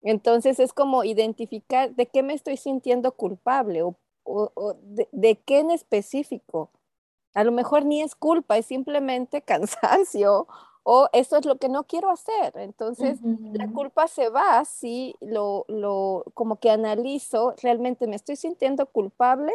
Entonces 0.02 0.58
es 0.58 0.72
como 0.72 1.04
identificar 1.04 1.94
de 1.94 2.06
qué 2.06 2.24
me 2.24 2.34
estoy 2.34 2.56
sintiendo 2.56 3.12
culpable 3.12 3.82
o, 4.24 4.74
de, 4.82 5.08
de, 5.12 5.38
qué 5.38 5.60
en 5.60 5.70
específico. 5.70 6.70
A 7.34 7.44
lo 7.44 7.52
mejor 7.52 7.84
ni 7.84 8.02
es 8.02 8.16
culpa, 8.16 8.58
es 8.58 8.66
simplemente 8.66 9.42
cansancio 9.42 10.48
o 10.88 11.08
eso 11.12 11.36
es 11.36 11.44
lo 11.44 11.56
que 11.56 11.68
no 11.68 11.82
quiero 11.82 12.10
hacer. 12.10 12.52
Entonces, 12.54 13.18
la 13.52 13.72
culpa 13.72 14.06
se 14.06 14.28
va 14.28 14.64
si 14.64 15.16
lo, 15.20 15.64
lo, 15.66 16.22
como 16.32 16.60
que 16.60 16.70
analizo, 16.70 17.56
realmente 17.60 18.06
me 18.06 18.14
estoy 18.14 18.36
sintiendo 18.36 18.86
culpable 18.86 19.52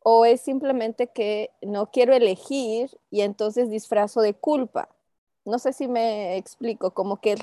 o 0.00 0.26
es 0.26 0.42
simplemente 0.42 1.06
que 1.06 1.52
no 1.62 1.90
quiero 1.90 2.12
elegir 2.12 2.90
y 3.10 3.22
entonces 3.22 3.70
disfrazo 3.70 4.20
de 4.20 4.34
culpa. 4.34 4.90
No 5.46 5.58
sé 5.58 5.72
si 5.72 5.88
me 5.88 6.36
explico, 6.36 6.90
como 6.90 7.18
que 7.18 7.34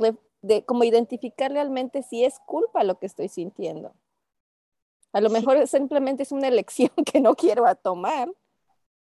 de, 0.44 0.64
como 0.64 0.84
identificar 0.84 1.52
realmente 1.52 2.04
si 2.04 2.24
es 2.24 2.39
culpa 2.46 2.84
lo 2.84 3.00
que 3.00 3.08
estoy 3.08 3.28
sintiendo. 3.28 3.96
A 5.14 5.20
lo 5.20 5.32
mejor 5.32 5.66
simplemente 5.68 6.22
es 6.22 6.32
una 6.32 6.48
elección 6.48 6.91
que 7.12 7.20
no 7.22 7.34
quiero 7.34 7.66
tomar 7.74 8.30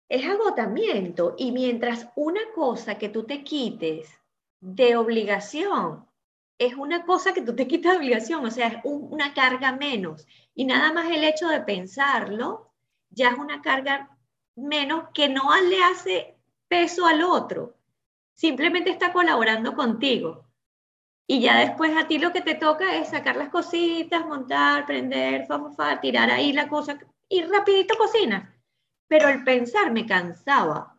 es 0.08 0.26
agotamiento. 0.26 1.34
Y 1.38 1.52
mientras 1.52 2.08
una 2.16 2.40
cosa 2.54 2.98
que 2.98 3.08
tú 3.08 3.24
te 3.24 3.44
quites 3.44 4.08
de 4.60 4.96
obligación 4.96 6.06
es 6.58 6.74
una 6.74 7.04
cosa 7.04 7.32
que 7.32 7.42
tú 7.42 7.54
te 7.54 7.68
quitas 7.68 7.92
de 7.92 7.98
obligación, 7.98 8.44
o 8.44 8.50
sea, 8.50 8.66
es 8.66 8.76
una 8.84 9.32
carga 9.32 9.72
menos. 9.72 10.26
Y 10.54 10.64
nada 10.64 10.92
más 10.92 11.08
el 11.10 11.22
hecho 11.22 11.48
de 11.48 11.60
pensarlo 11.60 12.72
ya 13.10 13.28
es 13.30 13.38
una 13.38 13.62
carga 13.62 14.18
menos 14.56 15.04
que 15.14 15.28
no 15.28 15.42
le 15.60 15.82
hace 15.84 16.36
peso 16.66 17.06
al 17.06 17.22
otro. 17.22 17.76
Simplemente 18.34 18.90
está 18.90 19.12
colaborando 19.12 19.74
contigo. 19.74 20.46
Y 21.28 21.40
ya 21.40 21.58
después 21.58 21.96
a 21.96 22.08
ti 22.08 22.18
lo 22.18 22.32
que 22.32 22.40
te 22.40 22.54
toca 22.54 22.96
es 22.96 23.10
sacar 23.10 23.36
las 23.36 23.50
cositas, 23.50 24.26
montar, 24.26 24.86
prender, 24.86 25.46
tirar 26.00 26.30
ahí 26.30 26.52
la 26.52 26.68
cosa 26.68 26.98
y 27.28 27.42
rapidito 27.42 27.96
cocina 27.96 28.57
pero 29.08 29.28
el 29.28 29.42
pensar 29.42 29.90
me 29.90 30.06
cansaba. 30.06 30.94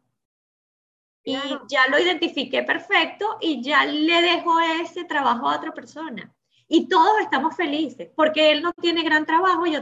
Y 1.23 1.37
ya 1.67 1.87
lo 1.89 1.99
identifiqué 1.99 2.63
perfecto 2.63 3.37
y 3.39 3.61
ya 3.61 3.85
le 3.85 4.21
dejo 4.21 4.59
ese 4.81 5.05
trabajo 5.05 5.47
a 5.47 5.57
otra 5.57 5.73
persona. 5.73 6.33
Y 6.67 6.87
todos 6.87 7.21
estamos 7.21 7.55
felices, 7.55 8.11
porque 8.15 8.51
él 8.51 8.61
no 8.61 8.73
tiene 8.73 9.03
gran 9.03 9.25
trabajo, 9.25 9.65
yo, 9.65 9.81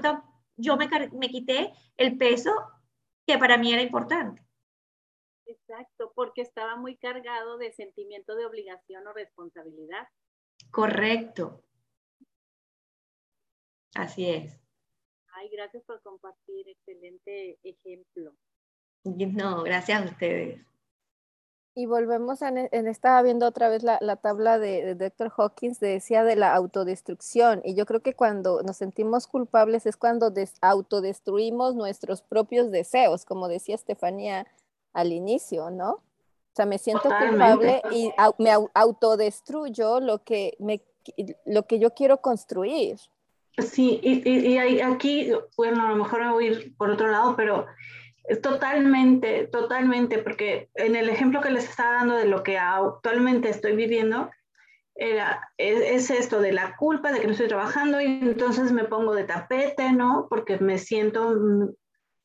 yo 0.56 0.78
me, 0.78 0.90
me 1.14 1.30
quité 1.30 1.74
el 1.96 2.18
peso 2.18 2.52
que 3.26 3.38
para 3.38 3.58
mí 3.58 3.74
era 3.74 3.82
importante. 3.82 4.46
Exacto, 5.46 6.12
porque 6.16 6.42
estaba 6.42 6.76
muy 6.76 6.98
cargado 6.98 7.58
de 7.58 7.72
sentimiento 7.72 8.36
de 8.36 8.46
obligación 8.46 9.08
o 9.08 9.14
responsabilidad. 9.14 10.08
Correcto. 10.72 11.64
Así 13.96 14.30
es. 14.30 14.67
Ay, 15.40 15.50
gracias 15.50 15.84
por 15.84 16.02
compartir, 16.02 16.68
excelente 16.68 17.60
ejemplo. 17.64 18.34
No, 19.04 19.62
gracias 19.62 20.02
a 20.02 20.06
ustedes. 20.06 20.60
Y 21.76 21.86
volvemos 21.86 22.42
a, 22.42 22.50
en, 22.50 22.88
estaba 22.88 23.22
viendo 23.22 23.46
otra 23.46 23.70
vez 23.70 23.84
la, 23.84 24.16
tabla 24.16 24.58
de, 24.58 24.96
de 24.96 24.96
Dr. 24.96 25.32
Hawkins, 25.38 25.80
decía 25.80 26.24
de 26.24 26.36
la 26.36 26.56
autodestrucción, 26.56 27.62
y 27.64 27.76
yo 27.76 27.86
creo 27.86 28.02
que 28.02 28.16
cuando 28.16 28.64
nos 28.64 28.78
sentimos 28.78 29.28
culpables 29.28 29.86
es 29.86 29.96
cuando 29.96 30.34
autodestruimos 30.62 31.76
nuestros 31.76 32.24
propios 32.24 32.72
deseos, 32.72 33.24
como 33.24 33.48
decía 33.48 33.76
Estefanía 33.76 34.48
al 34.94 35.14
inicio, 35.14 35.70
¿no? 35.70 35.92
O 35.92 36.56
sea, 36.56 36.66
me 36.66 36.80
siento 36.80 37.10
culpable 37.10 37.84
y 37.92 38.12
me 38.40 38.50
autodestruyo 38.74 40.00
lo 40.00 40.24
que, 40.24 40.56
me, 40.58 40.82
lo 41.46 41.68
que 41.68 41.78
yo 41.78 41.94
quiero 41.94 42.22
construir. 42.22 42.98
Sí, 43.58 44.00
y, 44.04 44.28
y, 44.30 44.82
aquí, 44.82 45.32
bueno, 45.56 45.84
a 45.84 45.90
lo 45.90 45.96
mejor 45.96 46.22
me 46.22 46.32
voy 46.32 46.46
a 46.46 46.52
ir 46.52 46.76
por 46.78 46.92
otro 46.92 47.08
lado, 47.08 47.36
pero 47.36 47.66
es 48.26 48.42
totalmente, 48.42 49.48
totalmente, 49.48 50.20
porque 50.20 50.70
en 50.76 50.96
el 50.96 51.10
ejemplo 51.10 51.42
que 51.42 51.50
les 51.50 51.68
estaba 51.68 51.94
dando 51.94 52.16
de 52.16 52.28
lo 52.28 52.44
que 52.44 52.60
actualmente 52.60 53.50
estoy 53.50 53.76
viviendo, 53.76 54.30
era, 54.94 55.50
es, 55.58 56.10
esto 56.10 56.42
de 56.42 56.52
la 56.52 56.76
culpa 56.76 57.12
de 57.12 57.20
que 57.20 57.28
no 57.28 57.32
estoy 57.32 57.48
trabajando 57.48 58.02
y 58.02 58.06
entonces 58.06 58.72
me 58.72 58.84
pongo 58.84 59.16
de 59.16 59.24
tapete, 59.24 59.92
¿no? 59.92 60.28
Porque 60.30 60.58
me 60.58 60.78
siento 60.78 61.36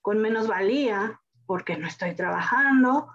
con 0.00 0.18
menos 0.18 0.48
valía 0.48 1.20
porque 1.46 1.76
no 1.76 1.86
estoy 1.86 2.14
trabajando. 2.14 3.08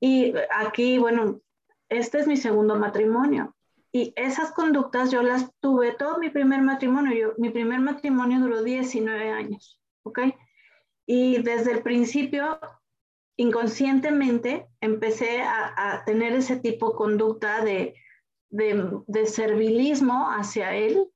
Y 0.00 0.34
aquí, 0.50 0.98
bueno, 0.98 1.40
este 1.88 2.20
es 2.20 2.26
mi 2.26 2.36
segundo 2.36 2.76
matrimonio. 2.76 3.54
Y 3.92 4.14
esas 4.16 4.52
conductas 4.52 5.10
yo 5.10 5.22
las 5.22 5.52
tuve 5.60 5.92
todo 5.92 6.18
mi 6.18 6.30
primer 6.30 6.62
matrimonio. 6.62 7.14
Yo, 7.14 7.34
mi 7.36 7.50
primer 7.50 7.80
matrimonio 7.80 8.40
duró 8.40 8.62
19 8.62 9.30
años, 9.30 9.78
¿ok? 10.02 10.20
Y 11.06 11.42
desde 11.42 11.72
el 11.72 11.82
principio, 11.82 12.58
inconscientemente, 13.36 14.66
empecé 14.80 15.42
a, 15.42 16.02
tener 16.06 16.32
ese 16.32 16.56
tipo 16.56 16.90
de 16.90 16.96
conducta 16.96 17.62
de, 17.62 17.94
de, 18.48 19.26
servilismo 19.26 20.30
hacia 20.30 20.74
él, 20.74 21.06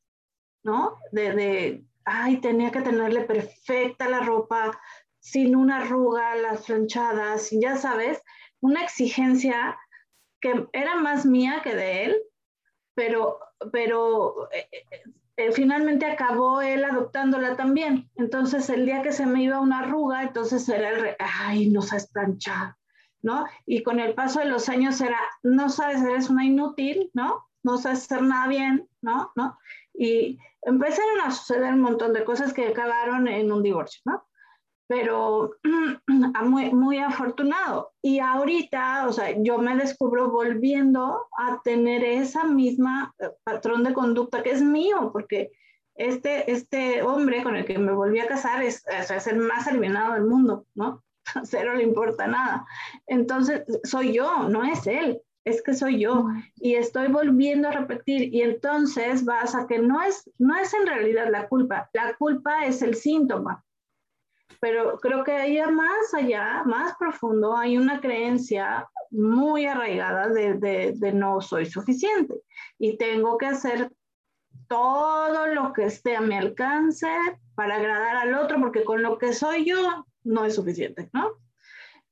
¿no? 0.62 0.98
De, 1.12 1.32
de, 1.32 1.84
ay, 2.04 2.42
tenía 2.42 2.70
que 2.70 2.82
tenerle 2.82 3.22
perfecta 3.22 4.08
la 4.08 4.20
ropa, 4.20 4.78
sin 5.18 5.56
una 5.56 5.78
arruga, 5.78 6.36
las 6.36 6.66
planchadas, 6.66 7.50
ya 7.50 7.76
sabes, 7.76 8.22
una 8.60 8.84
exigencia 8.84 9.78
que 10.40 10.68
era 10.72 10.96
más 10.96 11.24
mía 11.24 11.62
que 11.64 11.74
de 11.74 12.04
él, 12.04 12.22
pero, 12.96 13.38
pero 13.70 14.50
eh, 14.50 14.66
eh, 14.72 15.02
eh, 15.36 15.52
finalmente 15.52 16.06
acabó 16.06 16.62
él 16.62 16.82
adoptándola 16.82 17.54
también. 17.54 18.10
Entonces, 18.16 18.68
el 18.70 18.86
día 18.86 19.02
que 19.02 19.12
se 19.12 19.26
me 19.26 19.42
iba 19.42 19.60
una 19.60 19.80
arruga, 19.80 20.22
entonces 20.22 20.66
era 20.68 20.88
el, 20.88 21.00
re 21.00 21.16
ay, 21.20 21.68
no 21.68 21.82
sabes 21.82 22.08
planchar, 22.08 22.74
¿no? 23.22 23.46
Y 23.66 23.82
con 23.82 24.00
el 24.00 24.14
paso 24.14 24.40
de 24.40 24.46
los 24.46 24.70
años 24.70 25.00
era, 25.00 25.20
no 25.42 25.68
sabes, 25.68 26.02
eres 26.02 26.30
una 26.30 26.46
inútil, 26.46 27.10
¿no? 27.12 27.44
No 27.62 27.76
sabes 27.76 28.04
hacer 28.04 28.22
nada 28.22 28.48
bien, 28.48 28.88
¿no? 29.02 29.30
¿no? 29.36 29.58
Y 29.92 30.38
empezaron 30.62 31.20
a 31.20 31.30
suceder 31.30 31.74
un 31.74 31.82
montón 31.82 32.14
de 32.14 32.24
cosas 32.24 32.54
que 32.54 32.68
acabaron 32.68 33.28
en 33.28 33.52
un 33.52 33.62
divorcio, 33.62 34.00
¿no? 34.06 34.26
Pero 34.86 35.50
muy, 36.44 36.70
muy 36.72 36.98
afortunado. 36.98 37.92
Y 38.02 38.20
ahorita, 38.20 39.06
o 39.08 39.12
sea, 39.12 39.34
yo 39.38 39.58
me 39.58 39.76
descubro 39.76 40.30
volviendo 40.30 41.26
a 41.38 41.60
tener 41.62 42.04
esa 42.04 42.44
misma 42.44 43.14
eh, 43.18 43.30
patrón 43.44 43.84
de 43.84 43.94
conducta 43.94 44.42
que 44.42 44.50
es 44.50 44.62
mío, 44.62 45.10
porque 45.12 45.50
este, 45.94 46.50
este 46.50 47.02
hombre 47.02 47.42
con 47.42 47.56
el 47.56 47.64
que 47.64 47.78
me 47.78 47.92
volví 47.92 48.20
a 48.20 48.28
casar 48.28 48.62
es, 48.62 48.84
es 48.86 49.26
el 49.26 49.38
más 49.38 49.66
eliminado 49.66 50.14
del 50.14 50.24
mundo, 50.24 50.66
¿no? 50.74 51.02
Cero 51.44 51.74
le 51.74 51.82
importa 51.82 52.26
nada. 52.26 52.66
Entonces, 53.06 53.64
soy 53.84 54.12
yo, 54.12 54.48
no 54.48 54.64
es 54.64 54.86
él, 54.86 55.20
es 55.44 55.62
que 55.62 55.74
soy 55.74 56.00
yo. 56.00 56.26
Y 56.56 56.74
estoy 56.74 57.08
volviendo 57.08 57.68
a 57.68 57.72
repetir. 57.72 58.32
Y 58.32 58.42
entonces 58.42 59.24
vas 59.24 59.54
a 59.54 59.66
que 59.66 59.78
no 59.78 60.02
es, 60.02 60.30
no 60.38 60.56
es 60.56 60.72
en 60.74 60.86
realidad 60.86 61.28
la 61.30 61.48
culpa, 61.48 61.88
la 61.92 62.14
culpa 62.16 62.66
es 62.66 62.82
el 62.82 62.94
síntoma 62.94 63.64
pero 64.60 64.98
creo 64.98 65.24
que 65.24 65.32
ahí 65.32 65.60
más 65.70 66.14
allá, 66.14 66.62
más 66.64 66.96
profundo, 66.96 67.56
hay 67.56 67.76
una 67.76 68.00
creencia 68.00 68.88
muy 69.10 69.66
arraigada 69.66 70.28
de, 70.28 70.54
de, 70.54 71.12
no 71.12 71.40
soy 71.40 71.66
suficiente 71.66 72.34
y 72.78 72.96
tengo 72.96 73.38
que 73.38 73.46
hacer 73.46 73.92
todo 74.68 75.46
lo 75.48 75.72
que 75.72 75.84
esté 75.84 76.16
a 76.16 76.20
mi 76.20 76.36
alcance 76.36 77.08
para 77.54 77.76
agradar 77.76 78.16
al 78.16 78.34
otro, 78.34 78.58
porque 78.60 78.84
con 78.84 79.02
lo 79.02 79.18
que 79.18 79.32
soy 79.32 79.64
yo 79.64 80.06
no 80.24 80.44
es 80.44 80.56
suficiente, 80.56 81.08
¿no? 81.12 81.32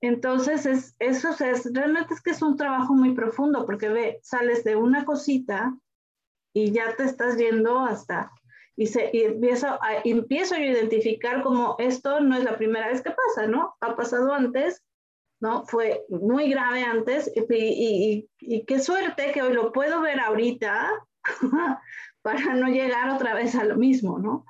Entonces, 0.01 0.67
es, 0.67 0.95
eso 0.99 1.31
es, 1.31 1.73
realmente 1.73 2.15
es 2.15 2.21
que 2.21 2.31
es 2.31 2.43
un 2.43 2.57
trabajo 2.57 2.95
muy 2.95 3.15
profundo, 3.15 3.65
porque 3.65 3.89
ve, 3.89 4.21
sales 4.23 4.63
de 4.63 4.77
una 4.77 5.05
cosita 5.05 5.77
y 6.53 6.73
ya 6.73 6.95
te 6.95 7.05
estás 7.05 7.37
yendo 7.37 7.81
hasta 7.81 8.31
y, 8.77 8.87
se, 8.87 9.11
y 9.13 9.23
empiezo, 9.23 9.69
a, 9.69 10.03
empiezo 10.05 10.55
a 10.55 10.61
identificar 10.61 11.43
como 11.43 11.77
esto 11.79 12.21
no 12.21 12.37
es 12.37 12.45
la 12.45 12.57
primera 12.57 12.89
vez 12.89 13.03
que 13.03 13.13
pasa, 13.13 13.47
¿no? 13.47 13.77
Ha 13.81 13.95
pasado 13.95 14.33
antes, 14.33 14.83
¿no? 15.41 15.65
Fue 15.67 16.05
muy 16.09 16.51
grave 16.51 16.83
antes 16.83 17.31
y, 17.35 17.45
y, 17.55 18.29
y 18.41 18.65
qué 18.65 18.81
suerte 18.81 19.33
que 19.33 19.43
hoy 19.43 19.53
lo 19.53 19.73
puedo 19.73 20.01
ver 20.01 20.21
ahorita 20.21 20.91
para 22.23 22.55
no 22.55 22.69
llegar 22.69 23.11
otra 23.11 23.35
vez 23.35 23.55
a 23.55 23.65
lo 23.65 23.77
mismo, 23.77 24.19
¿no? 24.19 24.45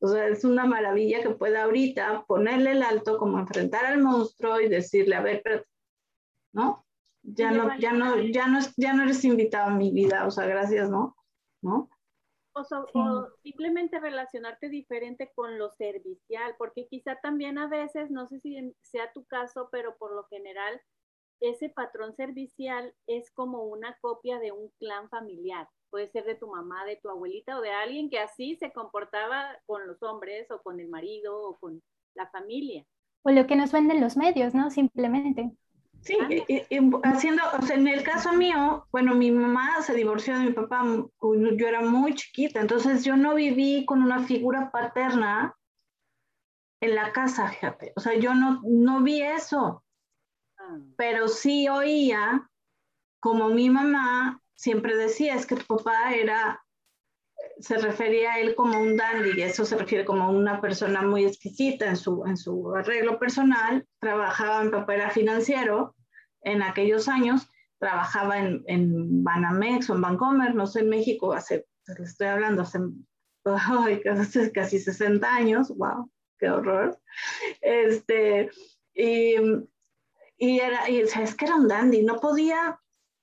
O 0.00 0.08
sea, 0.08 0.28
es 0.28 0.44
una 0.44 0.66
maravilla 0.66 1.22
que 1.22 1.30
pueda 1.30 1.64
ahorita 1.64 2.24
ponerle 2.26 2.72
el 2.72 2.82
alto, 2.82 3.18
como 3.18 3.38
enfrentar 3.38 3.86
al 3.86 4.02
monstruo 4.02 4.60
y 4.60 4.68
decirle, 4.68 5.16
a 5.16 5.22
ver, 5.22 5.40
pero, 5.42 5.64
¿no? 6.52 6.86
Ya 7.22 7.50
no, 7.50 7.76
ya 7.78 7.92
no, 7.92 8.20
ya 8.20 8.46
no, 8.46 8.60
ya 8.76 8.92
no 8.92 9.02
eres 9.02 9.24
invitado 9.24 9.70
a 9.70 9.74
mi 9.74 9.90
vida, 9.90 10.26
o 10.26 10.30
sea, 10.30 10.46
gracias, 10.46 10.90
¿no? 10.90 11.16
¿No? 11.62 11.90
O, 12.58 13.28
simplemente 13.42 14.00
relacionarte 14.00 14.70
diferente 14.70 15.30
con 15.34 15.58
lo 15.58 15.70
servicial, 15.72 16.54
porque 16.56 16.88
quizá 16.88 17.16
también 17.20 17.58
a 17.58 17.68
veces, 17.68 18.10
no 18.10 18.26
sé 18.26 18.40
si 18.40 18.74
sea 18.80 19.12
tu 19.12 19.26
caso, 19.26 19.68
pero 19.70 19.96
por 19.98 20.14
lo 20.14 20.24
general, 20.24 20.80
ese 21.40 21.68
patrón 21.68 22.16
servicial 22.16 22.94
es 23.06 23.30
como 23.30 23.64
una 23.64 23.98
copia 24.00 24.38
de 24.38 24.52
un 24.52 24.70
clan 24.78 25.10
familiar. 25.10 25.68
Puede 25.90 26.08
ser 26.08 26.24
de 26.24 26.34
tu 26.34 26.48
mamá, 26.48 26.86
de 26.86 26.96
tu 26.96 27.10
abuelita 27.10 27.58
o 27.58 27.60
de 27.60 27.72
alguien 27.72 28.08
que 28.08 28.20
así 28.20 28.56
se 28.56 28.72
comportaba 28.72 29.58
con 29.66 29.86
los 29.86 30.02
hombres 30.02 30.50
o 30.50 30.62
con 30.62 30.80
el 30.80 30.88
marido 30.88 31.38
o 31.38 31.58
con 31.58 31.82
la 32.14 32.26
familia. 32.30 32.86
O 33.22 33.30
lo 33.30 33.46
que 33.46 33.56
nos 33.56 33.70
venden 33.70 34.00
los 34.00 34.16
medios, 34.16 34.54
¿no? 34.54 34.70
Simplemente. 34.70 35.52
Sí, 36.06 36.16
y, 36.46 36.62
haciendo, 37.02 37.42
o 37.58 37.62
sea, 37.62 37.74
en 37.74 37.88
el 37.88 38.04
caso 38.04 38.32
mío, 38.32 38.86
bueno, 38.92 39.16
mi 39.16 39.32
mamá 39.32 39.82
se 39.82 39.92
divorció 39.92 40.38
de 40.38 40.44
mi 40.44 40.52
papá, 40.52 40.84
yo 41.20 41.66
era 41.66 41.80
muy 41.80 42.14
chiquita, 42.14 42.60
entonces 42.60 43.04
yo 43.04 43.16
no 43.16 43.34
viví 43.34 43.84
con 43.84 44.00
una 44.02 44.22
figura 44.22 44.70
paterna 44.70 45.56
en 46.80 46.94
la 46.94 47.12
casa, 47.12 47.48
fíjate, 47.48 47.92
o 47.96 48.00
sea, 48.00 48.14
yo 48.14 48.34
no, 48.34 48.60
no 48.62 49.02
vi 49.02 49.20
eso, 49.20 49.82
ah. 50.58 50.78
pero 50.96 51.26
sí 51.26 51.68
oía 51.68 52.48
como 53.18 53.48
mi 53.48 53.68
mamá 53.68 54.40
siempre 54.54 54.96
decía, 54.96 55.34
es 55.34 55.44
que 55.44 55.56
tu 55.56 55.76
papá 55.76 56.14
era, 56.14 56.64
se 57.58 57.78
refería 57.78 58.34
a 58.34 58.38
él 58.38 58.54
como 58.54 58.80
un 58.80 58.96
dandy, 58.96 59.32
y 59.36 59.42
eso 59.42 59.64
se 59.64 59.76
refiere 59.76 60.04
como 60.04 60.30
una 60.30 60.60
persona 60.60 61.02
muy 61.02 61.24
exquisita 61.24 61.86
en 61.86 61.96
su, 61.96 62.24
en 62.26 62.36
su 62.36 62.72
arreglo 62.76 63.18
personal, 63.18 63.84
trabajaba, 63.98 64.62
mi 64.62 64.70
papá 64.70 64.94
era 64.94 65.10
financiero, 65.10 65.95
en 66.46 66.62
aquellos 66.62 67.08
años 67.08 67.48
trabajaba 67.78 68.38
en, 68.38 68.64
en 68.68 69.24
Banamex 69.24 69.90
o 69.90 69.96
en 69.96 70.00
Bancomer, 70.00 70.54
no 70.54 70.66
sé, 70.66 70.80
en 70.80 70.88
México, 70.88 71.32
hace, 71.32 71.66
le 71.98 72.04
estoy 72.04 72.28
hablando, 72.28 72.62
hace, 72.62 72.80
casi 74.54 74.78
60 74.78 75.28
años, 75.28 75.76
wow, 75.76 76.10
qué 76.38 76.48
horror. 76.48 76.98
Este, 77.60 78.48
y, 78.94 79.34
y 80.38 80.60
era, 80.60 80.88
y, 80.88 81.00
es 81.00 81.34
que 81.34 81.44
era 81.44 81.56
un 81.56 81.68
dandy, 81.68 82.02
no 82.02 82.20
podía 82.20 82.78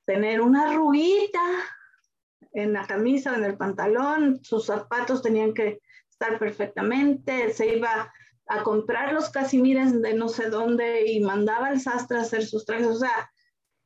tener 0.05 0.41
una 0.41 0.73
ruita 0.73 1.41
en 2.51 2.73
la 2.73 2.85
camisa 2.85 3.35
en 3.35 3.45
el 3.45 3.57
pantalón, 3.57 4.43
sus 4.43 4.65
zapatos 4.65 5.21
tenían 5.21 5.53
que 5.53 5.79
estar 6.09 6.37
perfectamente, 6.37 7.53
se 7.53 7.77
iba 7.77 8.13
a 8.47 8.63
comprar 8.63 9.13
los 9.13 9.29
casimires 9.29 10.01
de 10.01 10.13
no 10.13 10.27
sé 10.27 10.49
dónde 10.49 11.11
y 11.11 11.19
mandaba 11.21 11.67
al 11.67 11.79
sastre 11.79 12.17
a 12.17 12.21
hacer 12.21 12.45
sus 12.45 12.65
trajes, 12.65 12.87
o 12.87 12.95
sea, 12.95 13.31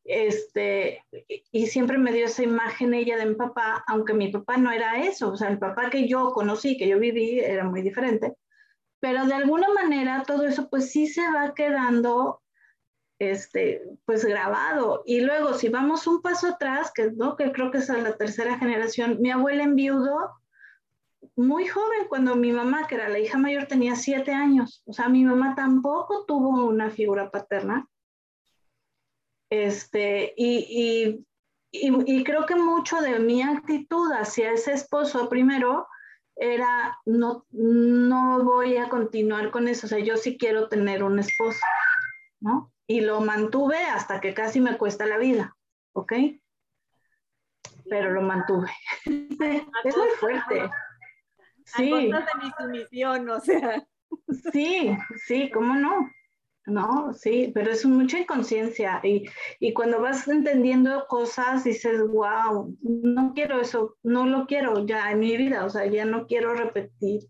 este, 0.04 1.04
y 1.52 1.68
siempre 1.68 1.98
me 1.98 2.14
dio 2.14 2.26
esa 2.26 2.44
imagen 2.44 2.94
ella 2.94 3.18
de 3.18 3.26
mi 3.26 3.36
papá, 3.36 3.84
aunque 3.88 4.14
mi 4.14 4.32
papá 4.32 4.58
no 4.58 4.72
era 4.72 5.04
eso, 5.04 5.32
o 5.32 5.38
sea, 5.38 5.50
el 5.50 5.60
papá 5.60 5.90
que 5.90 6.08
yo 6.08 6.32
conocí, 6.32 6.78
que 6.78 6.88
yo 6.88 6.98
viví, 6.98 7.40
era 7.40 7.66
muy 7.66 7.82
diferente, 7.82 8.34
pero 9.00 9.26
de 9.26 9.34
alguna 9.34 9.68
manera 9.74 10.24
todo 10.26 10.46
eso 10.46 10.70
pues 10.70 10.92
sí 10.92 11.08
se 11.08 11.30
va 11.32 11.54
quedando 11.54 12.42
este, 13.20 13.82
pues 14.06 14.26
grabado. 14.26 15.04
Y 15.06 15.22
luego, 15.22 15.54
si 15.54 15.70
vamos 15.70 16.08
un 16.08 16.22
paso 16.22 16.48
atrás, 16.48 16.92
que, 16.94 17.12
¿no? 17.12 17.36
que 17.36 17.52
creo 17.52 17.72
que 17.72 17.80
es 17.80 17.90
la 17.90 18.16
tercera 18.16 18.58
generación, 18.58 19.18
mi 19.20 19.32
abuela 19.32 19.64
enviudó 19.64 20.32
muy 21.36 21.68
joven, 21.68 22.08
cuando 22.08 22.36
mi 22.36 22.52
mamá, 22.52 22.88
que 22.88 22.96
era 22.96 23.10
la 23.10 23.20
hija 23.20 23.38
mayor, 23.38 23.66
tenía 23.66 23.96
siete 23.96 24.32
años. 24.32 24.84
O 24.86 24.94
sea, 24.94 25.10
mi 25.10 25.24
mamá 25.24 25.56
tampoco 25.56 26.26
tuvo 26.26 26.66
una 26.66 26.90
figura 26.90 27.32
paterna. 27.32 27.88
Este, 29.50 30.34
y, 30.36 31.26
y, 31.72 31.90
y 32.06 32.24
creo 32.24 32.46
que 32.46 32.56
mucho 32.56 33.02
de 33.02 33.20
mi 33.20 33.42
actitud 33.42 34.12
hacia 34.12 34.52
ese 34.52 34.74
esposo 34.74 35.30
primero 35.30 35.88
era, 36.38 36.98
no, 37.06 37.46
no 37.52 38.44
voy 38.44 38.78
a 38.78 38.90
continuar 38.90 39.52
con 39.52 39.68
eso, 39.68 39.88
o 39.88 39.90
sea, 39.90 40.00
yo 40.00 40.18
sí 40.18 40.38
quiero 40.38 40.70
tener 40.70 41.04
un 41.04 41.20
esposo, 41.20 41.60
¿no? 42.40 42.72
Y 42.86 43.02
lo 43.02 43.22
mantuve 43.22 43.78
hasta 43.78 44.22
que 44.22 44.34
casi 44.34 44.62
me 44.62 44.78
cuesta 44.78 45.06
la 45.06 45.18
vida, 45.18 45.56
¿ok? 45.94 46.14
Pero 47.90 48.12
lo 48.12 48.22
mantuve. 48.22 48.72
es 49.06 49.98
muy 49.98 50.10
fuerte. 50.20 50.70
Sí. 51.76 51.92
A 51.92 51.98
de 51.98 52.10
mi 52.42 52.52
sumisión, 52.58 53.30
o 53.30 53.40
sea. 53.40 53.86
Sí, 54.54 54.98
sí, 55.26 55.50
¿cómo 55.52 55.76
no? 55.76 56.10
No, 56.66 57.14
sí, 57.14 57.52
pero 57.54 57.72
es 57.72 57.86
mucha 57.86 58.20
inconsciencia 58.20 59.00
y, 59.02 59.26
y, 59.60 59.74
cuando 59.74 60.02
vas 60.02 60.28
entendiendo 60.28 61.08
cosas 61.08 61.64
dices, 61.64 62.06
wow, 62.06 62.76
no 62.82 63.34
quiero 63.34 63.62
eso, 63.62 63.96
no 64.04 64.26
lo 64.26 64.48
quiero 64.48 64.86
ya 64.86 65.12
en 65.12 65.20
mi 65.20 65.38
vida, 65.38 65.64
o 65.64 65.70
sea, 65.70 65.86
ya 65.86 66.04
no 66.04 66.28
quiero 66.28 66.54
repetir 66.54 67.22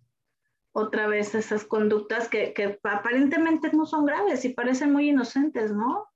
otra 0.72 1.08
vez 1.08 1.36
esas 1.36 1.66
conductas 1.66 2.30
que, 2.30 2.54
que 2.54 2.80
aparentemente 2.84 3.72
no 3.74 3.86
son 3.86 4.06
graves 4.06 4.44
y 4.44 4.50
parecen 4.50 4.92
muy 4.92 5.10
inocentes, 5.10 5.72
¿no? 5.72 6.08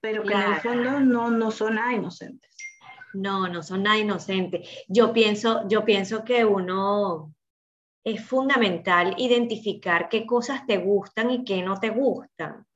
Pero 0.00 0.22
que 0.22 0.34
en 0.34 0.42
el 0.42 0.60
fondo 0.60 1.00
no, 1.00 1.30
no 1.30 1.50
son 1.50 1.76
nada 1.76 1.94
inocentes. 1.94 2.56
No, 3.14 3.48
no 3.48 3.62
son 3.62 3.84
nada 3.84 3.98
inocentes. 3.98 4.68
Yo 4.88 5.12
pienso, 5.12 5.66
yo 5.68 5.84
pienso 5.84 6.24
que 6.24 6.44
uno 6.44 7.32
es 8.04 8.24
fundamental 8.24 9.14
identificar 9.16 10.08
qué 10.08 10.26
cosas 10.26 10.66
te 10.66 10.76
gustan 10.76 11.30
y 11.30 11.44
qué 11.44 11.62
no 11.62 11.80
te 11.80 11.90
gustan. 11.90 12.66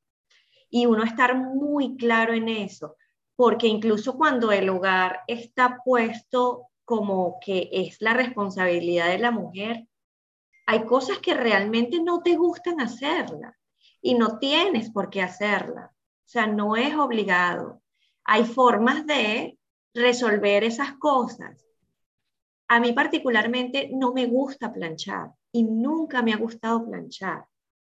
Y 0.71 0.87
uno 0.87 1.05
estar 1.05 1.37
muy 1.37 1.97
claro 1.97 2.33
en 2.33 2.49
eso, 2.49 2.97
porque 3.37 3.67
incluso 3.67 4.17
cuando 4.17 4.53
el 4.53 4.69
hogar 4.69 5.21
está 5.27 5.79
puesto 5.85 6.69
como 6.85 7.39
que 7.45 7.69
es 7.73 8.01
la 8.01 8.15
responsabilidad 8.15 9.09
de 9.09 9.19
la 9.19 9.31
mujer, 9.31 9.87
hay 10.67 10.85
cosas 10.85 11.19
que 11.19 11.35
realmente 11.35 12.01
no 12.03 12.23
te 12.23 12.37
gustan 12.37 12.81
hacerla 12.81 13.59
y 14.01 14.15
no 14.15 14.39
tienes 14.39 14.91
por 14.91 15.11
qué 15.11 15.23
hacerla. 15.23 15.93
O 15.95 16.29
sea, 16.29 16.47
no 16.47 16.77
es 16.77 16.95
obligado. 16.95 17.83
Hay 18.25 18.45
formas 18.45 19.07
de 19.07 19.58
resolver 19.95 20.65
esas 20.65 20.93
cosas 20.95 21.69
a 22.69 22.81
mí 22.81 22.93
particularmente 22.93 23.91
no 23.93 24.13
me 24.13 24.27
gusta 24.27 24.73
planchar 24.73 25.33
y 25.51 25.65
nunca 25.65 26.23
me 26.23 26.35
ha 26.35 26.37
gustado 26.37 26.85
planchar 26.87 27.47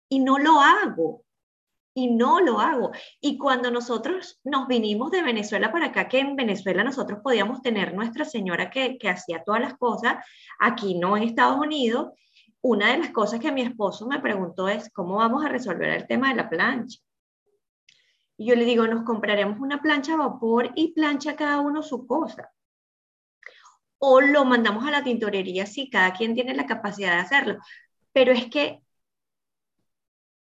y 0.09 0.19
no 0.19 0.37
lo 0.37 0.59
hago 0.59 1.23
y 1.97 2.11
no 2.11 2.41
lo 2.41 2.59
hago. 2.59 2.91
Y 3.21 3.37
cuando 3.37 3.71
nosotros 3.71 4.41
nos 4.43 4.67
vinimos 4.67 5.11
de 5.11 5.23
Venezuela 5.23 5.71
para 5.71 5.87
acá, 5.87 6.09
que 6.09 6.19
en 6.19 6.35
Venezuela 6.35 6.83
nosotros 6.83 7.21
podíamos 7.23 7.61
tener 7.61 7.93
nuestra 7.93 8.25
señora 8.25 8.69
que, 8.69 8.97
que 8.97 9.07
hacía 9.07 9.43
todas 9.45 9.61
las 9.61 9.77
cosas, 9.77 10.17
aquí 10.59 10.99
no 10.99 11.15
en 11.15 11.23
Estados 11.23 11.57
Unidos, 11.57 12.11
una 12.61 12.91
de 12.91 12.97
las 12.97 13.11
cosas 13.11 13.39
que 13.39 13.53
mi 13.53 13.61
esposo 13.61 14.07
me 14.07 14.19
preguntó 14.19 14.67
es, 14.67 14.91
¿cómo 14.91 15.15
vamos 15.15 15.45
a 15.45 15.49
resolver 15.49 15.89
el 15.89 16.05
tema 16.05 16.29
de 16.29 16.35
la 16.35 16.49
plancha? 16.49 16.99
Yo 18.37 18.55
le 18.55 18.65
digo, 18.65 18.85
nos 18.87 19.03
compraremos 19.03 19.59
una 19.59 19.81
plancha 19.81 20.13
a 20.13 20.17
vapor 20.17 20.71
y 20.75 20.93
plancha 20.93 21.35
cada 21.35 21.61
uno 21.61 21.81
su 21.81 22.05
cosa. 22.05 22.51
O 23.97 24.21
lo 24.21 24.45
mandamos 24.45 24.85
a 24.85 24.91
la 24.91 25.03
tintorería 25.03 25.65
si 25.65 25.89
cada 25.89 26.13
quien 26.13 26.35
tiene 26.35 26.53
la 26.53 26.65
capacidad 26.65 27.11
de 27.11 27.21
hacerlo. 27.21 27.59
Pero 28.11 28.33
es 28.33 28.47
que 28.47 28.81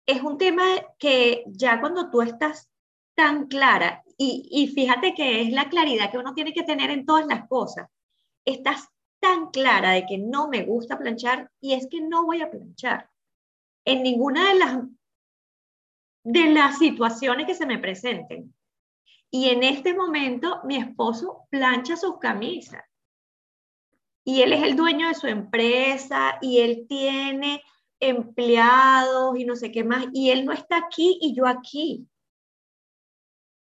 es 0.06 0.22
un 0.22 0.38
tema 0.38 0.64
que 0.98 1.44
ya 1.48 1.80
cuando 1.80 2.10
tú 2.10 2.22
estás 2.22 2.70
tan 3.16 3.48
clara, 3.48 4.04
y, 4.18 4.48
y 4.52 4.68
fíjate 4.68 5.14
que 5.14 5.42
es 5.42 5.52
la 5.52 5.70
claridad 5.70 6.12
que 6.12 6.18
uno 6.18 6.34
tiene 6.34 6.54
que 6.54 6.64
tener 6.64 6.90
en 6.90 7.06
todas 7.06 7.26
las 7.28 7.48
cosas, 7.48 7.90
estás 8.46 8.88
tan 9.20 9.52
clara 9.52 9.92
de 9.92 10.06
que 10.06 10.18
no 10.18 10.50
me 10.50 10.64
gusta 10.64 10.98
planchar 10.98 11.50
y 11.62 11.74
es 11.74 11.88
que 11.88 12.02
no 12.02 12.26
voy 12.26 12.42
a 12.42 12.52
planchar. 12.52 13.10
En 13.86 14.04
ninguna 14.04 14.50
de 14.50 14.60
las 14.60 14.80
de 16.24 16.50
las 16.50 16.78
situaciones 16.78 17.46
que 17.46 17.56
se 17.56 17.66
me 17.66 17.80
presenten. 17.80 18.54
Y 19.30 19.50
en 19.50 19.64
este 19.64 19.94
momento 19.94 20.62
mi 20.64 20.78
esposo 20.78 21.48
plancha 21.50 21.98
sus 21.98 22.20
camisas 22.20 22.84
y 24.26 24.42
él 24.42 24.54
es 24.54 24.64
el 24.64 24.76
dueño 24.76 25.08
de 25.08 25.16
su 25.16 25.28
empresa 25.28 26.38
y 26.42 26.60
él 26.60 26.86
tiene 26.88 27.62
empleados 28.00 29.38
y 29.38 29.46
no 29.46 29.56
sé 29.56 29.72
qué 29.72 29.84
más, 29.84 30.06
y 30.14 30.30
él 30.30 30.46
no 30.46 30.52
está 30.52 30.78
aquí 30.78 31.18
y 31.22 31.36
yo 31.36 31.46
aquí. 31.46 32.08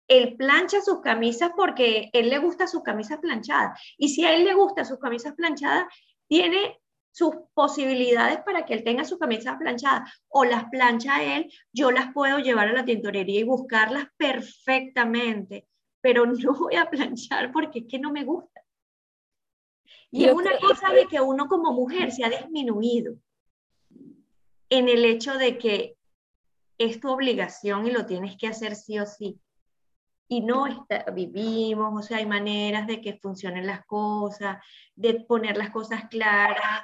Él 0.09 0.37
plancha 0.37 0.81
sus 0.81 1.01
camisas 1.01 1.53
porque 1.57 2.11
él 2.13 2.31
le 2.31 2.39
gusta 2.39 2.67
sus 2.67 2.83
camisas 2.83 3.19
planchadas. 3.19 3.81
Y 3.97 4.09
si 4.09 4.25
a 4.25 4.35
él 4.35 4.45
le 4.45 4.55
gusta 4.55 4.85
sus 4.85 4.99
camisas 4.99 5.35
planchadas, 5.35 5.85
tiene 6.27 6.80
sus 7.13 7.35
posibilidades 7.55 8.39
para 8.45 8.65
que 8.65 8.75
él 8.75 8.85
tenga 8.85 9.05
sus 9.05 9.19
camisas 9.19 9.57
planchadas 9.59 10.11
o 10.29 10.45
las 10.45 10.65
plancha 10.71 11.23
él, 11.23 11.53
yo 11.73 11.91
las 11.91 12.13
puedo 12.13 12.39
llevar 12.39 12.69
a 12.69 12.73
la 12.73 12.85
tintorería 12.85 13.41
y 13.41 13.45
buscarlas 13.45 14.07
perfectamente, 14.17 15.67
pero 16.01 16.27
no 16.27 16.55
voy 16.55 16.77
a 16.77 16.89
planchar 16.89 17.53
porque 17.53 17.81
es 17.81 17.85
que 17.89 17.99
no 17.99 18.13
me 18.13 18.25
gusta. 18.25 18.63
Y 20.13 20.25
es 20.25 20.33
una 20.33 20.59
cosa 20.59 20.93
de 20.93 21.07
que 21.07 21.21
uno 21.21 21.47
como 21.47 21.73
mujer 21.73 22.11
se 22.11 22.25
ha 22.25 22.31
disminuido 22.31 23.15
en 24.69 24.89
el 24.89 25.05
hecho 25.05 25.35
de 25.35 25.59
que 25.59 25.97
es 26.79 27.01
tu 27.01 27.11
obligación 27.11 27.87
y 27.87 27.91
lo 27.91 28.07
tienes 28.07 28.37
que 28.37 28.47
hacer 28.47 28.75
sí 28.75 28.99
o 28.99 29.07
sí. 29.07 29.41
Y 30.29 30.43
no 30.43 30.67
está, 30.67 31.05
vivimos, 31.13 31.93
o 31.93 32.07
sea, 32.07 32.19
hay 32.19 32.27
maneras 32.27 32.87
de 32.87 33.01
que 33.01 33.19
funcionen 33.19 33.67
las 33.67 33.85
cosas, 33.85 34.59
de 34.95 35.15
poner 35.27 35.57
las 35.57 35.71
cosas 35.71 36.05
claras 36.09 36.83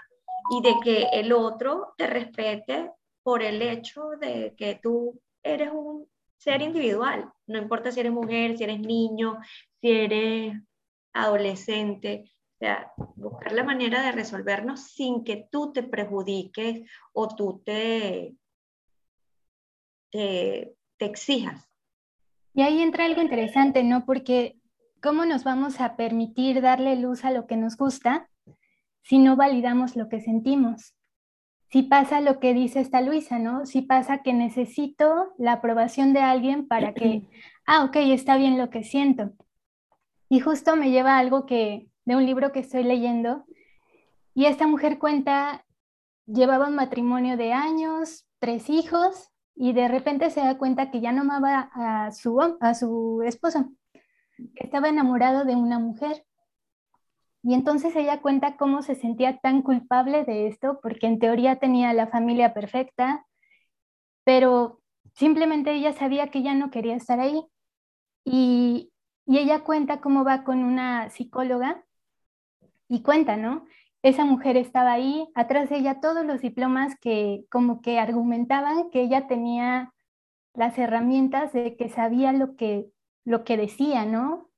y 0.50 0.62
de 0.62 0.74
que 0.82 1.02
el 1.12 1.32
otro 1.32 1.94
te 1.96 2.06
respete 2.06 2.90
por 3.22 3.42
el 3.42 3.60
hecho 3.62 4.10
de 4.20 4.54
que 4.56 4.78
tú 4.82 5.20
eres 5.42 5.70
un 5.72 6.06
ser 6.36 6.62
individual. 6.62 7.32
No 7.46 7.58
importa 7.58 7.90
si 7.90 8.00
eres 8.00 8.12
mujer, 8.12 8.56
si 8.56 8.64
eres 8.64 8.80
niño, 8.80 9.38
si 9.80 9.90
eres 9.90 10.54
adolescente, 11.12 12.30
o 12.56 12.58
sea, 12.58 12.92
buscar 13.16 13.52
la 13.52 13.64
manera 13.64 14.02
de 14.02 14.12
resolvernos 14.12 14.80
sin 14.80 15.24
que 15.24 15.48
tú 15.50 15.72
te 15.72 15.82
perjudiques 15.82 16.88
o 17.12 17.28
tú 17.28 17.62
te, 17.64 18.34
te, 20.10 20.74
exijas. 20.98 21.68
Y 22.54 22.62
ahí 22.62 22.80
entra 22.80 23.04
algo 23.04 23.20
interesante, 23.20 23.84
¿no? 23.84 24.06
Porque 24.06 24.58
¿cómo 25.02 25.26
nos 25.26 25.44
vamos 25.44 25.80
a 25.80 25.96
permitir 25.96 26.62
darle 26.62 26.96
luz 26.96 27.24
a 27.24 27.30
lo 27.30 27.46
que 27.46 27.56
nos 27.56 27.76
gusta 27.76 28.30
si 29.06 29.18
no 29.18 29.36
validamos 29.36 29.94
lo 29.94 30.08
que 30.08 30.20
sentimos? 30.20 30.96
Si 31.70 31.84
pasa 31.84 32.20
lo 32.20 32.40
que 32.40 32.54
dice 32.54 32.80
esta 32.80 33.00
Luisa, 33.00 33.38
¿no? 33.38 33.64
Si 33.64 33.82
pasa 33.82 34.18
que 34.18 34.32
necesito 34.32 35.32
la 35.38 35.52
aprobación 35.52 36.12
de 36.12 36.20
alguien 36.20 36.66
para 36.66 36.92
que, 36.92 37.22
ah, 37.66 37.84
ok, 37.84 37.96
está 37.96 38.36
bien 38.36 38.58
lo 38.58 38.68
que 38.68 38.82
siento. 38.82 39.30
Y 40.28 40.40
justo 40.40 40.74
me 40.74 40.90
lleva 40.90 41.14
a 41.14 41.18
algo 41.20 41.46
que, 41.46 41.88
de 42.04 42.16
un 42.16 42.26
libro 42.26 42.50
que 42.50 42.58
estoy 42.58 42.82
leyendo. 42.82 43.44
Y 44.34 44.46
esta 44.46 44.66
mujer 44.66 44.98
cuenta, 44.98 45.64
llevaba 46.26 46.66
un 46.66 46.74
matrimonio 46.74 47.36
de 47.36 47.52
años, 47.52 48.26
tres 48.40 48.68
hijos, 48.68 49.30
y 49.54 49.72
de 49.72 49.86
repente 49.86 50.30
se 50.30 50.40
da 50.40 50.58
cuenta 50.58 50.90
que 50.90 51.00
ya 51.00 51.12
no 51.12 51.22
amaba 51.22 51.70
a 51.74 52.10
su, 52.10 52.40
a 52.60 52.74
su 52.74 53.22
esposo, 53.24 53.70
que 54.36 54.64
estaba 54.64 54.88
enamorado 54.88 55.44
de 55.44 55.54
una 55.54 55.78
mujer. 55.78 56.25
Y 57.46 57.54
entonces 57.54 57.94
ella 57.94 58.20
cuenta 58.22 58.56
cómo 58.56 58.82
se 58.82 58.96
sentía 58.96 59.38
tan 59.38 59.62
culpable 59.62 60.24
de 60.24 60.48
esto, 60.48 60.80
porque 60.82 61.06
en 61.06 61.20
teoría 61.20 61.60
tenía 61.60 61.92
la 61.92 62.08
familia 62.08 62.52
perfecta, 62.52 63.24
pero 64.24 64.80
simplemente 65.14 65.72
ella 65.72 65.92
sabía 65.92 66.28
que 66.32 66.42
ya 66.42 66.56
no 66.56 66.72
quería 66.72 66.96
estar 66.96 67.20
ahí. 67.20 67.44
Y, 68.24 68.90
ella 69.28 69.62
cuenta 69.64 70.00
cómo 70.00 70.24
va 70.24 70.44
con 70.44 70.64
una 70.64 71.10
psicóloga 71.10 71.84
y 72.88 73.02
cuenta, 73.02 73.36
¿no? 73.36 73.66
esa 74.02 74.24
mujer 74.24 74.56
estaba 74.56 74.92
ahí, 74.92 75.28
atrás 75.34 75.70
de 75.70 75.78
ella 75.78 76.00
todos 76.00 76.24
los 76.26 76.40
diplomas 76.40 76.96
que 77.00 77.44
como 77.50 77.80
que 77.80 77.98
argumentaban 77.98 78.90
que 78.90 79.02
ella 79.02 79.26
tenía 79.28 79.92
las 80.54 80.78
herramientas 80.78 81.52
de 81.52 81.76
que 81.76 81.88
sabía 81.90 82.32
lo 82.32 82.56
que, 82.56 82.86
lo 83.24 83.44
que 83.44 83.56
decía, 83.56 84.04
¿no? 84.04 84.48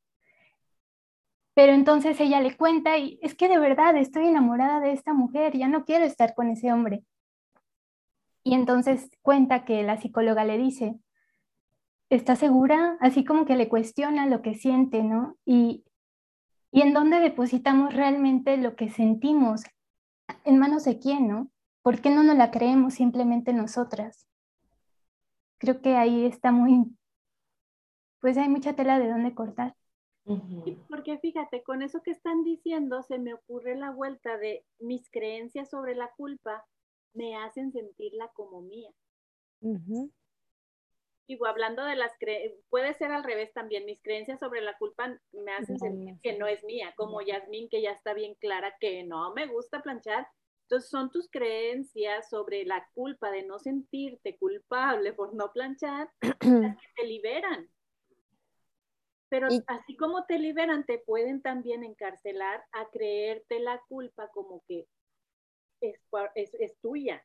Pero 1.59 1.73
entonces 1.73 2.21
ella 2.21 2.41
le 2.41 2.57
cuenta 2.57 2.99
y 2.99 3.19
es 3.21 3.35
que 3.35 3.49
de 3.49 3.59
verdad 3.59 3.97
estoy 3.97 4.29
enamorada 4.29 4.79
de 4.79 4.93
esta 4.93 5.13
mujer, 5.13 5.59
ya 5.59 5.67
no 5.67 5.85
quiero 5.85 6.05
estar 6.05 6.37
con 6.37 6.51
ese 6.51 6.73
hombre. 6.73 7.03
Y 8.45 8.55
entonces 8.55 9.11
cuenta 9.23 9.65
que 9.65 9.83
la 9.83 10.01
psicóloga 10.01 10.45
le 10.45 10.57
dice, 10.57 11.01
¿está 12.11 12.37
segura? 12.37 12.97
Así 13.01 13.25
como 13.25 13.45
que 13.45 13.57
le 13.57 13.69
cuestiona 13.69 14.27
lo 14.27 14.41
que 14.41 14.55
siente, 14.55 15.03
¿no? 15.03 15.37
Y, 15.45 15.83
y 16.71 16.83
en 16.83 16.95
dónde 16.95 17.19
depositamos 17.19 17.93
realmente 17.93 18.57
lo 18.57 18.77
que 18.77 18.89
sentimos, 18.89 19.65
en 20.45 20.59
manos 20.59 20.85
de 20.85 21.01
quién, 21.01 21.27
¿no? 21.27 21.51
¿Por 21.83 22.01
qué 22.01 22.11
no 22.11 22.23
nos 22.23 22.37
la 22.37 22.53
creemos 22.53 22.95
simplemente 22.95 23.53
nosotras? 23.53 24.29
Creo 25.59 25.83
que 25.83 25.97
ahí 25.97 26.25
está 26.25 26.53
muy, 26.53 26.85
pues 28.21 28.39
hay 28.39 28.49
mucha 28.49 28.75
tela 28.75 29.01
de 29.01 29.09
dónde 29.09 29.35
cortar. 29.35 29.75
Porque 30.89 31.19
fíjate, 31.19 31.63
con 31.63 31.83
eso 31.83 32.03
que 32.03 32.11
están 32.11 32.45
diciendo, 32.45 33.03
se 33.03 33.19
me 33.19 33.35
ocurre 33.35 33.77
la 33.77 33.91
vuelta 33.91 34.37
de 34.37 34.65
mis 34.79 35.11
creencias 35.11 35.71
sobre 35.71 35.95
la 35.95 36.11
culpa 36.17 36.65
me 37.15 37.37
hacen 37.37 37.73
sentirla 37.73 38.29
como 38.35 38.61
mía. 38.63 38.91
Digo, 41.27 41.47
hablando 41.47 41.85
de 41.85 41.97
las 41.97 42.13
creencias, 42.19 42.59
puede 42.71 42.95
ser 42.95 43.11
al 43.13 43.25
revés 43.25 43.53
también, 43.53 43.85
mis 43.85 44.03
creencias 44.03 44.41
sobre 44.41 44.61
la 44.61 44.77
culpa 44.79 45.19
me 45.33 45.53
hacen 45.53 45.79
sentir 45.79 46.15
que 46.23 46.39
no 46.39 46.47
es 46.47 46.63
mía, 46.65 46.95
como 46.97 47.21
Yasmín, 47.21 47.69
que 47.69 47.83
ya 47.83 47.91
está 47.91 48.15
bien 48.15 48.35
clara 48.37 48.77
que 48.81 49.03
no 49.05 49.35
me 49.35 49.47
gusta 49.47 49.83
planchar. 49.83 50.27
Entonces 50.63 50.91
son 50.91 51.11
tus 51.11 51.31
creencias 51.31 52.29
sobre 52.29 52.65
la 52.65 52.87
culpa 52.95 53.31
de 53.31 53.43
no 53.43 53.59
sentirte 53.59 54.37
culpable 54.37 55.15
por 55.15 55.35
no 55.35 55.51
planchar 55.53 56.11
las 56.21 56.31
que 56.81 56.89
te 56.97 57.07
liberan. 57.07 57.71
Pero 59.29 59.49
así 59.67 59.97
como 59.97 60.25
te 60.25 60.39
liberan, 60.39 60.85
te 60.87 60.99
pueden 60.99 61.43
también 61.43 61.85
encarcelar 61.85 62.65
a 62.73 62.89
creerte 62.91 63.61
la 63.61 63.81
culpa 63.89 64.29
como 64.29 64.63
que 64.67 64.87
es, 65.81 66.01
es, 66.35 66.79
tuya. 66.81 67.25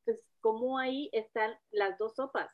Entonces, 0.00 0.26
como 0.40 0.78
ahí 0.78 1.10
están 1.12 1.58
las 1.70 1.98
dos 1.98 2.14
sopas. 2.14 2.50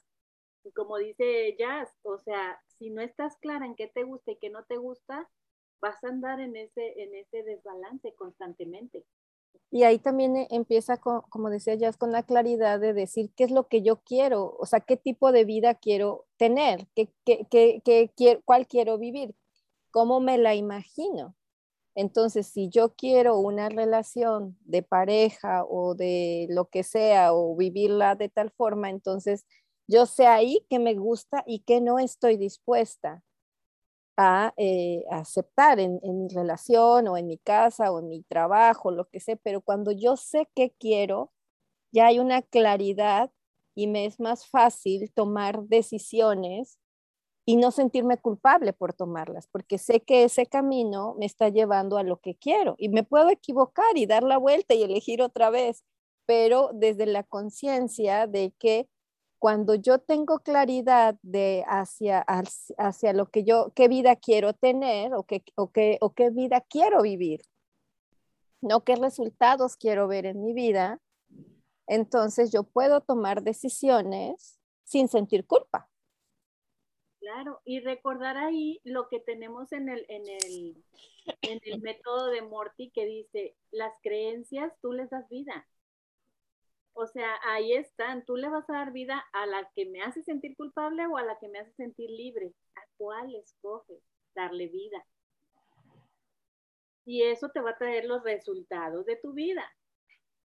Y 0.64 0.72
como 0.72 0.98
dice 0.98 1.56
Jazz, 1.58 1.94
o 2.02 2.18
sea, 2.18 2.60
si 2.78 2.90
no 2.90 3.02
estás 3.02 3.36
clara 3.38 3.66
en 3.66 3.74
qué 3.74 3.88
te 3.88 4.04
gusta 4.04 4.32
y 4.32 4.38
qué 4.38 4.50
no 4.50 4.64
te 4.64 4.76
gusta, 4.76 5.28
vas 5.80 6.02
a 6.04 6.08
andar 6.08 6.40
en 6.40 6.56
ese, 6.56 7.02
en 7.02 7.14
ese 7.14 7.42
desbalance 7.42 8.14
constantemente. 8.14 9.04
Y 9.70 9.84
ahí 9.84 9.98
también 9.98 10.36
eh, 10.36 10.48
empieza, 10.50 10.98
como 10.98 11.50
decía 11.50 11.74
Jazz, 11.74 11.96
con 11.96 12.12
la 12.12 12.24
claridad 12.24 12.78
de 12.78 12.92
decir 12.92 13.30
qué 13.34 13.44
es 13.44 13.50
lo 13.50 13.68
que 13.68 13.82
yo 13.82 14.02
quiero, 14.02 14.54
o 14.58 14.66
sea, 14.66 14.80
qué 14.80 14.96
tipo 14.98 15.32
de 15.32 15.44
vida 15.46 15.74
quiero 15.74 16.26
tener, 16.36 16.86
qué, 16.94 17.08
qué, 17.24 18.42
cuál 18.44 18.66
quiero 18.66 18.98
vivir, 18.98 19.34
cómo 19.90 20.20
me 20.20 20.38
la 20.38 20.54
imagino. 20.54 21.34
Entonces, 21.94 22.46
si 22.46 22.68
yo 22.70 22.94
quiero 22.94 23.38
una 23.38 23.68
relación 23.70 24.58
de 24.62 24.82
pareja 24.82 25.64
o 25.64 25.94
de 25.94 26.46
lo 26.50 26.66
que 26.68 26.82
sea, 26.84 27.34
o 27.34 27.56
vivirla 27.56 28.14
de 28.14 28.28
tal 28.28 28.50
forma, 28.50 28.90
entonces 28.90 29.46
yo 29.88 30.06
sé 30.06 30.26
ahí 30.26 30.66
que 30.70 30.78
me 30.78 30.94
gusta 30.94 31.44
y 31.46 31.60
que 31.60 31.80
no 31.80 31.98
estoy 31.98 32.36
dispuesta 32.36 33.22
a 34.16 34.52
eh, 34.56 35.04
aceptar 35.10 35.80
en, 35.80 36.00
mi 36.02 36.28
relación 36.28 37.08
o 37.08 37.16
en 37.16 37.26
mi 37.26 37.38
casa 37.38 37.92
o 37.92 38.00
en 38.00 38.08
mi 38.08 38.22
trabajo, 38.22 38.90
lo 38.90 39.08
que 39.08 39.20
sé, 39.20 39.36
pero 39.36 39.60
cuando 39.60 39.92
yo 39.92 40.16
sé 40.16 40.48
qué 40.54 40.72
quiero, 40.78 41.32
ya 41.92 42.06
hay 42.06 42.18
una 42.18 42.42
claridad 42.42 43.30
y 43.74 43.86
me 43.86 44.06
es 44.06 44.20
más 44.20 44.46
fácil 44.46 45.12
tomar 45.14 45.62
decisiones 45.64 46.78
y 47.46 47.56
no 47.56 47.70
sentirme 47.72 48.18
culpable 48.18 48.72
por 48.72 48.94
tomarlas, 48.94 49.48
porque 49.48 49.78
sé 49.78 50.00
que 50.00 50.24
ese 50.24 50.46
camino 50.46 51.14
me 51.18 51.26
está 51.26 51.48
llevando 51.48 51.98
a 51.98 52.04
lo 52.04 52.20
que 52.20 52.36
quiero 52.36 52.76
y 52.78 52.88
me 52.88 53.04
puedo 53.04 53.30
equivocar 53.30 53.96
y 53.96 54.06
dar 54.06 54.22
la 54.22 54.38
vuelta 54.38 54.74
y 54.74 54.82
elegir 54.82 55.22
otra 55.22 55.50
vez, 55.50 55.84
pero 56.26 56.70
desde 56.74 57.06
la 57.06 57.24
conciencia 57.24 58.26
de 58.26 58.52
que 58.58 58.88
cuando 59.42 59.74
yo 59.74 59.98
tengo 59.98 60.38
claridad 60.38 61.16
de 61.22 61.64
hacia, 61.66 62.24
hacia 62.78 63.12
lo 63.12 63.26
que 63.26 63.42
yo, 63.42 63.72
qué 63.74 63.88
vida 63.88 64.14
quiero 64.14 64.52
tener 64.52 65.14
o 65.14 65.24
qué, 65.24 65.42
o, 65.56 65.72
qué, 65.72 65.98
o 66.00 66.14
qué 66.14 66.30
vida 66.30 66.60
quiero 66.60 67.02
vivir, 67.02 67.40
no 68.60 68.84
qué 68.84 68.94
resultados 68.94 69.76
quiero 69.76 70.06
ver 70.06 70.26
en 70.26 70.44
mi 70.44 70.52
vida, 70.52 71.00
entonces 71.88 72.52
yo 72.52 72.62
puedo 72.62 73.00
tomar 73.00 73.42
decisiones 73.42 74.60
sin 74.84 75.08
sentir 75.08 75.44
culpa. 75.44 75.90
Claro, 77.18 77.62
y 77.64 77.80
recordar 77.80 78.36
ahí 78.36 78.80
lo 78.84 79.08
que 79.08 79.18
tenemos 79.18 79.72
en 79.72 79.88
el, 79.88 80.06
en 80.08 80.22
el, 80.28 80.84
en 81.42 81.58
el 81.64 81.80
método 81.80 82.28
de 82.28 82.42
Morty 82.42 82.92
que 82.92 83.06
dice, 83.06 83.56
las 83.72 83.92
creencias 84.04 84.72
tú 84.80 84.92
les 84.92 85.10
das 85.10 85.28
vida. 85.28 85.66
O 86.94 87.06
sea, 87.06 87.38
ahí 87.44 87.72
están. 87.72 88.24
Tú 88.24 88.36
le 88.36 88.48
vas 88.48 88.68
a 88.68 88.74
dar 88.74 88.92
vida 88.92 89.24
a 89.32 89.46
la 89.46 89.70
que 89.74 89.86
me 89.86 90.02
hace 90.02 90.22
sentir 90.22 90.56
culpable 90.56 91.06
o 91.06 91.16
a 91.16 91.24
la 91.24 91.38
que 91.38 91.48
me 91.48 91.58
hace 91.58 91.72
sentir 91.72 92.10
libre. 92.10 92.52
¿A 92.74 92.80
cuál 92.98 93.34
escoges 93.34 94.02
darle 94.34 94.68
vida? 94.68 95.04
Y 97.04 97.22
eso 97.22 97.48
te 97.48 97.60
va 97.60 97.70
a 97.70 97.78
traer 97.78 98.04
los 98.04 98.22
resultados 98.22 99.06
de 99.06 99.16
tu 99.16 99.32
vida. 99.32 99.64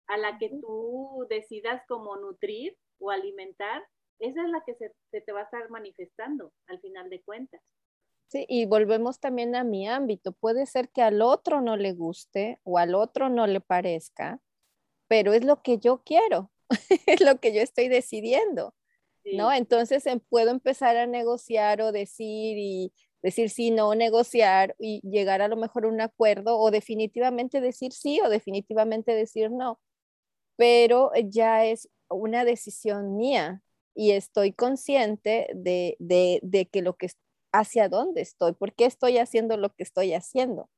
A 0.08 0.18
la 0.18 0.38
que 0.40 0.50
tú 0.50 1.28
decidas 1.30 1.84
cómo 1.88 2.16
nutrir 2.16 2.76
o 3.00 3.12
alimentar, 3.12 3.86
esa 4.18 4.44
es 4.44 4.50
la 4.50 4.64
que 4.66 4.74
se, 4.76 4.94
se 5.12 5.22
te 5.22 5.32
va 5.32 5.42
a 5.42 5.44
estar 5.44 5.70
manifestando 5.70 6.52
al 6.68 6.80
final 6.80 7.10
de 7.10 7.22
cuentas. 7.22 7.62
Sí, 8.28 8.46
y 8.48 8.66
volvemos 8.66 9.20
también 9.20 9.56
a 9.56 9.64
mi 9.64 9.88
ámbito. 9.88 10.34
Puede 10.34 10.66
ser 10.68 10.90
que 10.90 11.02
al 11.02 11.22
otro 11.22 11.62
no 11.62 11.78
le 11.78 11.94
guste 11.94 12.60
o 12.64 12.78
al 12.78 12.94
otro 12.94 13.30
no 13.30 13.48
le 13.48 13.60
parezca, 13.60 14.40
pero 15.10 15.34
es 15.34 15.44
lo 15.44 15.62
que 15.62 15.80
yo 15.80 16.02
quiero, 16.06 16.50
es 17.08 17.20
lo 17.20 17.40
que 17.42 17.54
yo 17.54 17.62
estoy 17.62 17.90
decidiendo, 17.90 18.74
¿no? 19.34 19.52
Entonces 19.52 20.06
em, 20.06 20.22
puedo 20.22 20.52
empezar 20.52 20.96
a 20.96 21.08
negociar 21.08 21.82
o 21.82 21.92
decir 21.92 22.58
y 22.58 22.94
decir 23.22 23.50
sí, 23.50 23.72
no, 23.72 23.96
negociar 23.96 24.76
y 24.80 25.02
llegar 25.02 25.42
a 25.42 25.50
lo 25.50 25.58
mejor 25.58 25.86
a 25.86 25.90
un 25.90 26.00
acuerdo 26.00 26.58
o 26.58 26.72
definitivamente 26.72 27.60
decir 27.60 27.92
sí 27.92 28.22
o 28.24 28.30
definitivamente 28.30 29.14
decir 29.14 29.52
no, 29.52 29.82
pero 30.56 31.12
ya 31.26 31.66
es 31.66 31.90
una 32.10 32.46
decisión 32.46 33.18
mía 33.18 33.62
y 33.96 34.12
estoy 34.12 34.54
consciente 34.54 35.50
de, 35.56 35.98
de, 36.00 36.40
de 36.44 36.68
que 36.68 36.82
lo 36.82 36.96
que 36.96 37.10
hacia 37.52 37.90
dónde 37.90 38.22
estoy, 38.22 38.54
por 38.54 38.74
qué 38.74 38.86
estoy 38.86 39.18
haciendo 39.18 39.58
lo 39.58 39.74
que 39.74 39.84
estoy 39.84 40.14
haciendo, 40.14 40.70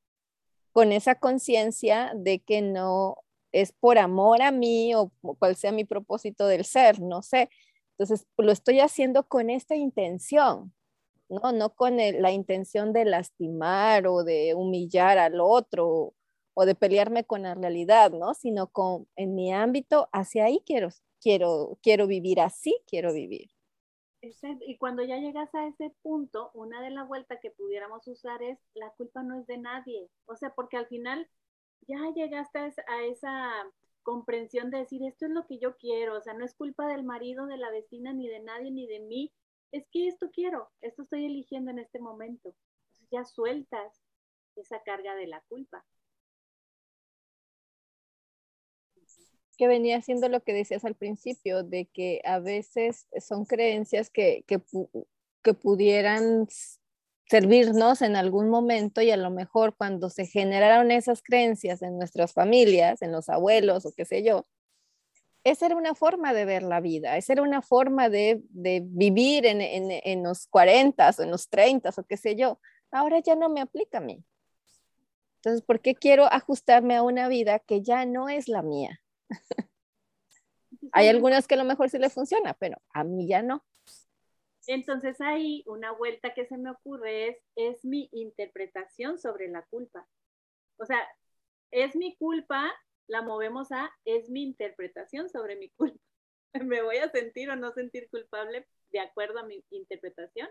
con 0.72 0.90
esa 0.90 1.16
conciencia 1.16 2.12
de 2.16 2.40
que 2.40 2.62
no 2.62 3.18
es 3.52 3.72
por 3.72 3.98
amor 3.98 4.42
a 4.42 4.50
mí 4.50 4.94
o 4.94 5.12
cual 5.38 5.56
sea 5.56 5.72
mi 5.72 5.84
propósito 5.84 6.46
del 6.46 6.64
ser, 6.64 7.00
no 7.00 7.22
sé. 7.22 7.50
Entonces, 7.92 8.26
lo 8.38 8.52
estoy 8.52 8.80
haciendo 8.80 9.28
con 9.28 9.50
esta 9.50 9.76
intención, 9.76 10.72
¿no? 11.28 11.52
No 11.52 11.74
con 11.74 11.96
la 11.96 12.32
intención 12.32 12.92
de 12.92 13.04
lastimar 13.04 14.06
o 14.06 14.24
de 14.24 14.54
humillar 14.54 15.18
al 15.18 15.40
otro 15.40 16.14
o 16.54 16.66
de 16.66 16.74
pelearme 16.74 17.24
con 17.24 17.42
la 17.42 17.54
realidad, 17.54 18.10
¿no? 18.12 18.34
Sino 18.34 18.68
con, 18.68 19.06
en 19.16 19.34
mi 19.34 19.52
ámbito, 19.52 20.08
hacia 20.12 20.44
ahí 20.46 20.62
quiero, 20.66 20.88
quiero, 21.20 21.78
quiero 21.82 22.06
vivir, 22.06 22.40
así 22.40 22.76
quiero 22.86 23.12
vivir. 23.12 23.50
Y 24.66 24.78
cuando 24.78 25.02
ya 25.02 25.16
llegas 25.16 25.52
a 25.54 25.66
ese 25.66 25.92
punto, 26.02 26.52
una 26.54 26.80
de 26.80 26.90
las 26.90 27.08
vueltas 27.08 27.40
que 27.42 27.50
pudiéramos 27.50 28.06
usar 28.06 28.40
es, 28.42 28.58
la 28.74 28.90
culpa 28.90 29.22
no 29.22 29.40
es 29.40 29.46
de 29.48 29.58
nadie. 29.58 30.08
O 30.26 30.36
sea, 30.36 30.54
porque 30.54 30.76
al 30.76 30.86
final 30.86 31.28
ya 31.86 32.12
llegaste 32.14 32.58
a 32.58 33.02
esa 33.04 33.50
comprensión 34.02 34.70
de 34.70 34.78
decir, 34.78 35.02
esto 35.04 35.26
es 35.26 35.32
lo 35.32 35.46
que 35.46 35.58
yo 35.58 35.76
quiero, 35.76 36.16
o 36.16 36.20
sea, 36.20 36.34
no 36.34 36.44
es 36.44 36.54
culpa 36.54 36.86
del 36.86 37.04
marido, 37.04 37.46
de 37.46 37.56
la 37.56 37.70
vecina, 37.70 38.12
ni 38.12 38.28
de 38.28 38.40
nadie, 38.40 38.70
ni 38.70 38.86
de 38.86 39.00
mí, 39.00 39.32
es 39.70 39.86
que 39.90 40.06
esto 40.08 40.30
quiero, 40.30 40.70
esto 40.80 41.02
estoy 41.02 41.24
eligiendo 41.24 41.70
en 41.70 41.78
este 41.78 41.98
momento. 41.98 42.54
Entonces 42.90 43.08
ya 43.10 43.24
sueltas 43.24 44.02
esa 44.56 44.82
carga 44.82 45.14
de 45.14 45.26
la 45.26 45.40
culpa. 45.48 45.84
Que 49.56 49.66
venía 49.68 50.00
siendo 50.02 50.28
lo 50.28 50.42
que 50.42 50.52
decías 50.52 50.84
al 50.84 50.94
principio, 50.94 51.62
de 51.62 51.86
que 51.86 52.20
a 52.24 52.38
veces 52.38 53.06
son 53.20 53.44
creencias 53.44 54.10
que, 54.10 54.44
que, 54.46 54.60
que 55.42 55.54
pudieran 55.54 56.48
servirnos 57.32 58.02
en 58.02 58.14
algún 58.14 58.50
momento 58.50 59.00
y 59.00 59.10
a 59.10 59.16
lo 59.16 59.30
mejor 59.30 59.74
cuando 59.74 60.10
se 60.10 60.26
generaron 60.26 60.90
esas 60.90 61.22
creencias 61.22 61.80
en 61.80 61.96
nuestras 61.96 62.34
familias, 62.34 63.00
en 63.00 63.10
los 63.10 63.30
abuelos 63.30 63.86
o 63.86 63.92
qué 63.96 64.04
sé 64.04 64.22
yo, 64.22 64.44
esa 65.42 65.64
era 65.64 65.76
una 65.76 65.94
forma 65.94 66.34
de 66.34 66.44
ver 66.44 66.62
la 66.62 66.82
vida, 66.82 67.16
esa 67.16 67.32
era 67.32 67.40
una 67.40 67.62
forma 67.62 68.10
de, 68.10 68.42
de 68.50 68.82
vivir 68.84 69.46
en, 69.46 69.62
en, 69.62 69.88
en, 69.90 70.22
los 70.22 70.46
40 70.48 71.08
o 71.08 71.22
en 71.22 71.30
los 71.30 71.48
30 71.48 71.88
o 71.96 72.02
qué 72.04 72.18
sé 72.18 72.36
yo. 72.36 72.60
Ahora 72.90 73.18
ya 73.20 73.34
no 73.34 73.48
me 73.48 73.62
aplica 73.62 73.96
a 73.96 74.02
mí. 74.02 74.22
Entonces, 75.36 75.62
¿por 75.62 75.80
qué 75.80 75.94
quiero 75.94 76.26
ajustarme 76.30 76.96
a 76.96 77.02
una 77.02 77.28
vida 77.28 77.60
que 77.60 77.80
ya 77.80 78.04
no 78.04 78.28
es 78.28 78.46
la 78.46 78.60
mía? 78.60 79.00
Hay 80.92 81.08
algunas 81.08 81.48
que 81.48 81.54
a 81.54 81.58
lo 81.58 81.64
mejor 81.64 81.88
sí 81.88 81.98
le 81.98 82.10
funciona, 82.10 82.52
pero 82.52 82.76
a 82.92 83.04
mí 83.04 83.26
ya 83.26 83.40
no. 83.42 83.64
Entonces 84.66 85.20
ahí 85.20 85.64
una 85.66 85.92
vuelta 85.92 86.34
que 86.34 86.46
se 86.46 86.56
me 86.56 86.70
ocurre 86.70 87.28
es, 87.28 87.36
es 87.56 87.84
mi 87.84 88.08
interpretación 88.12 89.18
sobre 89.18 89.48
la 89.48 89.62
culpa. 89.66 90.06
O 90.78 90.86
sea, 90.86 91.00
es 91.70 91.96
mi 91.96 92.16
culpa, 92.16 92.72
la 93.08 93.22
movemos 93.22 93.72
a, 93.72 93.90
es 94.04 94.28
mi 94.30 94.42
interpretación 94.42 95.28
sobre 95.28 95.56
mi 95.56 95.70
culpa. 95.70 95.98
¿Me 96.62 96.82
voy 96.82 96.98
a 96.98 97.10
sentir 97.10 97.50
o 97.50 97.56
no 97.56 97.72
sentir 97.72 98.08
culpable 98.10 98.66
de 98.90 99.00
acuerdo 99.00 99.38
a 99.38 99.44
mi 99.44 99.64
interpretación? 99.70 100.48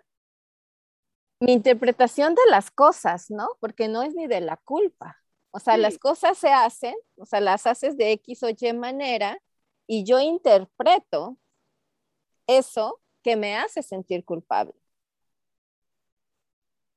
Mi 1.39 1.53
interpretación 1.53 2.36
de 2.36 2.41
las 2.49 2.70
cosas, 2.70 3.32
¿no? 3.32 3.49
Porque 3.59 3.88
no 3.88 4.03
es 4.03 4.14
ni 4.14 4.28
de 4.28 4.41
la 4.41 4.57
culpa. 4.57 5.18
O 5.51 5.59
sea, 5.59 5.76
las 5.76 5.97
cosas 5.97 6.38
se 6.38 6.49
hacen, 6.49 6.95
o 7.18 7.26
sea, 7.26 7.41
las 7.41 7.68
haces 7.68 7.97
de 7.97 8.12
X 8.14 8.43
o 8.43 8.49
Y 8.49 8.74
manera 8.74 9.38
y 9.86 10.05
yo 10.05 10.22
interpreto 10.22 11.38
eso 12.47 13.01
que 13.24 13.36
me 13.36 13.55
hace 13.55 13.84
sentir 13.84 14.26
culpable. 14.26 14.74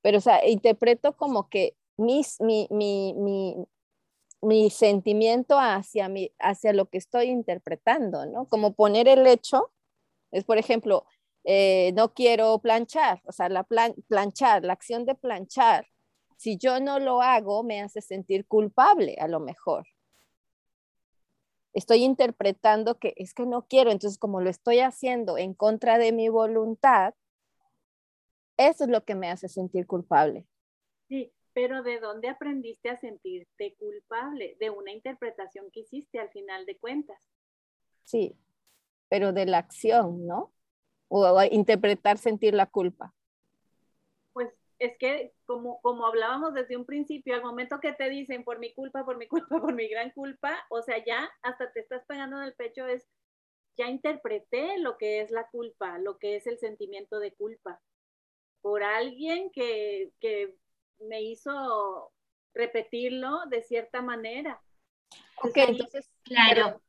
Pero, 0.02 0.18
o 0.18 0.20
sea, 0.20 0.46
interpreto 0.46 1.16
como 1.16 1.48
que 1.48 1.76
mis, 1.96 2.40
mi, 2.40 2.68
mi, 2.70 3.14
mi, 3.14 3.56
mi 4.42 4.70
sentimiento 4.70 5.58
hacia, 5.58 6.08
mi, 6.08 6.32
hacia 6.38 6.72
lo 6.72 6.86
que 6.90 6.98
estoy 6.98 7.26
interpretando, 7.30 8.26
¿no? 8.26 8.46
Como 8.46 8.74
poner 8.74 9.08
el 9.08 9.26
hecho, 9.26 9.72
es 10.32 10.44
por 10.44 10.58
ejemplo, 10.58 11.06
eh, 11.44 11.92
no 11.94 12.14
quiero 12.14 12.58
planchar, 12.58 13.22
o 13.24 13.32
sea, 13.32 13.48
la 13.48 13.64
planchar, 13.64 14.64
la 14.64 14.72
acción 14.74 15.06
de 15.06 15.14
planchar, 15.14 15.86
si 16.36 16.58
yo 16.58 16.80
no 16.80 16.98
lo 16.98 17.22
hago, 17.22 17.62
me 17.62 17.80
hace 17.80 18.00
sentir 18.02 18.46
culpable 18.46 19.16
a 19.18 19.28
lo 19.28 19.40
mejor. 19.40 19.86
Estoy 21.74 22.04
interpretando 22.04 22.98
que 22.98 23.14
es 23.16 23.34
que 23.34 23.46
no 23.46 23.66
quiero, 23.66 23.90
entonces 23.90 24.18
como 24.18 24.40
lo 24.40 24.48
estoy 24.48 24.78
haciendo 24.78 25.36
en 25.36 25.54
contra 25.54 25.98
de 25.98 26.12
mi 26.12 26.28
voluntad, 26.28 27.14
eso 28.56 28.84
es 28.84 28.90
lo 28.90 29.04
que 29.04 29.14
me 29.14 29.28
hace 29.30 29.48
sentir 29.48 29.86
culpable. 29.86 30.46
Sí, 31.08 31.32
pero 31.52 31.82
¿de 31.82 32.00
dónde 32.00 32.28
aprendiste 32.28 32.88
a 32.88 32.98
sentirte 32.98 33.74
culpable? 33.74 34.56
De 34.60 34.70
una 34.70 34.92
interpretación 34.92 35.70
que 35.72 35.80
hiciste 35.80 36.18
al 36.18 36.30
final 36.30 36.64
de 36.66 36.76
cuentas. 36.78 37.18
Sí, 38.04 38.36
pero 39.08 39.32
de 39.32 39.46
la 39.46 39.58
acción, 39.58 40.26
¿no? 40.26 40.52
O, 41.08 41.42
interpretar 41.50 42.18
sentir 42.18 42.54
la 42.54 42.66
culpa. 42.66 43.14
Es 44.84 44.98
que 44.98 45.32
como, 45.46 45.80
como 45.80 46.06
hablábamos 46.06 46.52
desde 46.52 46.76
un 46.76 46.84
principio, 46.84 47.34
al 47.34 47.42
momento 47.42 47.80
que 47.80 47.92
te 47.92 48.10
dicen 48.10 48.44
por 48.44 48.58
mi 48.58 48.74
culpa, 48.74 49.04
por 49.04 49.16
mi 49.16 49.26
culpa, 49.26 49.48
por 49.60 49.74
mi 49.74 49.88
gran 49.88 50.10
culpa, 50.10 50.62
o 50.68 50.82
sea, 50.82 51.02
ya 51.02 51.30
hasta 51.42 51.72
te 51.72 51.80
estás 51.80 52.04
pegando 52.06 52.36
en 52.36 52.44
el 52.44 52.54
pecho, 52.54 52.86
es, 52.86 53.08
ya 53.78 53.88
interpreté 53.88 54.78
lo 54.78 54.98
que 54.98 55.22
es 55.22 55.30
la 55.30 55.48
culpa, 55.48 55.98
lo 55.98 56.18
que 56.18 56.36
es 56.36 56.46
el 56.46 56.58
sentimiento 56.58 57.18
de 57.18 57.32
culpa, 57.32 57.80
por 58.60 58.82
alguien 58.82 59.50
que, 59.52 60.12
que 60.20 60.54
me 60.98 61.22
hizo 61.22 62.12
repetirlo 62.54 63.46
de 63.46 63.62
cierta 63.62 64.02
manera. 64.02 64.62
Ok, 65.42 65.56
entonces, 65.56 66.10
claro. 66.22 66.82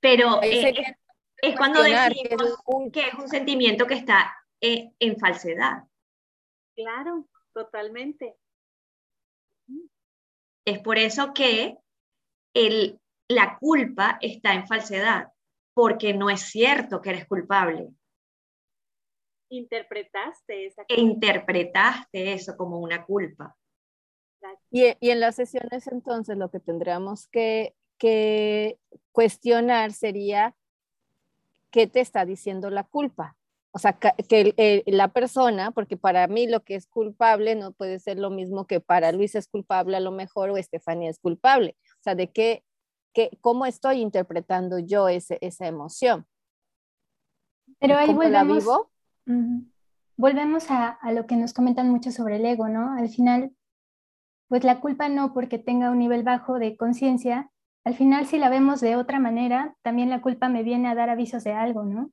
Pero 0.00 0.42
eh, 0.42 0.96
es, 1.42 1.56
cuando 1.56 1.82
decimos 1.82 2.58
que 2.90 3.08
es 3.08 3.14
un 3.14 3.28
sentimiento 3.28 3.86
que 3.86 3.94
está 3.94 4.34
eh, 4.62 4.92
en 4.98 5.18
falsedad. 5.18 5.84
Claro, 6.76 7.26
totalmente. 7.52 8.36
Es 10.64 10.78
por 10.80 10.98
eso 10.98 11.32
que 11.34 11.78
el, 12.54 13.00
la 13.28 13.58
culpa 13.58 14.18
está 14.20 14.54
en 14.54 14.66
falsedad, 14.66 15.32
porque 15.74 16.14
no 16.14 16.30
es 16.30 16.42
cierto 16.42 17.00
que 17.00 17.10
eres 17.10 17.26
culpable 17.26 17.88
interpretaste 19.48 20.66
esa 20.66 20.84
culpa. 20.84 21.00
interpretaste 21.00 22.32
eso 22.32 22.56
como 22.56 22.78
una 22.78 23.04
culpa. 23.04 23.56
Y, 24.70 24.94
y, 25.00 25.10
en 25.10 25.20
las 25.20 25.36
sesiones 25.36 25.86
entonces 25.88 26.36
lo 26.36 26.50
que 26.50 26.60
tendríamos 26.60 27.26
que, 27.28 27.74
que 27.98 28.78
cuestionar 29.10 29.92
sería 29.92 30.54
qué 31.70 31.86
te 31.86 32.00
está 32.00 32.24
diciendo 32.24 32.70
la 32.70 32.84
culpa. 32.84 33.36
O 33.76 33.78
sea, 33.78 33.92
que 33.92 34.82
la 34.86 35.08
persona, 35.08 35.70
porque 35.70 35.98
para 35.98 36.26
mí 36.28 36.46
lo 36.46 36.64
que 36.64 36.76
es 36.76 36.86
culpable 36.86 37.56
no 37.56 37.72
puede 37.72 37.98
ser 37.98 38.18
lo 38.18 38.30
mismo 38.30 38.66
que 38.66 38.80
para 38.80 39.12
Luis 39.12 39.34
es 39.34 39.48
culpable 39.48 39.98
a 39.98 40.00
lo 40.00 40.12
mejor 40.12 40.48
o 40.48 40.56
Estefanía 40.56 41.10
es 41.10 41.18
culpable. 41.18 41.76
O 42.00 42.02
sea, 42.02 42.14
de 42.14 42.32
qué, 42.32 42.64
qué 43.12 43.36
cómo 43.42 43.66
estoy 43.66 44.00
interpretando 44.00 44.78
yo 44.78 45.10
ese, 45.10 45.36
esa 45.42 45.66
emoción. 45.66 46.24
Pero 47.78 47.98
ahí 47.98 48.14
volvemos, 48.14 48.64
vivo? 48.64 48.90
Volvemos 50.16 50.70
a, 50.70 50.98
lo 51.12 51.26
que 51.26 51.36
nos 51.36 51.52
comentan 51.52 51.90
mucho 51.90 52.12
sobre 52.12 52.36
el 52.36 52.46
ego, 52.46 52.70
¿no? 52.70 52.94
Al 52.94 53.10
final, 53.10 53.54
pues 54.48 54.64
la 54.64 54.80
culpa 54.80 55.10
no 55.10 55.34
porque 55.34 55.58
tenga 55.58 55.90
un 55.90 55.98
nivel 55.98 56.22
bajo 56.22 56.58
de 56.58 56.78
conciencia, 56.78 57.50
al 57.84 57.94
final 57.94 58.24
si 58.24 58.38
la 58.38 58.48
vemos 58.48 58.80
de 58.80 58.96
otra 58.96 59.20
manera, 59.20 59.76
también 59.82 60.08
la 60.08 60.22
culpa 60.22 60.48
me 60.48 60.62
viene 60.62 60.88
a 60.88 60.94
dar 60.94 61.10
avisos 61.10 61.44
de 61.44 61.52
algo, 61.52 61.84
¿no? 61.84 62.10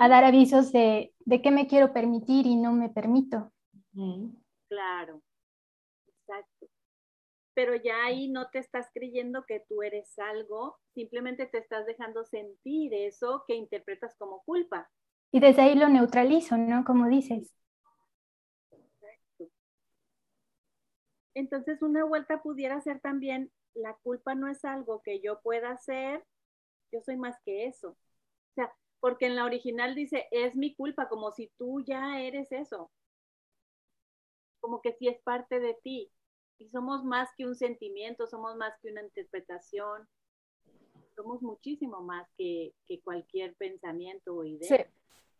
A 0.00 0.08
dar 0.08 0.24
avisos 0.24 0.72
de, 0.72 1.12
de 1.20 1.42
qué 1.42 1.50
me 1.50 1.66
quiero 1.66 1.92
permitir 1.92 2.46
y 2.46 2.56
no 2.56 2.72
me 2.72 2.88
permito. 2.88 3.52
Claro, 4.68 5.22
exacto. 6.06 6.68
Pero 7.54 7.74
ya 7.74 8.04
ahí 8.04 8.30
no 8.30 8.48
te 8.50 8.58
estás 8.60 8.88
creyendo 8.94 9.44
que 9.46 9.64
tú 9.68 9.82
eres 9.82 10.18
algo, 10.18 10.78
simplemente 10.94 11.46
te 11.46 11.58
estás 11.58 11.86
dejando 11.86 12.24
sentir 12.24 12.94
eso 12.94 13.44
que 13.48 13.54
interpretas 13.54 14.14
como 14.16 14.42
culpa. 14.44 14.88
Y 15.32 15.40
desde 15.40 15.62
ahí 15.62 15.74
lo 15.74 15.88
neutralizo, 15.88 16.56
¿no? 16.56 16.84
Como 16.84 17.08
dices. 17.08 17.52
Entonces 21.34 21.82
una 21.82 22.04
vuelta 22.04 22.42
pudiera 22.42 22.80
ser 22.80 23.00
también, 23.00 23.52
la 23.74 23.94
culpa 24.02 24.34
no 24.34 24.48
es 24.48 24.64
algo 24.64 25.02
que 25.02 25.20
yo 25.20 25.40
pueda 25.40 25.70
hacer, 25.70 26.24
yo 26.92 27.00
soy 27.00 27.16
más 27.16 27.36
que 27.44 27.66
eso. 27.66 27.90
O 27.90 28.54
sea, 28.54 28.72
porque 29.00 29.26
en 29.26 29.36
la 29.36 29.44
original 29.44 29.94
dice, 29.94 30.26
es 30.30 30.56
mi 30.56 30.74
culpa, 30.74 31.08
como 31.08 31.30
si 31.32 31.50
tú 31.58 31.80
ya 31.86 32.20
eres 32.20 32.50
eso. 32.52 32.90
Como 34.60 34.80
que 34.80 34.92
sí 34.94 35.08
es 35.08 35.20
parte 35.22 35.60
de 35.60 35.74
ti. 35.82 36.10
Y 36.58 36.68
somos 36.70 37.04
más 37.04 37.28
que 37.36 37.46
un 37.46 37.54
sentimiento, 37.54 38.26
somos 38.26 38.56
más 38.56 38.74
que 38.82 38.90
una 38.90 39.02
interpretación, 39.02 40.08
somos 41.14 41.42
muchísimo 41.42 42.00
más 42.02 42.28
que, 42.36 42.74
que 42.86 43.00
cualquier 43.00 43.54
pensamiento 43.54 44.34
o 44.34 44.44
idea. 44.44 44.90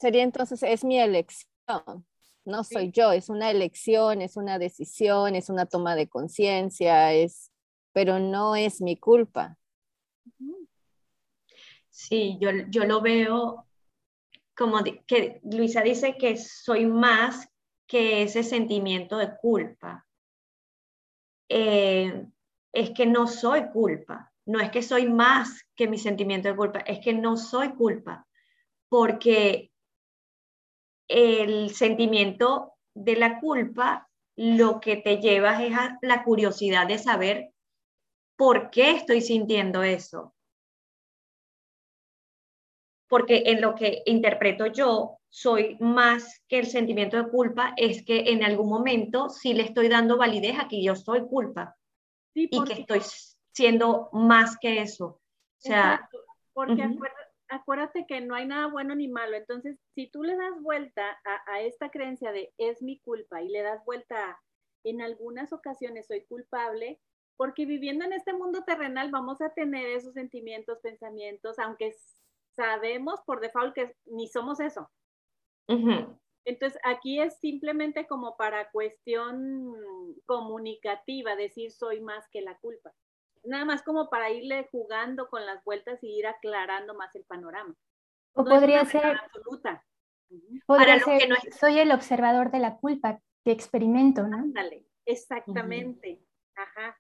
Sería 0.01 0.23
entonces, 0.23 0.63
es 0.63 0.85
mi 0.85 1.01
elección, 1.01 2.07
no 2.45 2.63
soy 2.63 2.93
yo, 2.93 3.13
es 3.13 3.29
una 3.29 3.51
elección, 3.51 4.23
es 4.23 4.37
una 4.37 4.59
decisión, 4.59 5.35
es 5.35 5.51
una 5.51 5.67
toma 5.67 5.97
de 5.97 6.09
conciencia, 6.09 7.13
es, 7.13 7.51
pero 7.93 8.21
no 8.21 8.55
es 8.55 8.81
mi 8.81 8.97
culpa. 8.97 9.59
Sí, 11.99 12.39
yo, 12.41 12.51
yo 12.69 12.85
lo 12.85 13.01
veo 13.01 13.67
como 14.57 14.79
que 15.05 15.41
Luisa 15.43 15.83
dice 15.83 16.17
que 16.17 16.37
soy 16.37 16.87
más 16.87 17.49
que 17.89 18.23
ese 18.23 18.45
sentimiento 18.45 19.17
de 19.17 19.37
culpa. 19.37 20.07
Eh, 21.49 22.25
es 22.73 22.91
que 22.91 23.05
no 23.05 23.27
soy 23.27 23.71
culpa, 23.71 24.33
no 24.47 24.61
es 24.61 24.71
que 24.71 24.81
soy 24.81 25.09
más 25.09 25.65
que 25.75 25.89
mi 25.89 25.99
sentimiento 25.99 26.47
de 26.47 26.55
culpa, 26.55 26.79
es 26.81 27.01
que 27.01 27.13
no 27.13 27.37
soy 27.37 27.71
culpa, 27.71 28.29
porque 28.89 29.73
el 31.09 31.75
sentimiento 31.75 32.75
de 32.95 33.17
la 33.17 33.41
culpa 33.41 34.09
lo 34.37 34.79
que 34.79 34.99
te 34.99 35.17
lleva 35.17 35.65
es 35.65 35.75
a 35.75 35.99
la 36.03 36.23
curiosidad 36.23 36.87
de 36.87 36.99
saber 36.99 37.51
por 38.37 38.71
qué 38.71 38.93
estoy 38.93 39.21
sintiendo 39.21 39.83
eso. 39.83 40.37
Porque 43.09 43.43
en 43.47 43.61
lo 43.61 43.75
que 43.75 44.03
interpreto 44.07 44.67
yo, 44.67 45.19
soy 45.31 45.77
más 45.81 46.43
que 46.49 46.59
el 46.59 46.67
sentimiento 46.67 47.17
de 47.17 47.31
culpa, 47.31 47.75
es 47.77 48.05
que 48.05 48.31
en 48.31 48.43
algún 48.43 48.69
momento 48.69 49.29
sí 49.29 49.55
le 49.55 49.63
estoy 49.63 49.89
dando 49.89 50.17
validez 50.17 50.59
a 50.59 50.69
que 50.69 50.83
yo 50.83 50.95
soy 50.97 51.27
culpa 51.27 51.77
y 52.35 52.65
que 52.65 52.73
estoy 52.73 53.01
siendo 53.53 54.09
más 54.13 54.57
que 54.59 54.81
eso. 54.81 55.07
O 55.07 55.21
sea, 55.61 56.09
porque 56.53 56.89
acuérdate 57.49 58.07
que 58.07 58.21
no 58.21 58.35
hay 58.35 58.47
nada 58.47 58.67
bueno 58.67 58.95
ni 58.95 59.09
malo. 59.09 59.37
Entonces, 59.37 59.79
si 59.95 60.09
tú 60.09 60.23
le 60.23 60.37
das 60.37 60.61
vuelta 60.61 61.19
a, 61.47 61.61
esta 61.63 61.91
creencia 61.91 62.33
de 62.33 62.53
es 62.59 62.83
mi 62.83 63.01
culpa 63.01 63.43
y 63.43 63.49
le 63.49 63.63
das 63.63 63.85
vuelta 63.85 64.31
a 64.31 64.41
en 64.85 65.03
algunas 65.03 65.53
ocasiones 65.53 66.07
soy 66.07 66.25
culpable, 66.27 67.01
porque 67.37 67.67
viviendo 67.67 68.05
en 68.05 68.13
este 68.13 68.33
mundo 68.33 68.65
terrenal 68.65 69.11
vamos 69.11 69.41
a 69.41 69.51
tener 69.51 69.87
esos 69.89 70.15
sentimientos, 70.15 70.79
pensamientos, 70.81 71.59
aunque 71.59 71.95
sabemos 72.59 73.21
por 73.25 73.41
default 73.41 73.73
que 73.75 73.95
ni 74.07 74.27
somos 74.27 74.59
eso. 74.59 74.91
Entonces, 76.45 76.81
aquí 76.83 77.21
es 77.21 77.39
simplemente 77.39 78.07
como 78.07 78.37
para 78.37 78.71
cuestión 78.71 79.75
comunicativa, 80.27 81.37
decir 81.37 81.71
soy 81.71 82.01
más 82.01 82.27
que 82.33 82.41
la 82.41 82.57
culpa. 82.59 82.91
Nada 83.45 83.65
más 83.65 83.83
como 83.83 84.11
para 84.11 84.31
irle 84.31 84.69
jugando 84.73 85.29
con 85.29 85.47
las 85.47 85.63
vueltas 85.63 86.03
y 86.03 86.19
ir 86.19 86.27
aclarando 86.27 86.95
más 86.95 87.15
el 87.15 87.25
panorama. 87.25 87.75
O 88.35 88.45
podría 88.45 88.85
ser 88.85 89.05
absoluta. 89.05 89.85
Podría 90.67 90.99
ser, 90.99 91.21
que 91.21 91.29
no 91.29 91.37
soy 91.59 91.79
el 91.79 91.93
observador 91.93 92.51
de 92.51 92.59
la 92.59 92.77
culpa 92.77 93.21
que 93.45 93.53
experimento, 93.53 94.27
¿no? 94.27 94.39
Ándale, 94.39 94.87
exactamente. 95.07 96.21
Ajá. 96.57 96.99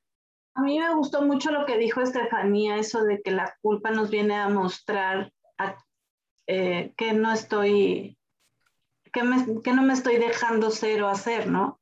A 0.55 0.63
mí 0.63 0.79
me 0.79 0.95
gustó 0.95 1.23
mucho 1.23 1.51
lo 1.51 1.67
que 1.67 1.79
dijo 1.79 2.01
Estefanía, 2.01 2.77
eso 2.77 3.05
de 3.05 3.21
que 3.23 3.31
la 3.31 3.57
culpa 3.63 3.91
nos 3.91 4.11
viene 4.11 4.35
a 4.35 4.49
mostrar 4.49 5.33
eh, 6.47 6.93
que 6.97 7.13
no 7.13 7.33
estoy 7.33 8.19
que, 9.13 9.73
no 9.73 9.83
me 9.83 9.93
estoy 9.93 10.17
dejando 10.17 10.71
ser 10.71 11.03
o 11.03 11.09
hacer, 11.09 11.49
¿no? 11.49 11.81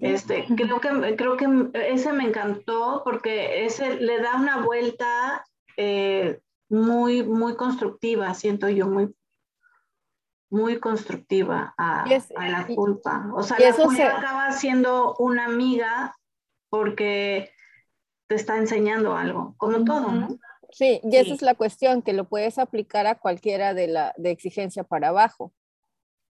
Este, 0.00 0.46
creo, 0.56 0.80
que, 0.80 1.16
creo 1.16 1.36
que 1.36 1.70
ese 1.74 2.12
me 2.12 2.24
encantó 2.24 3.02
porque 3.04 3.66
ese 3.66 3.96
le 3.96 4.20
da 4.20 4.36
una 4.36 4.58
vuelta 4.58 5.44
eh, 5.76 6.40
muy, 6.68 7.24
muy 7.24 7.56
constructiva, 7.56 8.32
siento 8.34 8.68
yo, 8.68 8.86
muy, 8.86 9.12
muy 10.50 10.78
constructiva 10.78 11.74
a, 11.76 12.04
la 12.06 12.66
culpa. 12.66 13.28
O 13.34 13.42
sea, 13.42 13.58
la 13.58 13.74
culpa 13.74 14.18
acaba 14.18 14.52
siendo 14.52 15.16
una 15.16 15.46
amiga 15.46 16.16
porque 16.70 17.50
te 18.28 18.36
está 18.36 18.56
enseñando 18.58 19.16
algo, 19.16 19.54
como 19.56 19.84
todo, 19.84 20.12
¿no? 20.12 20.28
Sí, 20.70 21.00
y 21.02 21.16
esa 21.16 21.34
es 21.34 21.42
la 21.42 21.54
cuestión, 21.54 22.02
que 22.02 22.12
lo 22.12 22.28
puedes 22.28 22.58
aplicar 22.58 23.06
a 23.06 23.18
cualquiera 23.18 23.74
de 23.74 23.88
la 23.88 24.14
de 24.16 24.30
exigencia 24.30 24.84
para 24.84 25.08
abajo. 25.08 25.52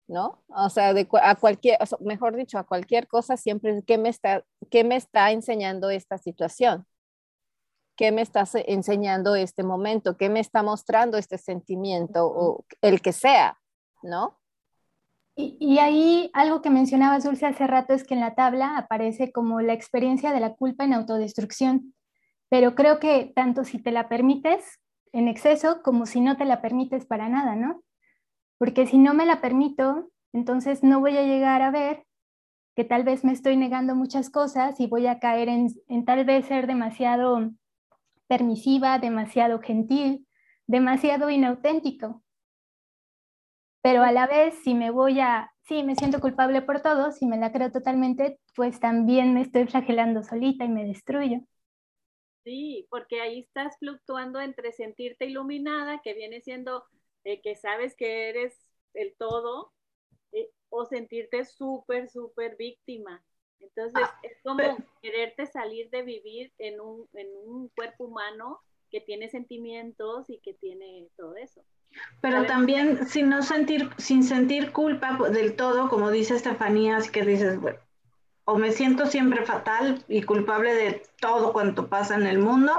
¿no? 0.10 0.44
O 0.48 0.70
sea, 0.70 0.94
de, 0.94 1.08
a 1.22 1.36
cualquier, 1.36 1.78
mejor 2.00 2.36
dicho, 2.36 2.58
a 2.58 2.66
cualquier 2.66 3.08
cosa 3.08 3.38
siempre, 3.38 3.84
¿qué 3.86 3.98
me, 4.00 4.10
está, 4.10 4.44
¿qué 4.72 4.84
me 4.84 4.96
está 4.96 5.32
enseñando 5.32 5.92
esta 5.92 6.18
situación? 6.18 6.86
¿Qué 7.96 8.12
me 8.12 8.22
está 8.22 8.44
enseñando 8.66 9.36
este 9.36 9.62
momento? 9.64 10.18
¿Qué 10.18 10.30
me 10.30 10.40
está 10.40 10.64
mostrando 10.64 11.18
este 11.18 11.38
sentimiento? 11.38 12.26
O 12.26 12.66
el 12.82 13.02
que 13.02 13.14
sea, 13.14 13.60
¿no? 14.02 14.40
Y, 15.36 15.58
y, 15.60 15.78
ahí 15.78 16.32
algo 16.34 16.62
que 16.62 16.70
mencionaba 16.70 17.20
Dulce 17.20 17.46
hace 17.46 17.68
rato 17.68 17.94
es 17.94 18.04
que 18.04 18.14
en 18.14 18.20
la 18.20 18.36
tabla 18.36 18.78
aparece 18.78 19.32
como 19.32 19.62
la 19.62 19.74
experiencia 19.74 20.34
de 20.34 20.40
la 20.40 20.56
culpa 20.56 20.84
en 20.86 20.94
autodestrucción, 20.94 21.94
pero 22.50 22.76
creo 22.76 23.00
que 23.00 23.32
tanto 23.36 23.64
si 23.64 23.82
te 23.82 23.92
la 23.92 24.10
permites 24.10 24.80
en 25.12 25.28
exceso 25.28 25.82
como 25.84 26.06
si 26.06 26.22
no 26.22 26.38
te 26.38 26.46
la 26.46 26.62
permites 26.62 27.06
para 27.06 27.30
nada, 27.30 27.56
¿no? 27.56 27.84
porque 28.60 28.86
si 28.86 28.98
no 29.00 29.16
me 29.16 29.26
la 29.26 29.42
permito, 29.42 30.12
entonces 30.34 30.84
no 30.84 31.00
voy 31.00 31.18
a 31.18 31.24
llegar 31.24 31.64
a 31.64 31.72
ver 31.72 32.06
que 32.76 32.84
tal 32.84 33.04
vez 33.04 33.24
me 33.24 33.32
estoy 33.32 33.58
negando 33.58 33.96
muchas 33.96 34.30
cosas 34.30 34.80
y 34.80 34.86
voy 34.86 35.08
a 35.08 35.20
caer 35.20 35.50
en, 35.50 36.06
tal 36.06 36.26
vez 36.26 36.46
ser 36.46 36.68
demasiado 36.68 37.52
permisiva, 38.28 39.00
demasiado 39.00 39.60
gentil, 39.60 40.28
demasiado 40.68 41.30
inauténtico. 41.30 42.22
Pero 43.82 44.04
a 44.04 44.12
la 44.12 44.28
vez, 44.28 44.56
si 44.64 44.76
me 44.76 44.92
voy 44.92 45.22
a, 45.22 45.52
sí, 45.64 45.84
me 45.84 45.96
siento 45.96 46.20
culpable 46.20 46.62
por 46.62 46.82
todo, 46.82 47.14
si 47.14 47.26
me 47.26 47.38
la 47.38 47.52
creo 47.54 47.72
totalmente, 47.72 48.40
pues 48.56 48.80
también 48.80 49.34
me 49.34 49.42
estoy 49.42 49.66
flagelando 49.68 50.22
solita 50.22 50.66
y 50.66 50.70
me 50.70 50.84
destruyo. 50.84 51.40
Sí, 52.50 52.88
porque 52.90 53.22
ahí 53.22 53.42
estás 53.42 53.78
fluctuando 53.78 54.42
entre 54.42 54.72
sentirte 54.72 55.28
iluminada, 55.28 56.02
que 56.04 56.16
viene 56.16 56.42
siendo 56.42 56.84
eh, 57.24 57.42
que 57.44 57.56
sabes 57.56 57.96
que 57.96 58.30
eres 58.30 58.58
el 58.96 59.14
todo, 59.20 59.72
eh, 60.32 60.50
o 60.70 60.84
sentirte 60.88 61.46
súper, 61.46 62.10
súper 62.10 62.56
víctima. 62.56 63.24
Entonces, 63.60 64.02
ah, 64.04 64.20
es 64.24 64.36
como 64.44 64.64
quererte 65.00 65.46
salir 65.46 65.92
de 65.92 66.02
vivir 66.02 66.52
en 66.58 66.82
un, 66.82 67.08
en 67.14 67.28
un 67.46 67.70
cuerpo 67.70 68.06
humano 68.06 68.60
que 68.90 69.00
tiene 69.00 69.30
sentimientos 69.30 70.28
y 70.28 70.40
que 70.40 70.56
tiene 70.56 71.08
todo 71.18 71.36
eso. 71.36 71.64
Pero 72.20 72.48
también 72.48 73.06
sin 73.06 73.30
no 73.30 73.44
sentir, 73.44 73.92
sin 74.00 74.24
sentir 74.24 74.72
culpa 74.72 75.20
del 75.30 75.56
todo, 75.56 75.88
como 75.88 76.10
dice 76.10 76.34
Estefanía, 76.34 76.98
así 76.98 77.12
que 77.12 77.22
dices, 77.22 77.62
bueno, 77.62 77.80
o 78.50 78.58
me 78.58 78.72
siento 78.72 79.06
siempre 79.06 79.46
fatal 79.46 80.04
y 80.08 80.24
culpable 80.24 80.74
de 80.74 81.04
todo 81.20 81.54
cuanto 81.54 81.88
pasa 81.88 82.16
en 82.16 82.26
el 82.26 82.40
mundo, 82.40 82.74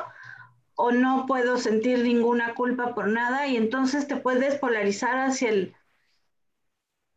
o 0.75 0.91
no 0.91 1.27
puedo 1.29 1.59
sentir 1.59 2.03
ninguna 2.03 2.55
culpa 2.55 2.93
por 2.93 3.07
nada 3.07 3.47
y 3.47 3.57
entonces 3.57 4.09
te 4.09 4.17
puedes 4.17 4.57
polarizar 4.57 5.19
hacia 5.19 5.51
el 5.51 5.77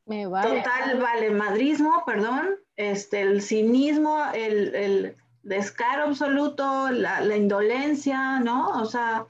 Me 0.06 0.28
vale. 0.28 0.62
total 0.62 1.01
valemadrismo, 1.01 2.04
perdón, 2.06 2.60
este, 2.76 3.22
el 3.22 3.41
cinismo, 3.41 4.24
el, 4.36 5.16
descaro 5.41 6.04
absoluto, 6.04 6.91
la, 6.91 7.36
indolencia, 7.36 8.39
¿no? 8.39 8.68
O 8.82 8.86
sea... 8.86 9.26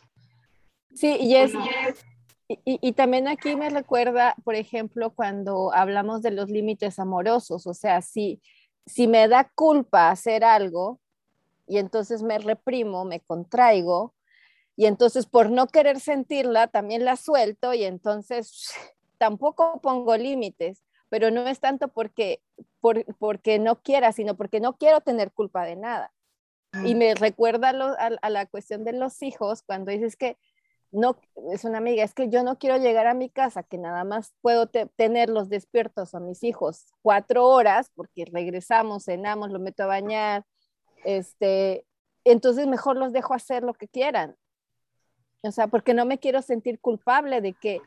Sí, 0.93 1.15
y 1.19 1.35
es... 1.37 1.53
Y, 2.49 2.59
y, 2.65 2.91
también 2.91 3.29
aquí 3.29 3.55
me 3.55 3.69
recuerda, 3.69 4.35
por 4.43 4.53
ejemplo, 4.53 5.11
cuando 5.11 5.73
hablamos 5.73 6.21
de 6.21 6.29
los 6.29 6.49
límites 6.49 6.99
amorosos, 6.99 7.65
o 7.65 7.73
sea, 7.73 8.01
si, 8.01 8.41
si 8.85 9.07
me 9.07 9.27
da 9.27 9.49
culpa 9.55 10.09
hacer 10.09 10.43
algo 10.43 10.99
y 11.67 11.77
entonces 11.77 12.23
me 12.23 12.37
reprimo, 12.39 13.05
me 13.05 13.19
contraigo, 13.19 14.13
y 14.75 14.85
entonces 14.85 15.25
por 15.25 15.49
no 15.49 15.67
querer 15.67 15.99
sentirla 15.99 16.67
también 16.67 17.05
la 17.05 17.15
suelto 17.15 17.73
y 17.73 17.83
entonces 17.83 18.73
tampoco 19.17 19.79
pongo 19.81 20.17
límites, 20.17 20.83
pero 21.09 21.31
no 21.31 21.47
es 21.47 21.59
tanto 21.59 21.89
porque, 21.89 22.41
porque 23.19 23.59
no 23.59 23.81
quiera, 23.81 24.11
sino 24.11 24.35
porque 24.35 24.59
no 24.59 24.77
quiero 24.77 25.01
tener 25.01 25.31
culpa 25.31 25.63
de 25.65 25.75
nada. 25.75 26.11
Y 26.83 26.95
me 26.95 27.13
recuerda 27.13 27.69
a, 27.69 28.29
la 28.31 28.47
cuestión 28.47 28.83
de 28.83 28.93
los 28.93 29.21
hijos 29.21 29.61
cuando 29.61 29.91
dices 29.91 30.15
que 30.15 30.37
no, 30.93 31.17
es 31.51 31.65
una 31.65 31.79
amiga, 31.79 32.03
es 32.03 32.13
que 32.13 32.29
yo 32.29 32.43
no 32.43 32.59
quiero 32.59 32.77
llegar 32.77 33.07
a 33.07 33.15
mi 33.15 33.29
casa, 33.29 33.63
que 33.63 33.79
nada 33.79 34.03
más 34.03 34.33
puedo 34.41 34.67
tenerlos 34.67 35.49
despiertos 35.49 36.13
a 36.13 36.19
mis 36.19 36.43
hijos 36.43 36.93
cuatro 37.01 37.47
horas, 37.47 37.91
porque 37.95 38.25
regresamos, 38.31 39.05
cenamos, 39.05 39.51
lo 39.51 39.59
meto 39.59 39.83
a 39.83 39.87
bañar, 39.87 40.45
este, 41.03 41.85
entonces 42.23 42.67
mejor 42.67 42.97
los 42.97 43.11
dejo 43.11 43.33
hacer 43.33 43.63
lo 43.63 43.73
que 43.73 43.87
quieran. 43.87 44.37
O 45.41 45.51
sea, 45.51 45.67
porque 45.67 45.95
no 45.95 46.05
me 46.05 46.19
quiero 46.19 46.41
sentir 46.41 46.79
culpable 46.79 47.41
de 47.41 47.53
que, 47.53 47.81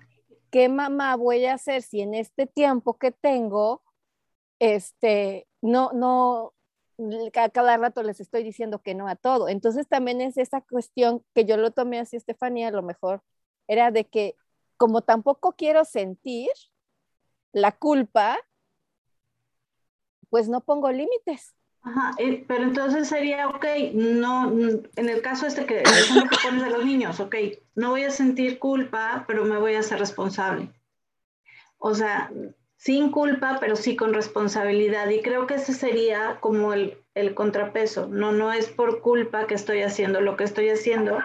¿qué 0.51 0.69
mamá 0.69 1.15
voy 1.17 1.47
a 1.47 1.55
hacer 1.55 1.83
si 1.83 2.01
en 2.01 2.13
este 2.13 2.47
tiempo 2.47 2.99
que 2.99 3.13
tengo, 3.13 3.83
este, 4.59 5.47
no, 5.63 5.93
no, 5.93 6.53
a 6.99 7.49
cada 7.51 7.77
rato 7.77 8.03
les 8.03 8.21
estoy 8.21 8.43
diciendo 8.43 8.81
que 8.81 8.95
no 8.95 9.09
a 9.09 9.17
todo. 9.17 9.49
Entonces 9.49 9.87
también 9.89 10.21
es 10.21 10.37
esa 10.37 10.61
cuestión 10.61 11.23
que 11.35 11.45
yo 11.45 11.57
lo 11.57 11.71
tomé 11.71 11.99
así, 11.99 12.17
Estefanía, 12.17 12.69
a 12.69 12.73
lo 12.73 12.83
mejor 12.83 13.23
era 13.69 13.91
de 13.91 14.07
que 14.07 14.37
como 14.77 15.03
tampoco 15.03 15.55
quiero 15.57 15.85
sentir 15.85 16.51
la 17.53 17.73
culpa, 17.73 18.37
pues 20.29 20.49
no 20.49 20.61
pongo 20.61 20.91
límites. 20.93 21.55
Ajá, 21.83 22.13
eh, 22.19 22.45
pero 22.49 22.65
entonces 22.65 23.09
sería, 23.09 23.49
ok, 23.49 23.65
no, 23.95 24.51
en 24.51 25.09
el 25.09 25.23
caso 25.23 25.47
este 25.47 25.67
que, 25.67 25.79
el 25.79 26.29
que 26.29 26.37
pones 26.43 26.65
de 26.65 26.71
los 26.71 26.85
niños, 26.85 27.21
ok, 27.21 27.37
no 27.77 27.91
voy 27.91 28.03
a 28.03 28.11
sentir 28.11 28.59
culpa, 28.59 29.25
pero 29.29 29.45
me 29.45 29.57
voy 29.57 29.75
a 29.75 29.81
hacer 29.81 30.01
responsable. 30.01 30.69
O 31.79 31.95
sea, 31.95 32.31
sin 32.77 33.11
culpa, 33.11 33.59
pero 33.61 33.77
sí 33.77 33.97
con 33.97 34.15
responsabilidad. 34.15 35.09
Y 35.09 35.23
creo 35.23 35.47
que 35.47 35.55
ese 35.55 35.73
sería 35.73 36.39
como 36.41 36.73
el, 36.73 36.99
el 37.15 37.35
contrapeso. 37.35 38.09
No, 38.09 38.33
no 38.33 38.53
es 38.53 38.69
por 38.69 39.01
culpa 39.01 39.47
que 39.47 39.55
estoy 39.55 39.83
haciendo 39.83 40.21
lo 40.21 40.37
que 40.37 40.45
estoy 40.45 40.69
haciendo, 40.69 41.19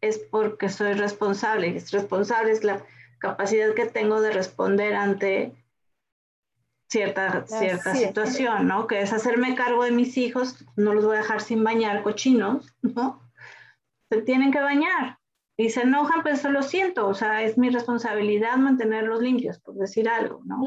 es 0.00 0.18
porque 0.18 0.68
soy 0.68 0.92
responsable. 0.92 1.76
Es 1.76 1.90
responsable 1.92 2.52
es 2.52 2.64
la 2.64 2.84
capacidad 3.18 3.74
que 3.74 3.86
tengo 3.86 4.20
de 4.20 4.32
responder 4.32 4.94
ante 4.94 5.52
cierta, 6.90 7.46
cierta 7.46 7.94
situación, 7.94 8.66
¿no? 8.66 8.86
Que 8.86 9.00
es 9.00 9.12
hacerme 9.12 9.54
cargo 9.54 9.84
de 9.84 9.92
mis 9.92 10.18
hijos, 10.18 10.64
no 10.76 10.92
los 10.92 11.06
voy 11.06 11.16
a 11.16 11.20
dejar 11.20 11.40
sin 11.40 11.64
bañar 11.64 12.02
cochinos, 12.02 12.74
¿no? 12.82 13.22
Se 14.10 14.20
tienen 14.20 14.52
que 14.52 14.60
bañar 14.60 15.21
y 15.62 15.70
se 15.70 15.82
enojan, 15.82 16.22
pues 16.22 16.42
lo 16.44 16.62
siento, 16.62 17.06
o 17.06 17.14
sea, 17.14 17.42
es 17.42 17.56
mi 17.56 17.70
responsabilidad 17.70 18.56
mantenerlos 18.56 19.22
limpios, 19.22 19.60
por 19.60 19.76
decir 19.76 20.08
algo, 20.08 20.40
¿no? 20.44 20.60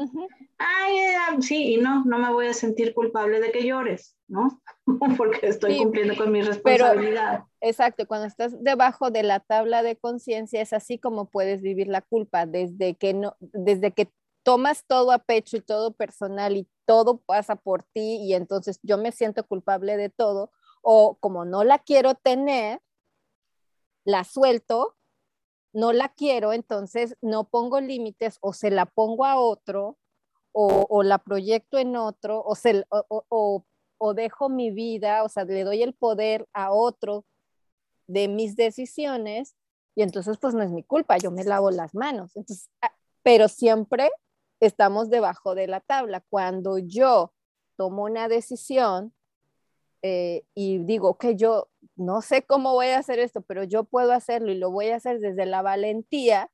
Ay, 0.56 0.98
eh, 0.98 1.16
sí, 1.40 1.74
y 1.74 1.76
no, 1.76 2.04
no 2.04 2.18
me 2.18 2.32
voy 2.32 2.46
a 2.46 2.54
sentir 2.54 2.94
culpable 2.94 3.40
de 3.40 3.52
que 3.52 3.66
llores, 3.66 4.16
¿no? 4.26 4.62
Porque 5.18 5.48
estoy 5.48 5.76
cumpliendo 5.76 6.16
con 6.16 6.32
mi 6.32 6.40
responsabilidad. 6.40 7.44
exacto, 7.60 8.06
cuando 8.06 8.26
estás 8.26 8.62
debajo 8.62 9.10
de 9.10 9.22
la 9.22 9.40
tabla 9.40 9.82
de 9.82 9.96
conciencia 9.96 10.62
es 10.62 10.72
así 10.72 10.98
como 10.98 11.28
puedes 11.28 11.60
vivir 11.60 11.88
la 11.88 12.00
culpa, 12.00 12.46
desde 12.46 12.94
que 12.94 13.12
no, 13.12 13.36
desde 13.40 13.90
que 13.90 14.08
tomas 14.42 14.84
todo 14.86 15.12
a 15.12 15.18
pecho 15.18 15.58
y 15.58 15.60
todo 15.60 15.92
personal 15.92 16.56
y 16.56 16.66
todo 16.86 17.18
pasa 17.18 17.56
por 17.56 17.82
ti 17.82 18.18
y 18.22 18.32
entonces 18.32 18.78
yo 18.82 18.96
me 18.96 19.12
siento 19.12 19.44
culpable 19.44 19.96
de 19.96 20.08
todo 20.08 20.52
o 20.80 21.16
como 21.18 21.44
no 21.44 21.64
la 21.64 21.80
quiero 21.80 22.14
tener, 22.14 22.80
la 24.06 24.24
suelto, 24.24 24.96
no 25.74 25.92
la 25.92 26.08
quiero, 26.08 26.54
entonces 26.54 27.16
no 27.20 27.48
pongo 27.48 27.80
límites 27.80 28.38
o 28.40 28.54
se 28.54 28.70
la 28.70 28.86
pongo 28.86 29.26
a 29.26 29.38
otro 29.38 29.98
o, 30.58 31.02
la 31.02 31.18
proyecto 31.18 31.76
en 31.76 31.96
otro, 31.96 32.42
o, 32.42 32.54
se, 32.54 32.86
o, 32.88 33.62
o, 33.98 34.14
dejo 34.14 34.48
mi 34.48 34.70
vida, 34.70 35.22
o 35.22 35.28
sea, 35.28 35.44
le 35.44 35.64
doy 35.64 35.82
el 35.82 35.92
poder 35.92 36.48
a 36.54 36.72
otro 36.72 37.26
de 38.06 38.28
mis 38.28 38.56
decisiones, 38.56 39.54
y 39.94 40.00
entonces 40.00 40.38
pues 40.38 40.54
no 40.54 40.62
es 40.62 40.70
mi 40.70 40.82
culpa, 40.82 41.18
yo 41.18 41.30
me 41.30 41.44
lavo 41.44 41.70
las 41.70 41.94
manos. 41.94 42.34
Entonces, 42.36 42.70
ah, 42.80 42.90
pero 43.22 43.48
siempre 43.48 44.10
estamos 44.60 45.10
debajo 45.10 45.54
de 45.54 45.66
la 45.66 45.80
tabla. 45.80 46.22
Cuando 46.30 46.78
yo 46.78 47.34
tomo 47.76 48.04
una 48.04 48.28
decisión 48.28 49.12
eh, 50.08 50.44
y 50.54 50.78
digo 50.78 51.18
que 51.18 51.34
yo 51.34 51.68
no 51.96 52.22
sé 52.22 52.42
cómo 52.42 52.74
voy 52.74 52.86
a 52.86 52.98
hacer 52.98 53.18
esto, 53.18 53.40
pero 53.40 53.64
yo 53.64 53.82
puedo 53.82 54.12
hacerlo 54.12 54.52
y 54.52 54.56
lo 54.56 54.70
voy 54.70 54.90
a 54.90 54.96
hacer 54.96 55.18
desde 55.18 55.46
la 55.46 55.62
valentía, 55.62 56.48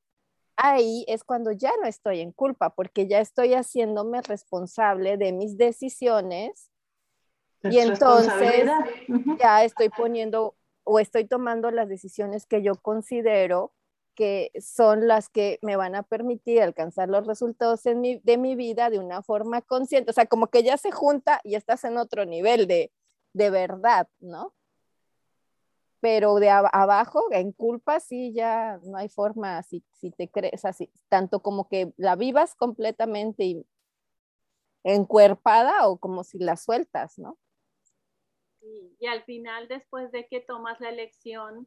ahí 0.57 1.05
es 1.07 1.23
cuando 1.23 1.53
ya 1.53 1.71
no 1.83 1.87
estoy 1.87 2.21
en 2.21 2.33
culpa, 2.33 2.71
porque 2.71 3.07
ya 3.07 3.21
estoy 3.21 3.53
haciéndome 3.53 4.23
responsable 4.23 5.19
de 5.19 5.33
mis 5.33 5.59
decisiones 5.59 6.71
y 7.65 7.79
entonces 7.79 8.71
ya 9.39 9.65
estoy 9.65 9.91
poniendo 9.91 10.57
o 10.85 10.99
estoy 10.99 11.27
tomando 11.27 11.71
las 11.71 11.91
decisiones 11.91 12.47
que 12.47 12.63
yo 12.63 12.77
considero 12.77 13.75
que 14.15 14.51
son 14.61 15.07
las 15.07 15.29
que 15.29 15.59
me 15.61 15.77
van 15.77 15.95
a 15.95 16.05
permitir 16.05 16.63
alcanzar 16.63 17.11
los 17.11 17.27
resultados 17.27 17.83
de 17.83 18.39
mi 18.39 18.55
vida 18.57 18.89
de 18.89 18.99
una 18.99 19.23
forma 19.23 19.61
consciente. 19.61 20.11
O 20.11 20.15
sea, 20.15 20.25
como 20.25 20.47
que 20.49 20.63
ya 20.63 20.79
se 20.79 20.91
junta 20.91 21.41
y 21.45 21.55
estás 21.55 21.85
en 21.85 21.97
otro 21.99 22.27
nivel 22.27 22.67
de, 22.67 22.93
de 23.33 23.51
verdad, 23.51 24.09
¿no? 24.21 24.55
Pero 26.01 26.35
de 26.37 26.51
abajo, 26.51 27.25
en 27.31 27.53
culpa, 27.53 28.01
sí, 28.01 28.33
ya 28.33 28.79
no 28.83 28.97
hay 28.97 29.09
forma, 29.09 29.63
si, 29.63 29.85
si 29.93 30.11
te 30.11 30.29
crees 30.29 30.65
así, 30.65 30.91
tanto 31.09 31.41
como 31.41 31.69
que 31.69 31.93
la 31.97 32.17
vivas 32.17 32.55
completamente 32.57 33.65
encuerpada 34.83 35.87
o 35.89 35.99
como 35.99 36.25
si 36.25 36.39
la 36.39 36.57
sueltas, 36.57 37.19
¿no? 37.19 37.39
y 39.03 39.07
al 39.07 39.25
final, 39.25 39.67
después 39.67 40.13
de 40.13 40.29
que 40.29 40.41
tomas 40.41 40.81
la 40.81 40.89
elección, 40.89 41.67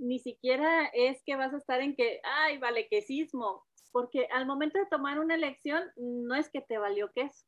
ni 0.00 0.20
siquiera 0.20 0.86
es 0.94 1.20
que 1.24 1.36
vas 1.36 1.52
a 1.52 1.58
estar 1.58 1.80
en 1.80 1.96
que, 1.96 2.20
ay, 2.22 2.58
vale, 2.58 2.88
quesismo, 2.88 3.66
porque 3.90 4.28
al 4.32 4.46
momento 4.46 4.78
de 4.78 4.86
tomar 4.86 5.18
una 5.18 5.34
elección, 5.34 5.82
no 5.96 6.36
es 6.36 6.48
que 6.48 6.60
te 6.60 6.78
valió 6.78 7.10
queso. 7.12 7.44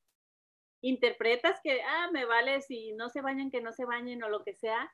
Interpretas 0.83 1.61
que, 1.63 1.83
ah, 1.83 2.09
me 2.13 2.25
vale 2.25 2.63
si 2.63 2.93
no 2.93 3.09
se 3.09 3.21
bañan, 3.21 3.51
que 3.51 3.61
no 3.61 3.73
se 3.73 3.85
bañen 3.85 4.23
o 4.23 4.29
lo 4.29 4.45
que 4.45 4.55
sea, 4.55 4.91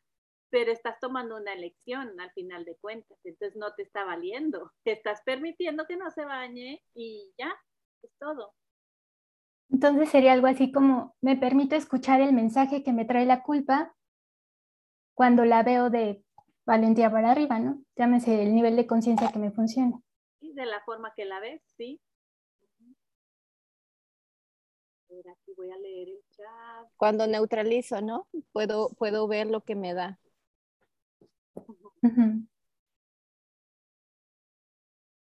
pero 0.51 0.72
estás 0.72 0.99
tomando 1.01 1.37
una 1.37 1.53
elección 1.53 2.18
al 2.20 2.30
final 2.32 2.64
de 2.64 2.76
cuentas, 2.76 3.18
entonces 3.24 3.57
no 3.57 3.74
te 3.74 3.82
está 3.82 4.05
valiendo, 4.05 4.72
te 4.84 4.93
estás 4.93 5.22
permitiendo 5.22 5.87
que 5.87 5.97
no 5.97 6.11
se 6.11 6.24
bañe 6.24 6.82
y 6.95 7.32
ya, 7.39 7.55
es 8.03 8.11
todo. 8.18 8.55
Entonces 9.70 10.09
sería 10.09 10.32
algo 10.32 10.47
así 10.47 10.70
como, 10.70 11.16
me 11.20 11.37
permito 11.37 11.74
escuchar 11.74 12.20
el 12.20 12.32
mensaje 12.32 12.82
que 12.84 12.93
me 12.93 13.05
trae 13.05 13.26
la 13.26 13.43
culpa 13.43 13.95
cuando 15.14 15.45
la 15.45 15.62
veo 15.62 15.91
de 15.91 16.22
valentía 16.64 17.11
para 17.11 17.30
arriba, 17.30 17.59
¿no? 17.59 17.82
Llámese 17.97 18.43
el 18.43 18.55
nivel 18.55 18.76
de 18.76 18.87
conciencia 18.87 19.30
que 19.32 19.39
me 19.39 19.51
funciona. 19.51 20.01
Y 20.41 20.53
de 20.53 20.66
la 20.66 20.80
forma 20.84 21.12
que 21.14 21.24
la 21.24 21.41
ves, 21.41 21.62
sí. 21.76 22.01
Aquí 25.09 25.52
voy 25.57 25.70
a 25.70 25.78
leer 25.78 26.09
el 26.09 26.24
chat. 26.30 26.88
Cuando 26.96 27.26
neutralizo, 27.26 28.00
¿no? 28.00 28.28
Puedo, 28.52 28.90
puedo 28.98 29.26
ver 29.28 29.46
lo 29.46 29.62
que 29.62 29.74
me 29.74 29.94
da. 29.94 30.18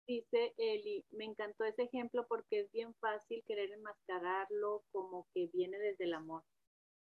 Dice 0.08 0.54
Eli, 0.58 1.06
me 1.12 1.26
encantó 1.26 1.64
ese 1.64 1.84
ejemplo 1.84 2.26
porque 2.28 2.62
es 2.62 2.72
bien 2.72 2.94
fácil 2.96 3.44
querer 3.48 3.72
enmascararlo 3.72 4.84
como 4.92 5.28
que 5.34 5.50
viene 5.54 5.78
desde 5.80 6.04
el 6.06 6.14
amor. 6.14 6.44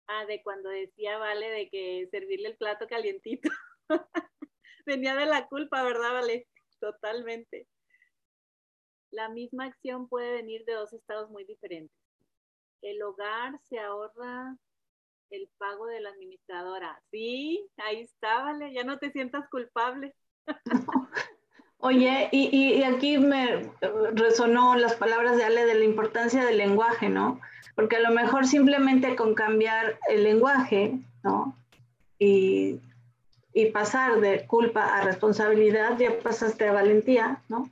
Ah, 0.06 0.24
de 0.26 0.42
cuando 0.42 0.68
decía 0.68 1.18
Vale 1.18 1.50
de 1.50 1.68
que 1.68 2.08
servirle 2.10 2.48
el 2.48 2.56
plato 2.56 2.86
calientito. 2.86 3.50
Venía 4.86 5.14
de 5.16 5.26
la 5.26 5.46
culpa, 5.48 5.82
¿verdad, 5.82 6.12
Vale? 6.12 6.46
Totalmente. 6.78 7.66
La 9.10 9.28
misma 9.28 9.66
acción 9.66 10.08
puede 10.08 10.32
venir 10.32 10.64
de 10.64 10.74
dos 10.74 10.92
estados 10.92 11.30
muy 11.30 11.44
diferentes. 11.44 12.03
El 12.84 13.02
hogar 13.02 13.58
se 13.62 13.78
ahorra 13.78 14.58
el 15.30 15.48
pago 15.56 15.86
de 15.86 16.00
la 16.00 16.10
administradora. 16.10 17.02
Sí, 17.10 17.66
ahí 17.78 18.02
está, 18.02 18.42
Vale, 18.42 18.74
ya 18.74 18.84
no 18.84 18.98
te 18.98 19.10
sientas 19.10 19.48
culpable. 19.48 20.14
Oye, 21.78 22.28
y, 22.30 22.82
aquí 22.82 23.16
me 23.16 23.70
resonó 24.12 24.76
las 24.76 24.96
palabras 24.96 25.38
de 25.38 25.44
Ale 25.44 25.64
de 25.64 25.76
la 25.76 25.84
importancia 25.84 26.44
del 26.44 26.58
lenguaje, 26.58 27.08
¿no? 27.08 27.40
Porque 27.74 27.96
a 27.96 28.00
lo 28.00 28.10
mejor 28.10 28.46
simplemente 28.46 29.16
con 29.16 29.34
cambiar 29.34 29.98
el 30.10 30.22
lenguaje, 30.22 30.98
¿no? 31.22 31.56
Y, 32.18 32.80
pasar 33.72 34.20
de 34.20 34.46
culpa 34.46 34.94
a 34.94 35.04
responsabilidad, 35.04 35.96
ya 35.98 36.18
pasaste 36.18 36.68
a 36.68 36.72
valentía, 36.72 37.42
¿no? 37.48 37.70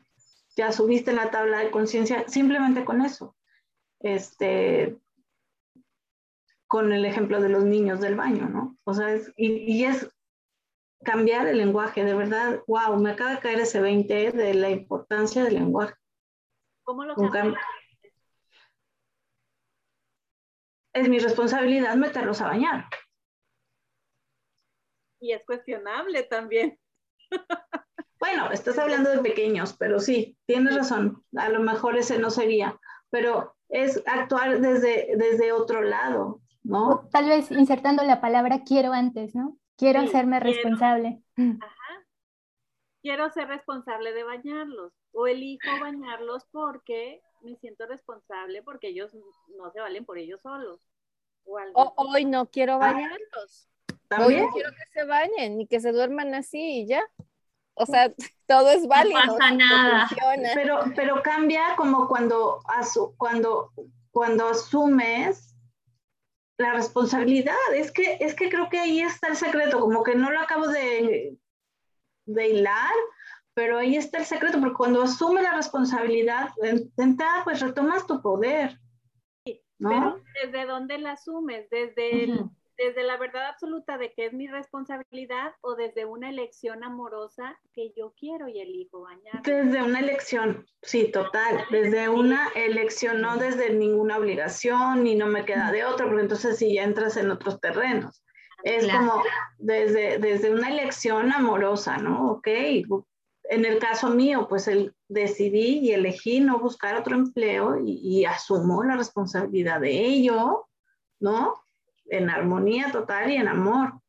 Ya 0.56 0.72
subiste 0.72 1.12
la 1.12 1.30
tabla 1.30 1.58
de 1.58 1.70
conciencia 1.70 2.26
simplemente 2.28 2.84
con 2.86 3.02
eso. 3.02 3.34
Este, 4.00 4.96
con 6.72 6.90
el 6.90 7.04
ejemplo 7.04 7.38
de 7.38 7.50
los 7.50 7.64
niños 7.64 8.00
del 8.00 8.14
baño, 8.14 8.48
¿no? 8.48 8.78
O 8.84 8.94
sea, 8.94 9.14
y, 9.36 9.70
y 9.70 9.84
es 9.84 10.10
cambiar 11.04 11.46
el 11.46 11.58
lenguaje, 11.58 12.02
de 12.02 12.14
verdad, 12.14 12.62
wow, 12.66 12.98
me 12.98 13.10
acaba 13.10 13.32
de 13.32 13.40
caer 13.40 13.60
ese 13.60 13.82
20 13.82 14.32
de 14.32 14.54
la 14.54 14.70
importancia 14.70 15.44
del 15.44 15.52
lenguaje. 15.52 15.92
¿Cómo 16.82 17.04
lo? 17.04 17.14
Es 20.94 21.10
mi 21.10 21.18
responsabilidad 21.18 21.94
meterlos 21.96 22.40
a 22.40 22.46
bañar. 22.46 22.86
Y 25.20 25.32
es 25.32 25.44
cuestionable 25.44 26.22
también. 26.22 26.78
Bueno, 28.18 28.52
estás 28.52 28.78
hablando 28.78 29.10
de 29.10 29.18
pequeños, 29.18 29.74
pero 29.76 29.98
sí, 29.98 30.38
tienes 30.46 30.76
razón. 30.76 31.24
A 31.36 31.48
lo 31.48 31.58
mejor 31.58 31.96
ese 31.96 32.20
no 32.20 32.30
sería, 32.30 32.78
pero 33.10 33.56
es 33.68 34.00
actuar 34.06 34.60
desde, 34.60 35.16
desde 35.16 35.50
otro 35.50 35.82
lado, 35.82 36.40
¿no? 36.62 37.08
tal 37.10 37.28
vez 37.28 37.50
insertando 37.50 38.02
la 38.04 38.20
palabra 38.20 38.62
quiero 38.64 38.92
antes, 38.92 39.34
¿no? 39.34 39.56
Quiero 39.76 40.00
hacerme 40.00 40.40
responsable. 40.40 41.22
Ajá. 41.36 42.06
Quiero 43.02 43.30
ser 43.30 43.48
responsable 43.48 44.12
de 44.12 44.22
bañarlos 44.22 44.92
o 45.12 45.26
elijo 45.26 45.68
bañarlos 45.80 46.46
porque 46.52 47.20
me 47.42 47.56
siento 47.56 47.86
responsable 47.86 48.62
porque 48.62 48.88
ellos 48.88 49.12
no 49.56 49.70
se 49.72 49.80
valen 49.80 50.04
por 50.04 50.18
ellos 50.18 50.40
solos. 50.40 50.88
O, 51.44 51.92
hoy 51.96 52.24
no 52.24 52.46
quiero 52.46 52.74
ah, 52.74 52.78
bañarlos. 52.78 53.68
Hoy 54.24 54.40
no 54.40 54.50
quiero 54.52 54.70
que 54.70 55.00
se 55.00 55.04
bañen 55.04 55.58
ni 55.58 55.66
que 55.66 55.80
se 55.80 55.90
duerman 55.90 56.32
así 56.34 56.82
y 56.82 56.86
ya. 56.86 57.02
O 57.74 57.86
sea, 57.86 58.12
todo 58.46 58.70
es 58.70 58.86
válido. 58.86 59.18
No 59.24 59.36
pasa 59.36 59.50
nada. 59.52 60.08
Pero, 60.54 60.80
pero 60.94 61.22
cambia 61.22 61.74
como 61.76 62.06
cuando, 62.06 62.60
cuando, 63.16 63.72
cuando 64.12 64.48
asumes 64.48 65.51
la 66.58 66.74
responsabilidad. 66.74 67.56
Es 67.74 67.90
que, 67.92 68.18
es 68.20 68.34
que 68.34 68.48
creo 68.48 68.68
que 68.68 68.78
ahí 68.78 69.00
está 69.00 69.28
el 69.28 69.36
secreto, 69.36 69.80
como 69.80 70.02
que 70.02 70.14
no 70.14 70.30
lo 70.30 70.40
acabo 70.40 70.68
de, 70.68 71.36
de 72.26 72.48
hilar, 72.48 72.92
pero 73.54 73.78
ahí 73.78 73.96
está 73.96 74.18
el 74.18 74.24
secreto, 74.24 74.58
porque 74.60 74.76
cuando 74.76 75.02
asume 75.02 75.42
la 75.42 75.54
responsabilidad, 75.54 76.50
entrada, 76.96 77.44
pues 77.44 77.60
retomas 77.60 78.06
tu 78.06 78.20
poder. 78.22 78.78
¿no? 79.78 79.90
Pero 79.90 80.22
¿desde 80.44 80.66
dónde 80.66 80.98
la 80.98 81.12
asumes? 81.12 81.68
Desde 81.70 82.24
el 82.24 82.50
desde 82.78 83.02
la 83.02 83.16
verdad 83.16 83.46
absoluta 83.46 83.98
de 83.98 84.12
que 84.12 84.26
es 84.26 84.32
mi 84.32 84.46
responsabilidad 84.48 85.52
o 85.60 85.74
desde 85.74 86.04
una 86.04 86.30
elección 86.30 86.84
amorosa 86.84 87.58
que 87.72 87.92
yo 87.96 88.14
quiero 88.18 88.48
y 88.48 88.60
elijo 88.60 89.02
bañar. 89.02 89.42
Desde 89.42 89.82
una 89.82 90.00
elección, 90.00 90.66
sí, 90.82 91.10
total, 91.12 91.64
desde 91.70 92.08
una 92.08 92.48
elección, 92.54 93.20
no 93.20 93.36
desde 93.36 93.72
ninguna 93.72 94.18
obligación 94.18 95.04
ni 95.04 95.14
no 95.14 95.26
me 95.26 95.44
queda 95.44 95.70
de 95.70 95.84
otra, 95.84 96.06
porque 96.06 96.22
entonces 96.22 96.58
sí 96.58 96.74
ya 96.74 96.84
entras 96.84 97.16
en 97.16 97.30
otros 97.30 97.60
terrenos. 97.60 98.22
Es 98.64 98.86
como 98.88 99.22
desde, 99.58 100.18
desde 100.18 100.50
una 100.52 100.68
elección 100.68 101.32
amorosa, 101.32 101.96
¿no? 101.96 102.32
Ok, 102.32 102.46
en 102.46 103.64
el 103.64 103.78
caso 103.80 104.10
mío, 104.10 104.46
pues 104.48 104.68
el, 104.68 104.94
decidí 105.08 105.80
y 105.80 105.92
elegí 105.92 106.40
no 106.40 106.60
buscar 106.60 106.96
otro 106.96 107.16
empleo 107.16 107.78
y, 107.84 107.98
y 108.02 108.24
asumo 108.24 108.84
la 108.84 108.96
responsabilidad 108.96 109.80
de 109.80 110.06
ello, 110.06 110.68
¿no? 111.18 111.61
En 112.12 112.30
armonía 112.30 112.92
total 112.92 113.30
y 113.30 113.36
en 113.36 113.48
amor. 113.48 114.00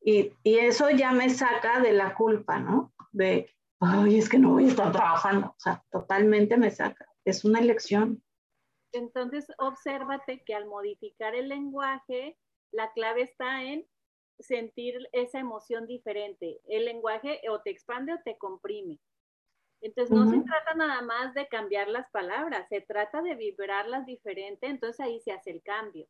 Y, 0.00 0.32
y, 0.42 0.58
eso 0.58 0.88
ya 0.90 1.12
me 1.12 1.28
saca 1.28 1.80
de 1.80 1.92
la 1.92 2.14
culpa, 2.14 2.58
¿no? 2.58 2.94
De, 3.12 3.50
ay, 3.80 4.18
es 4.18 4.28
que 4.28 4.38
no 4.38 4.52
voy 4.52 4.64
a 4.64 4.68
estar 4.68 4.92
trabajando. 4.92 5.48
O 5.48 5.60
sea, 5.60 5.84
totalmente 5.90 6.56
me 6.56 6.70
saca. 6.70 7.06
Es 7.24 7.44
una 7.44 7.58
elección. 7.58 8.22
Entonces, 8.92 9.46
obsérvate 9.58 10.42
que 10.44 10.54
al 10.54 10.66
modificar 10.66 11.34
el 11.34 11.48
lenguaje, 11.48 12.38
la 12.72 12.92
clave 12.92 13.22
está 13.22 13.62
en 13.62 13.86
sentir 14.38 15.08
esa 15.12 15.38
emoción 15.38 15.86
diferente. 15.86 16.60
El 16.68 16.86
lenguaje 16.86 17.40
o 17.50 17.60
te 17.60 17.70
expande 17.70 18.14
o 18.14 18.20
te 18.24 18.38
comprime. 18.38 18.98
Entonces 19.82 20.14
no 20.14 20.30
se 20.30 20.40
trata 20.40 20.74
nada 20.74 21.00
más 21.02 21.32
de 21.34 21.48
cambiar 21.48 21.88
las 21.88 22.08
palabras, 22.10 22.68
se 22.68 22.82
trata 22.82 23.22
de 23.22 23.34
vibrarlas 23.34 24.04
diferente, 24.04 24.66
entonces 24.66 25.00
ahí 25.00 25.20
se 25.20 25.32
hace 25.32 25.50
el 25.52 25.62
cambio. 25.62 26.06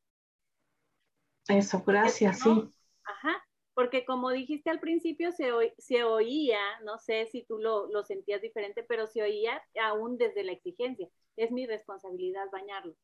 Eso, 1.49 1.83
gracias, 1.85 2.41
sí. 2.41 2.73
Ajá, 3.05 3.45
porque 3.75 4.05
como 4.05 4.31
dijiste 4.31 4.71
al 4.71 4.81
principio, 4.81 5.33
se, 5.33 5.51
se 5.79 6.05
oía, 6.05 6.61
no 6.85 6.99
sé 6.99 7.27
si 7.27 7.45
tú 7.45 7.59
lo, 7.59 7.89
lo, 7.91 8.05
sentías 8.05 8.41
diferente, 8.41 8.83
pero 8.83 9.07
se 9.07 9.23
oía 9.23 9.63
aún 9.83 10.17
desde 10.19 10.45
la 10.45 10.53
exigencia. 10.53 11.09
Es 11.37 11.51
mi 11.51 11.67
responsabilidad 11.67 12.51
bañarlo. 12.53 12.95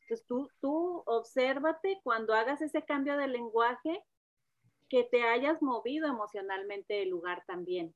Entonces 0.00 0.26
tú, 0.26 0.50
tú 0.60 1.02
obsérvate 1.06 2.00
cuando 2.02 2.34
hagas 2.34 2.60
ese 2.60 2.84
cambio 2.84 3.16
de 3.16 3.28
lenguaje, 3.28 4.02
que 4.88 5.04
te 5.04 5.22
hayas 5.22 5.62
movido 5.62 6.06
emocionalmente 6.06 6.94
del 6.94 7.10
lugar 7.10 7.42
también 7.46 7.94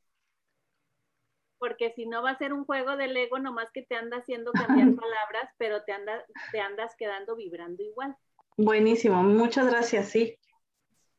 porque 1.60 1.92
si 1.92 2.06
no 2.06 2.22
va 2.22 2.30
a 2.30 2.38
ser 2.38 2.54
un 2.54 2.64
juego 2.64 2.96
del 2.96 3.14
ego, 3.14 3.38
nomás 3.38 3.70
que 3.70 3.82
te 3.82 3.94
anda 3.94 4.16
haciendo 4.16 4.50
cambiar 4.50 4.88
palabras, 4.96 5.54
pero 5.58 5.84
te, 5.84 5.92
anda, 5.92 6.24
te 6.50 6.58
andas 6.58 6.96
quedando 6.96 7.36
vibrando 7.36 7.82
igual. 7.82 8.16
Buenísimo, 8.56 9.22
muchas 9.22 9.66
gracias, 9.66 10.10
sí. 10.10 10.36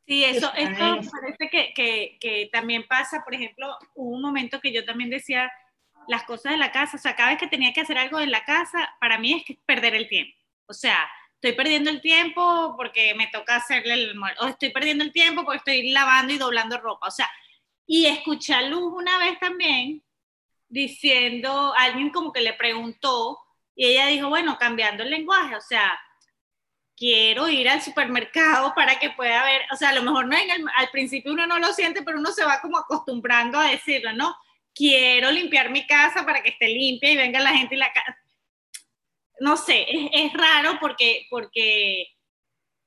Sí, 0.06 0.24
eso, 0.24 0.52
esto 0.56 0.99
parece 1.12 1.49
que, 1.49 1.74
que, 1.74 2.18
que, 2.20 2.49
también 2.52 2.86
pasa, 2.88 3.22
por 3.24 3.34
ejemplo, 3.34 3.78
hubo 3.95 4.16
un 4.16 4.22
momento 4.22 4.60
que 4.60 4.74
yo 4.74 4.84
también 4.84 5.10
decía 5.10 5.52
las 6.08 6.24
cosas 6.24 6.53
de 6.53 6.58
la 6.58 6.72
casa, 6.72 6.98
o 6.98 6.99
sea, 6.99 7.16
cada 7.16 7.30
vez 7.30 7.40
que 7.40 7.48
tenía 7.48 7.72
que 7.74 7.82
hacer 7.82 7.98
algo 7.98 8.20
en 8.20 8.32
la 8.32 8.44
casa, 8.44 8.94
para 8.99 9.18
mí 9.18 9.34
es 9.34 9.45
que 9.45 9.60
perder 9.66 9.95
el 9.95 10.08
tiempo. 10.08 10.36
O 10.66 10.74
sea, 10.74 11.10
estoy 11.36 11.53
perdiendo 11.53 11.90
el 11.90 12.02
tiempo 12.02 12.76
porque 12.78 13.14
me 13.16 13.28
toca 13.28 13.56
hacerle 13.56 13.94
el 13.94 14.20
o 14.40 14.48
estoy 14.48 14.70
perdiendo 14.72 15.03
el 15.03 15.12
tiempo 15.12 15.44
porque 15.44 15.58
estoy 15.58 15.91
lavando 15.91 16.34
y 16.34 16.38
doblando 16.38 16.78
ropa. 16.80 17.08
O 17.08 17.12
sea, 17.12 17.30
y 17.86 18.06
escuché 18.06 18.53
a 18.53 18.62
Luz 18.62 18.94
una 18.94 19.18
vez 19.18 19.40
también 19.40 20.03
diciendo, 20.70 21.74
alguien 21.78 22.12
como 22.12 22.32
que 22.32 22.41
le 22.41 22.53
preguntó 22.53 23.38
y 23.76 23.88
ella 23.88 24.08
dijo, 24.08 24.30
bueno, 24.30 24.58
cambiando 24.58 25.03
el 25.03 25.10
lenguaje, 25.10 25.56
o 25.56 25.62
sea, 25.62 25.99
quiero 27.02 27.49
ir 27.49 27.68
al 27.68 27.82
supermercado 27.82 28.76
para 28.76 28.99
que 28.99 29.10
pueda 29.10 29.44
ver, 29.44 29.64
o 29.73 29.76
sea, 29.76 29.90
a 29.90 29.94
lo 29.94 30.03
mejor 30.03 30.28
no 30.28 30.38
en 30.38 30.69
al 30.78 30.90
principio 30.91 31.34
uno 31.34 31.48
no 31.48 31.57
lo 31.57 31.73
siente, 31.73 32.03
pero 32.03 32.19
uno 32.19 32.32
se 32.32 32.45
va 32.45 32.61
como 32.61 32.78
acostumbrando 32.78 33.57
a 33.57 33.72
decirlo, 33.72 34.14
¿no? 34.14 34.36
Quiero 34.76 35.32
limpiar 35.32 35.72
mi 35.72 35.88
casa 35.88 36.23
para 36.23 36.44
que 36.44 36.49
esté 36.49 36.68
limpia 36.68 37.11
y 37.11 37.18
venga 37.18 37.40
la 37.40 37.57
gente 37.57 37.73
y 37.73 37.80
la 37.80 37.91
casa. 37.91 38.15
No 39.40 39.57
sé, 39.57 39.88
es, 39.90 40.11
es 40.14 40.34
raro 40.34 40.78
porque, 40.80 41.26
porque 41.32 42.06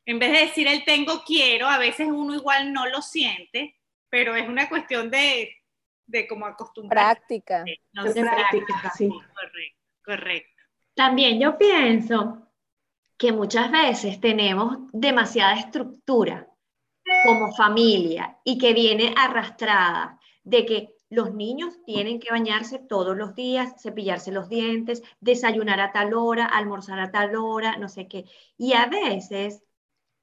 en 0.07 0.21
vez 0.21 0.31
de 0.31 0.47
decir 0.47 0.69
el 0.69 0.85
tengo 0.85 1.25
quiero, 1.25 1.67
a 1.67 1.79
veces 1.79 2.07
uno 2.07 2.37
igual 2.37 2.73
no 2.73 2.87
lo 2.87 3.03
siente, 3.03 3.81
pero 4.11 4.37
es 4.37 4.49
una 4.49 4.69
cuestión 4.69 5.11
de, 5.11 5.57
de 6.07 6.29
como 6.29 6.47
acostumbrar. 6.47 7.17
Práctica. 7.17 7.65
No 7.93 8.05
sé, 8.05 8.21
práctica, 8.21 8.93
sí. 8.97 9.09
Correcto, 9.09 9.81
correcto. 10.05 10.63
También 10.95 11.41
yo 11.41 11.59
pienso 11.59 12.45
que 13.17 13.33
muchas 13.33 13.71
veces 13.71 14.21
tenemos 14.21 14.79
demasiada 14.93 15.55
estructura 15.55 16.49
como 17.25 17.53
familia 17.55 18.39
y 18.45 18.59
que 18.59 18.73
viene 18.73 19.15
arrastrada 19.17 20.19
de 20.43 20.67
que 20.67 20.95
los 21.11 21.33
niños 21.33 21.75
tienen 21.85 22.19
que 22.19 22.31
bañarse 22.31 22.79
todos 22.79 23.17
los 23.17 23.35
días, 23.35 23.81
cepillarse 23.81 24.33
los 24.33 24.49
dientes, 24.49 25.03
desayunar 25.21 25.81
a 25.81 25.93
tal 25.93 26.15
hora, 26.15 26.47
almorzar 26.47 26.99
a 26.99 27.13
tal 27.13 27.37
hora, 27.37 27.77
no 27.77 27.89
sé 27.89 28.09
qué. 28.09 28.25
Y 28.59 28.73
a 28.73 28.87
veces 28.87 29.63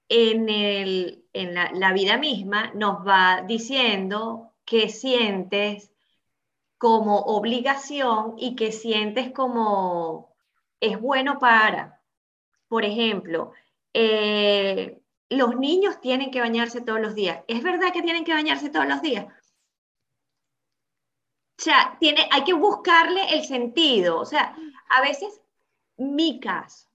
en, 0.09 0.49
el, 0.49 1.25
en 1.33 1.53
la, 1.53 1.71
la 1.73 1.93
vida 1.93 2.17
misma 2.17 2.71
nos 2.75 3.07
va 3.07 3.43
diciendo 3.47 4.53
que 4.65 4.89
sientes 4.89 5.91
como 6.77 7.19
obligación 7.19 8.33
y 8.37 8.55
que 8.55 8.71
sientes 8.71 9.31
como 9.31 10.35
es 10.79 10.99
bueno 10.99 11.39
para. 11.39 12.00
Por 12.71 12.85
ejemplo, 12.85 13.51
eh, 13.93 15.01
los 15.27 15.57
niños 15.57 15.99
tienen 15.99 16.31
que 16.31 16.39
bañarse 16.39 16.79
todos 16.79 17.01
los 17.01 17.15
días. 17.15 17.43
¿Es 17.49 17.61
verdad 17.61 17.91
que 17.91 18.01
tienen 18.01 18.23
que 18.23 18.33
bañarse 18.33 18.69
todos 18.69 18.87
los 18.87 19.01
días? 19.01 19.25
O 21.59 21.61
sea, 21.61 21.97
tiene, 21.99 22.29
hay 22.31 22.45
que 22.45 22.53
buscarle 22.53 23.33
el 23.33 23.43
sentido. 23.43 24.21
O 24.21 24.25
sea, 24.25 24.55
a 24.87 25.01
veces 25.01 25.41
mi 25.97 26.39
caso, 26.39 26.87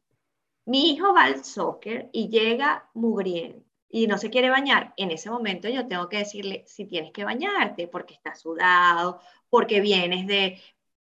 mi 0.64 0.92
hijo 0.92 1.12
va 1.12 1.24
al 1.24 1.44
soccer 1.44 2.08
y 2.10 2.30
llega 2.30 2.88
mugriento 2.94 3.62
y 3.90 4.06
no 4.06 4.16
se 4.16 4.30
quiere 4.30 4.48
bañar, 4.48 4.94
en 4.96 5.10
ese 5.10 5.30
momento 5.30 5.68
yo 5.68 5.86
tengo 5.86 6.08
que 6.08 6.18
decirle 6.18 6.64
si 6.66 6.86
tienes 6.86 7.12
que 7.12 7.24
bañarte 7.24 7.86
porque 7.86 8.14
estás 8.14 8.40
sudado, 8.40 9.20
porque 9.50 9.82
vienes 9.82 10.26
de, 10.26 10.58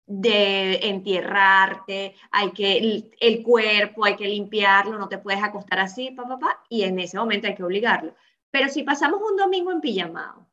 de 0.07 0.89
entierrarte, 0.89 2.15
hay 2.31 2.53
que 2.53 3.13
el, 3.21 3.43
cuerpo 3.43 4.05
hay 4.05 4.17
que 4.17 4.29
limpiarlo, 4.29 4.99
no 4.99 5.09
te 5.09 5.19
puedes 5.19 5.43
acostar 5.43 5.81
así, 5.81 6.11
papá, 6.11 6.39
pa, 6.39 6.39
pa, 6.39 6.65
y 6.69 6.83
en 6.83 6.99
ese 6.99 7.17
momento 7.17 7.47
hay 7.47 7.55
que 7.55 7.65
obligarlo. 7.65 8.15
Pero 8.51 8.69
si 8.69 8.83
pasamos 8.83 9.21
un 9.23 9.37
domingo 9.37 9.73
en 9.73 9.81
pijamado 9.81 10.47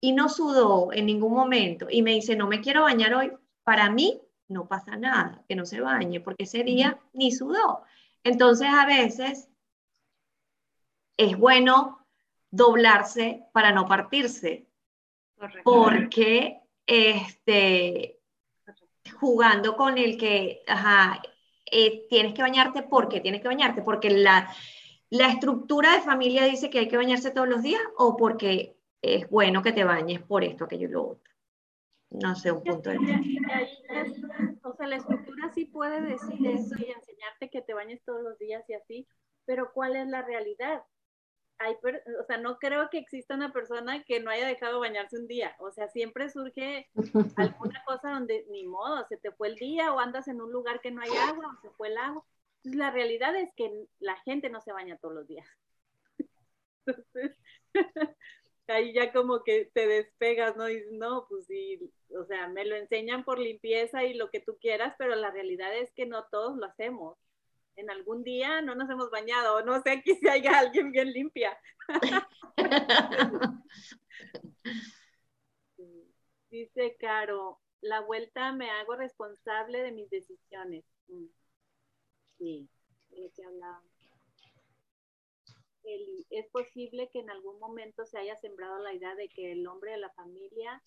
y 0.00 0.12
no 0.12 0.28
sudó 0.28 0.92
en 0.92 1.06
ningún 1.06 1.32
momento 1.32 1.86
y 1.90 2.02
me 2.02 2.12
dice 2.12 2.36
no 2.36 2.48
me 2.48 2.60
quiero 2.60 2.82
bañar 2.82 3.14
hoy, 3.14 3.32
para 3.64 3.90
mí 3.90 4.20
no 4.48 4.66
pasa 4.66 4.96
nada, 4.96 5.44
que 5.48 5.56
no 5.56 5.66
se 5.66 5.80
bañe, 5.80 6.20
porque 6.20 6.44
ese 6.44 6.62
día 6.62 6.98
ni 7.12 7.32
sudó. 7.32 7.82
Entonces 8.24 8.68
a 8.68 8.86
veces 8.86 9.48
es 11.16 11.36
bueno 11.36 12.06
doblarse 12.50 13.44
para 13.52 13.72
no 13.72 13.86
partirse. 13.86 14.66
Porque 15.64 16.60
este, 16.86 18.20
jugando 19.12 19.76
con 19.76 19.98
el 19.98 20.16
que, 20.16 20.62
ajá, 20.66 21.20
eh, 21.70 22.06
tienes 22.08 22.34
que 22.34 22.42
bañarte, 22.42 22.82
¿por 22.82 23.08
qué 23.08 23.20
tienes 23.20 23.40
que 23.40 23.48
bañarte? 23.48 23.82
Porque 23.82 24.10
la, 24.10 24.48
la 25.10 25.28
estructura 25.28 25.94
de 25.94 26.00
familia 26.00 26.44
dice 26.44 26.70
que 26.70 26.80
hay 26.80 26.88
que 26.88 26.96
bañarse 26.96 27.30
todos 27.30 27.48
los 27.48 27.62
días 27.62 27.82
o 27.96 28.16
porque 28.16 28.76
es 29.02 29.28
bueno 29.28 29.62
que 29.62 29.72
te 29.72 29.84
bañes 29.84 30.22
por 30.22 30.44
esto, 30.44 30.64
aquello 30.64 30.88
y 30.88 30.92
lo 30.92 31.08
otro. 31.10 31.32
No 32.10 32.34
sé, 32.36 32.52
un 32.52 32.62
punto 32.62 32.90
de 32.90 32.98
vista. 32.98 33.20
O 34.62 34.72
sea, 34.74 34.86
la 34.86 34.96
estructura 34.96 35.50
sí 35.54 35.64
puede 35.64 36.00
decir 36.00 36.46
eso 36.46 36.74
y 36.78 36.90
enseñarte 36.90 37.50
que 37.50 37.62
te 37.62 37.74
bañes 37.74 38.02
todos 38.04 38.22
los 38.22 38.38
días 38.38 38.64
y 38.68 38.74
así, 38.74 39.08
pero 39.44 39.72
¿cuál 39.72 39.96
es 39.96 40.06
la 40.06 40.22
realidad? 40.22 40.82
O 42.20 42.24
sea, 42.24 42.38
no 42.38 42.58
creo 42.58 42.88
que 42.90 42.98
exista 42.98 43.34
una 43.34 43.52
persona 43.52 44.02
que 44.04 44.20
no 44.20 44.30
haya 44.30 44.46
dejado 44.46 44.80
bañarse 44.80 45.18
un 45.18 45.26
día. 45.26 45.56
O 45.58 45.70
sea, 45.70 45.88
siempre 45.88 46.28
surge 46.28 46.88
alguna 47.36 47.82
cosa 47.84 48.10
donde 48.10 48.46
ni 48.50 48.64
modo, 48.64 49.04
se 49.08 49.16
te 49.16 49.32
fue 49.32 49.48
el 49.48 49.56
día 49.56 49.92
o 49.92 49.98
andas 49.98 50.28
en 50.28 50.40
un 50.40 50.52
lugar 50.52 50.80
que 50.80 50.90
no 50.90 51.02
hay 51.02 51.10
agua 51.10 51.56
o 51.56 51.60
se 51.60 51.70
fue 51.70 51.88
el 51.88 51.98
agua. 51.98 52.24
Entonces, 52.58 52.78
la 52.78 52.90
realidad 52.90 53.34
es 53.36 53.50
que 53.54 53.86
la 54.00 54.16
gente 54.22 54.50
no 54.50 54.60
se 54.60 54.72
baña 54.72 54.98
todos 54.98 55.14
los 55.14 55.26
días. 55.26 55.46
Ahí 58.68 58.92
ya 58.92 59.12
como 59.12 59.44
que 59.44 59.70
te 59.72 59.86
despegas, 59.86 60.56
¿no? 60.56 60.68
Y 60.68 60.82
no, 60.90 61.26
pues 61.28 61.46
sí, 61.46 61.78
o 62.18 62.24
sea, 62.24 62.48
me 62.48 62.64
lo 62.64 62.74
enseñan 62.74 63.24
por 63.24 63.38
limpieza 63.38 64.04
y 64.04 64.14
lo 64.14 64.30
que 64.30 64.40
tú 64.40 64.58
quieras, 64.60 64.94
pero 64.98 65.14
la 65.14 65.30
realidad 65.30 65.76
es 65.76 65.92
que 65.92 66.04
no 66.04 66.26
todos 66.30 66.56
lo 66.56 66.66
hacemos 66.66 67.16
en 67.76 67.90
algún 67.90 68.24
día 68.24 68.60
no 68.62 68.74
nos 68.74 68.90
hemos 68.90 69.10
bañado, 69.10 69.62
no 69.64 69.80
sé 69.82 69.90
aquí 69.90 70.14
si 70.14 70.28
haya 70.28 70.58
alguien 70.58 70.90
bien 70.92 71.12
limpia. 71.12 71.58
Dice 76.50 76.96
Caro, 76.98 77.60
la 77.80 78.00
vuelta 78.00 78.52
me 78.52 78.70
hago 78.70 78.96
responsable 78.96 79.82
de 79.82 79.92
mis 79.92 80.08
decisiones. 80.10 80.84
Mm. 81.08 81.26
Sí, 82.38 82.68
que 83.34 83.44
hablaba. 83.44 83.82
es 85.82 86.46
posible 86.50 87.08
que 87.12 87.20
en 87.20 87.30
algún 87.30 87.58
momento 87.58 88.04
se 88.06 88.18
haya 88.18 88.36
sembrado 88.36 88.78
la 88.78 88.92
idea 88.92 89.14
de 89.14 89.28
que 89.28 89.52
el 89.52 89.66
hombre 89.66 89.92
de 89.92 89.98
la 89.98 90.10
familia 90.10 90.82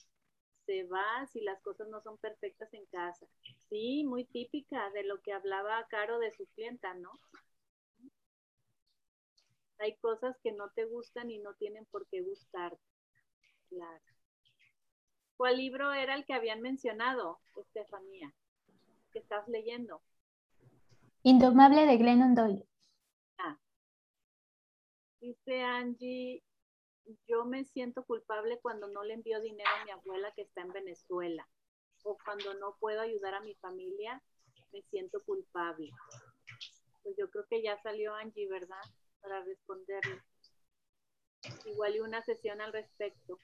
se 0.65 0.83
va 0.83 1.25
si 1.27 1.41
las 1.41 1.61
cosas 1.61 1.87
no 1.89 2.01
son 2.01 2.17
perfectas 2.17 2.73
en 2.73 2.85
casa. 2.87 3.25
Sí, 3.69 4.03
muy 4.03 4.25
típica 4.25 4.89
de 4.91 5.03
lo 5.03 5.21
que 5.21 5.31
hablaba 5.31 5.85
Caro 5.89 6.17
de 6.17 6.31
su 6.31 6.47
clienta, 6.47 6.95
¿no? 6.95 7.11
Hay 9.77 9.95
cosas 9.97 10.35
que 10.43 10.51
no 10.51 10.71
te 10.71 10.85
gustan 10.85 11.29
y 11.29 11.37
no 11.37 11.53
tienen 11.53 11.85
por 11.85 12.07
qué 12.07 12.21
gustarte. 12.21 12.81
Claro. 13.69 14.03
¿Cuál 15.37 15.57
libro 15.57 15.93
era 15.93 16.15
el 16.15 16.25
que 16.25 16.33
habían 16.33 16.61
mencionado, 16.61 17.39
Estefanía? 17.55 18.33
Que 19.13 19.19
estás 19.19 19.47
leyendo. 19.47 20.01
Indomable 21.23 21.85
de 21.85 21.97
Glennon 21.97 22.33
Doyle. 22.33 22.67
Ah. 23.37 23.57
Dice 25.21 25.61
Angie, 25.61 26.43
yo 27.27 27.45
me 27.45 27.63
siento 27.65 28.03
culpable 28.03 28.59
cuando 28.61 28.87
no 28.87 29.03
le 29.03 29.13
envío 29.13 29.39
dinero 29.39 29.69
a 29.79 29.85
mi 29.85 29.91
abuela 29.91 30.31
que 30.35 30.41
está 30.41 30.61
en 30.61 30.73
Venezuela 30.73 31.47
o 32.03 32.17
cuando 32.23 32.53
no 32.55 32.75
puedo 32.79 33.01
ayudar 33.01 33.33
a 33.35 33.41
mi 33.41 33.55
familia, 33.55 34.21
me 34.71 34.81
siento 34.83 35.21
culpable. 35.23 35.89
Pues 37.03 37.15
yo 37.17 37.29
creo 37.29 37.45
que 37.49 37.61
ya 37.61 37.81
salió 37.81 38.13
Angie, 38.15 38.47
¿verdad? 38.49 38.81
Para 39.21 39.43
responderle. 39.43 40.21
Igual 41.65 41.95
y 41.95 41.99
una 41.99 42.21
sesión 42.23 42.61
al 42.61 42.73
respecto. 42.73 43.39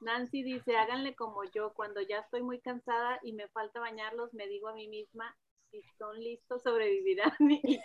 Nancy 0.00 0.42
dice, 0.42 0.76
háganle 0.76 1.14
como 1.14 1.44
yo, 1.44 1.72
cuando 1.74 2.00
ya 2.02 2.18
estoy 2.18 2.42
muy 2.42 2.60
cansada 2.60 3.20
y 3.22 3.32
me 3.32 3.48
falta 3.48 3.78
bañarlos, 3.80 4.34
me 4.34 4.48
digo 4.48 4.68
a 4.68 4.74
mí 4.74 4.88
misma, 4.88 5.36
si 5.70 5.80
son 5.98 6.18
listos, 6.18 6.62
sobrevivirán. 6.62 7.32
Y 7.48 7.78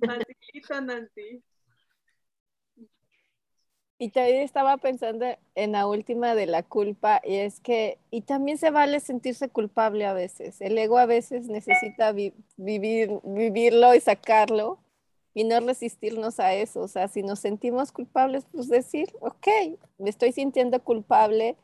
Facilito, 0.06 0.80
Nancy. 0.80 1.42
Y 4.02 4.08
también 4.08 4.40
estaba 4.40 4.78
pensando 4.78 5.26
en 5.54 5.72
la 5.72 5.86
última 5.86 6.34
de 6.34 6.46
la 6.46 6.62
culpa, 6.62 7.20
y 7.22 7.34
es 7.34 7.60
que, 7.60 7.98
y 8.10 8.22
también 8.22 8.56
se 8.56 8.70
vale 8.70 8.98
sentirse 8.98 9.50
culpable 9.50 10.06
a 10.06 10.14
veces. 10.14 10.62
El 10.62 10.78
ego 10.78 10.96
a 10.96 11.04
veces 11.04 11.48
necesita 11.48 12.10
vivir, 12.12 13.20
vivirlo 13.24 13.94
y 13.94 14.00
sacarlo 14.00 14.78
y 15.34 15.44
no 15.44 15.60
resistirnos 15.60 16.40
a 16.40 16.54
eso. 16.54 16.80
O 16.80 16.88
sea, 16.88 17.08
si 17.08 17.22
nos 17.22 17.40
sentimos 17.40 17.92
culpables, 17.92 18.46
pues 18.50 18.70
decir, 18.70 19.14
ok, 19.20 19.46
me 19.98 20.08
estoy 20.08 20.32
sintiendo 20.32 20.82
culpable 20.82 21.56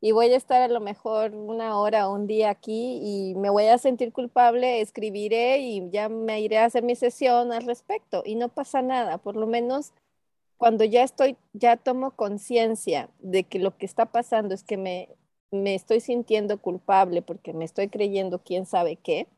y 0.00 0.12
voy 0.12 0.32
a 0.32 0.36
estar 0.36 0.62
a 0.62 0.68
lo 0.68 0.78
mejor 0.78 1.34
una 1.34 1.76
hora 1.76 2.08
o 2.08 2.14
un 2.14 2.28
día 2.28 2.50
aquí 2.50 3.00
y 3.02 3.34
me 3.34 3.50
voy 3.50 3.66
a 3.66 3.78
sentir 3.78 4.12
culpable, 4.12 4.80
escribiré 4.80 5.58
y 5.58 5.90
ya 5.90 6.08
me 6.08 6.40
iré 6.40 6.58
a 6.58 6.66
hacer 6.66 6.84
mi 6.84 6.94
sesión 6.94 7.52
al 7.52 7.66
respecto 7.66 8.22
y 8.24 8.36
no 8.36 8.48
pasa 8.48 8.80
nada. 8.80 9.18
Por 9.18 9.34
lo 9.34 9.48
menos 9.48 9.92
cuando 10.56 10.84
ya 10.84 11.02
estoy, 11.02 11.36
ya 11.52 11.76
tomo 11.76 12.12
conciencia 12.12 13.10
de 13.18 13.44
que 13.44 13.58
lo 13.58 13.76
que 13.76 13.86
está 13.86 14.06
pasando 14.06 14.54
es 14.54 14.62
que 14.62 14.76
me, 14.76 15.08
me 15.50 15.74
estoy 15.74 16.00
sintiendo 16.00 16.58
culpable 16.58 17.22
porque 17.22 17.52
me 17.52 17.64
estoy 17.64 17.88
creyendo 17.88 18.40
quién 18.40 18.66
sabe 18.66 18.96
qué, 18.96 19.28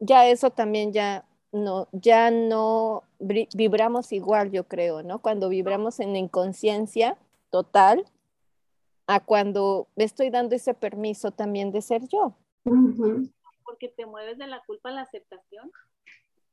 ya 0.00 0.28
eso 0.28 0.50
también 0.50 0.92
ya 0.92 1.24
no, 1.52 1.88
ya 1.92 2.30
no 2.30 3.04
vibramos 3.18 4.12
igual, 4.12 4.50
yo 4.50 4.64
creo, 4.64 5.02
¿no? 5.02 5.20
Cuando 5.20 5.48
vibramos 5.48 6.00
en 6.00 6.16
inconsciencia 6.16 7.16
total, 7.50 8.04
a 9.06 9.20
cuando 9.20 9.86
me 9.96 10.04
estoy 10.04 10.30
dando 10.30 10.56
ese 10.56 10.74
permiso 10.74 11.30
también 11.30 11.70
de 11.70 11.82
ser 11.82 12.08
yo. 12.08 12.34
Porque 13.64 13.88
te 13.88 14.06
mueves 14.06 14.38
de 14.38 14.46
la 14.46 14.62
culpa 14.64 14.88
a 14.88 14.92
la 14.92 15.02
aceptación, 15.02 15.70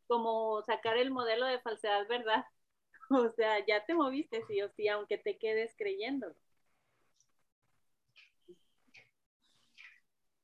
como 0.08 0.62
sacar 0.64 0.98
el 0.98 1.12
modelo 1.12 1.46
de 1.46 1.60
falsedad, 1.60 2.08
¿verdad? 2.08 2.46
O 3.30 3.30
sea, 3.32 3.66
ya 3.66 3.86
te 3.86 3.94
moviste 3.94 4.44
sí 4.48 4.62
o 4.62 4.70
sí, 4.70 4.88
aunque 4.88 5.18
te 5.18 5.38
quedes 5.38 5.74
creyendo. 5.78 6.34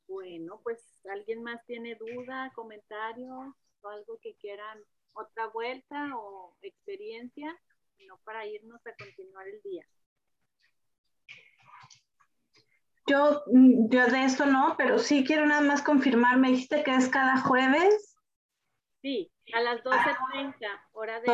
Bueno, 0.08 0.60
pues 0.64 1.06
alguien 1.06 1.44
más 1.44 1.66
tiene 1.66 1.96
duda, 1.96 2.52
comentario, 2.56 3.56
o 3.82 3.90
algo 3.90 4.18
que 4.22 4.36
quieran, 4.36 4.80
otra 5.14 5.48
vuelta 5.48 6.16
o 6.16 6.56
experiencia, 6.62 7.58
no 8.08 8.18
para 8.24 8.46
irnos 8.46 8.86
a 8.86 8.96
continuar 8.96 9.48
el 9.48 9.62
día. 9.64 9.86
Yo, 13.08 13.44
mm, 13.48 13.90
yo 13.90 14.06
de 14.08 14.24
esto 14.26 14.46
no, 14.46 14.76
pero 14.78 15.00
sí 15.00 15.24
quiero 15.26 15.46
nada 15.46 15.62
más 15.62 15.82
confirmar. 15.82 16.38
Me 16.38 16.52
dijiste 16.52 16.84
que 16.84 16.96
es 16.96 17.10
cada 17.10 17.38
jueves. 17.42 18.16
Sí, 19.02 19.32
a 19.54 19.62
las 19.62 19.82
12.30, 19.84 20.68
hora 20.92 21.20
de 21.22 21.28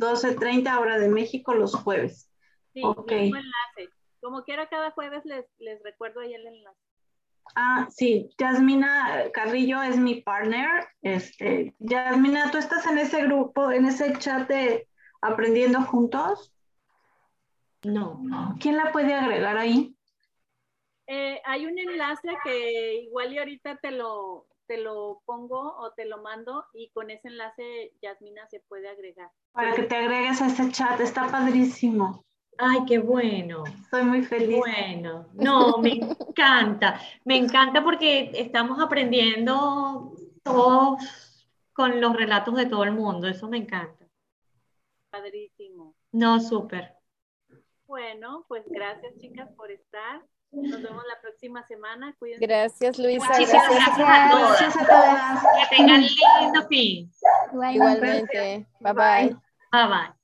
12.30 0.00 0.78
hora 0.78 0.98
de 0.98 1.08
México 1.08 1.54
los 1.54 1.74
jueves. 1.74 2.30
Sí, 2.72 2.82
okay. 2.84 3.28
enlace. 3.28 3.92
Como 4.20 4.42
quiera, 4.44 4.68
cada 4.68 4.90
jueves 4.90 5.24
les, 5.24 5.46
les 5.58 5.82
recuerdo 5.82 6.20
ahí 6.20 6.34
el 6.34 6.46
enlace. 6.46 6.78
Ah, 7.56 7.88
sí, 7.90 8.30
Yasmina 8.38 9.30
Carrillo 9.32 9.82
es 9.82 9.96
mi 9.96 10.22
partner. 10.22 10.88
Este, 11.02 11.74
Yasmina, 11.78 12.50
¿tú 12.50 12.58
estás 12.58 12.86
en 12.86 12.98
ese 12.98 13.24
grupo, 13.24 13.72
en 13.72 13.86
ese 13.86 14.12
chat 14.18 14.48
de 14.48 14.88
Aprendiendo 15.20 15.82
Juntos? 15.82 16.52
No. 17.82 18.20
¿Quién 18.60 18.76
la 18.76 18.92
puede 18.92 19.14
agregar 19.14 19.56
ahí? 19.56 19.96
Eh, 21.06 21.40
hay 21.44 21.66
un 21.66 21.78
enlace 21.78 22.28
que 22.44 23.02
igual 23.02 23.32
y 23.32 23.38
ahorita 23.38 23.76
te 23.78 23.90
lo, 23.90 24.46
te 24.70 24.76
lo 24.76 25.20
pongo 25.26 25.58
o 25.78 25.90
te 25.94 26.04
lo 26.04 26.22
mando 26.22 26.64
y 26.72 26.90
con 26.90 27.10
ese 27.10 27.26
enlace 27.26 27.92
Yasmina 28.00 28.46
se 28.46 28.60
puede 28.60 28.88
agregar. 28.88 29.28
Para 29.50 29.74
que 29.74 29.82
te 29.82 29.96
agregues 29.96 30.40
a 30.40 30.46
ese 30.46 30.70
chat, 30.70 31.00
está 31.00 31.28
padrísimo. 31.28 32.24
Ay, 32.56 32.84
qué 32.86 33.00
bueno. 33.00 33.64
Estoy 33.66 34.04
muy 34.04 34.22
feliz. 34.22 34.58
Bueno, 34.58 35.26
no, 35.32 35.78
me 35.78 35.94
encanta. 35.94 37.00
Me 37.24 37.36
encanta 37.36 37.82
porque 37.82 38.30
estamos 38.32 38.78
aprendiendo 38.78 40.14
todos 40.44 41.02
con 41.72 42.00
los 42.00 42.14
relatos 42.14 42.54
de 42.54 42.66
todo 42.66 42.84
el 42.84 42.92
mundo. 42.92 43.26
Eso 43.26 43.48
me 43.48 43.56
encanta. 43.56 44.06
Padrísimo. 45.10 45.96
No, 46.12 46.38
súper. 46.38 46.94
Bueno, 47.86 48.44
pues 48.46 48.62
gracias 48.68 49.18
chicas 49.18 49.50
por 49.56 49.72
estar. 49.72 50.24
Nos 50.52 50.82
vemos 50.82 51.04
la 51.06 51.20
próxima 51.20 51.64
semana. 51.66 52.14
Cuídense. 52.18 52.44
Gracias, 52.44 52.98
Luisa. 52.98 53.26
Muchísimas 53.26 53.70
gracias, 53.70 53.98
gracias, 53.98 54.76
a 54.76 54.86
todas. 54.86 55.68
Que 55.70 55.76
tengan 55.76 56.02
lindo 56.02 56.66
fin. 56.68 57.10
Igualmente. 57.52 58.66
Bye 58.80 58.92
bye. 58.92 59.36
Bye 59.72 59.86
bye. 59.88 60.19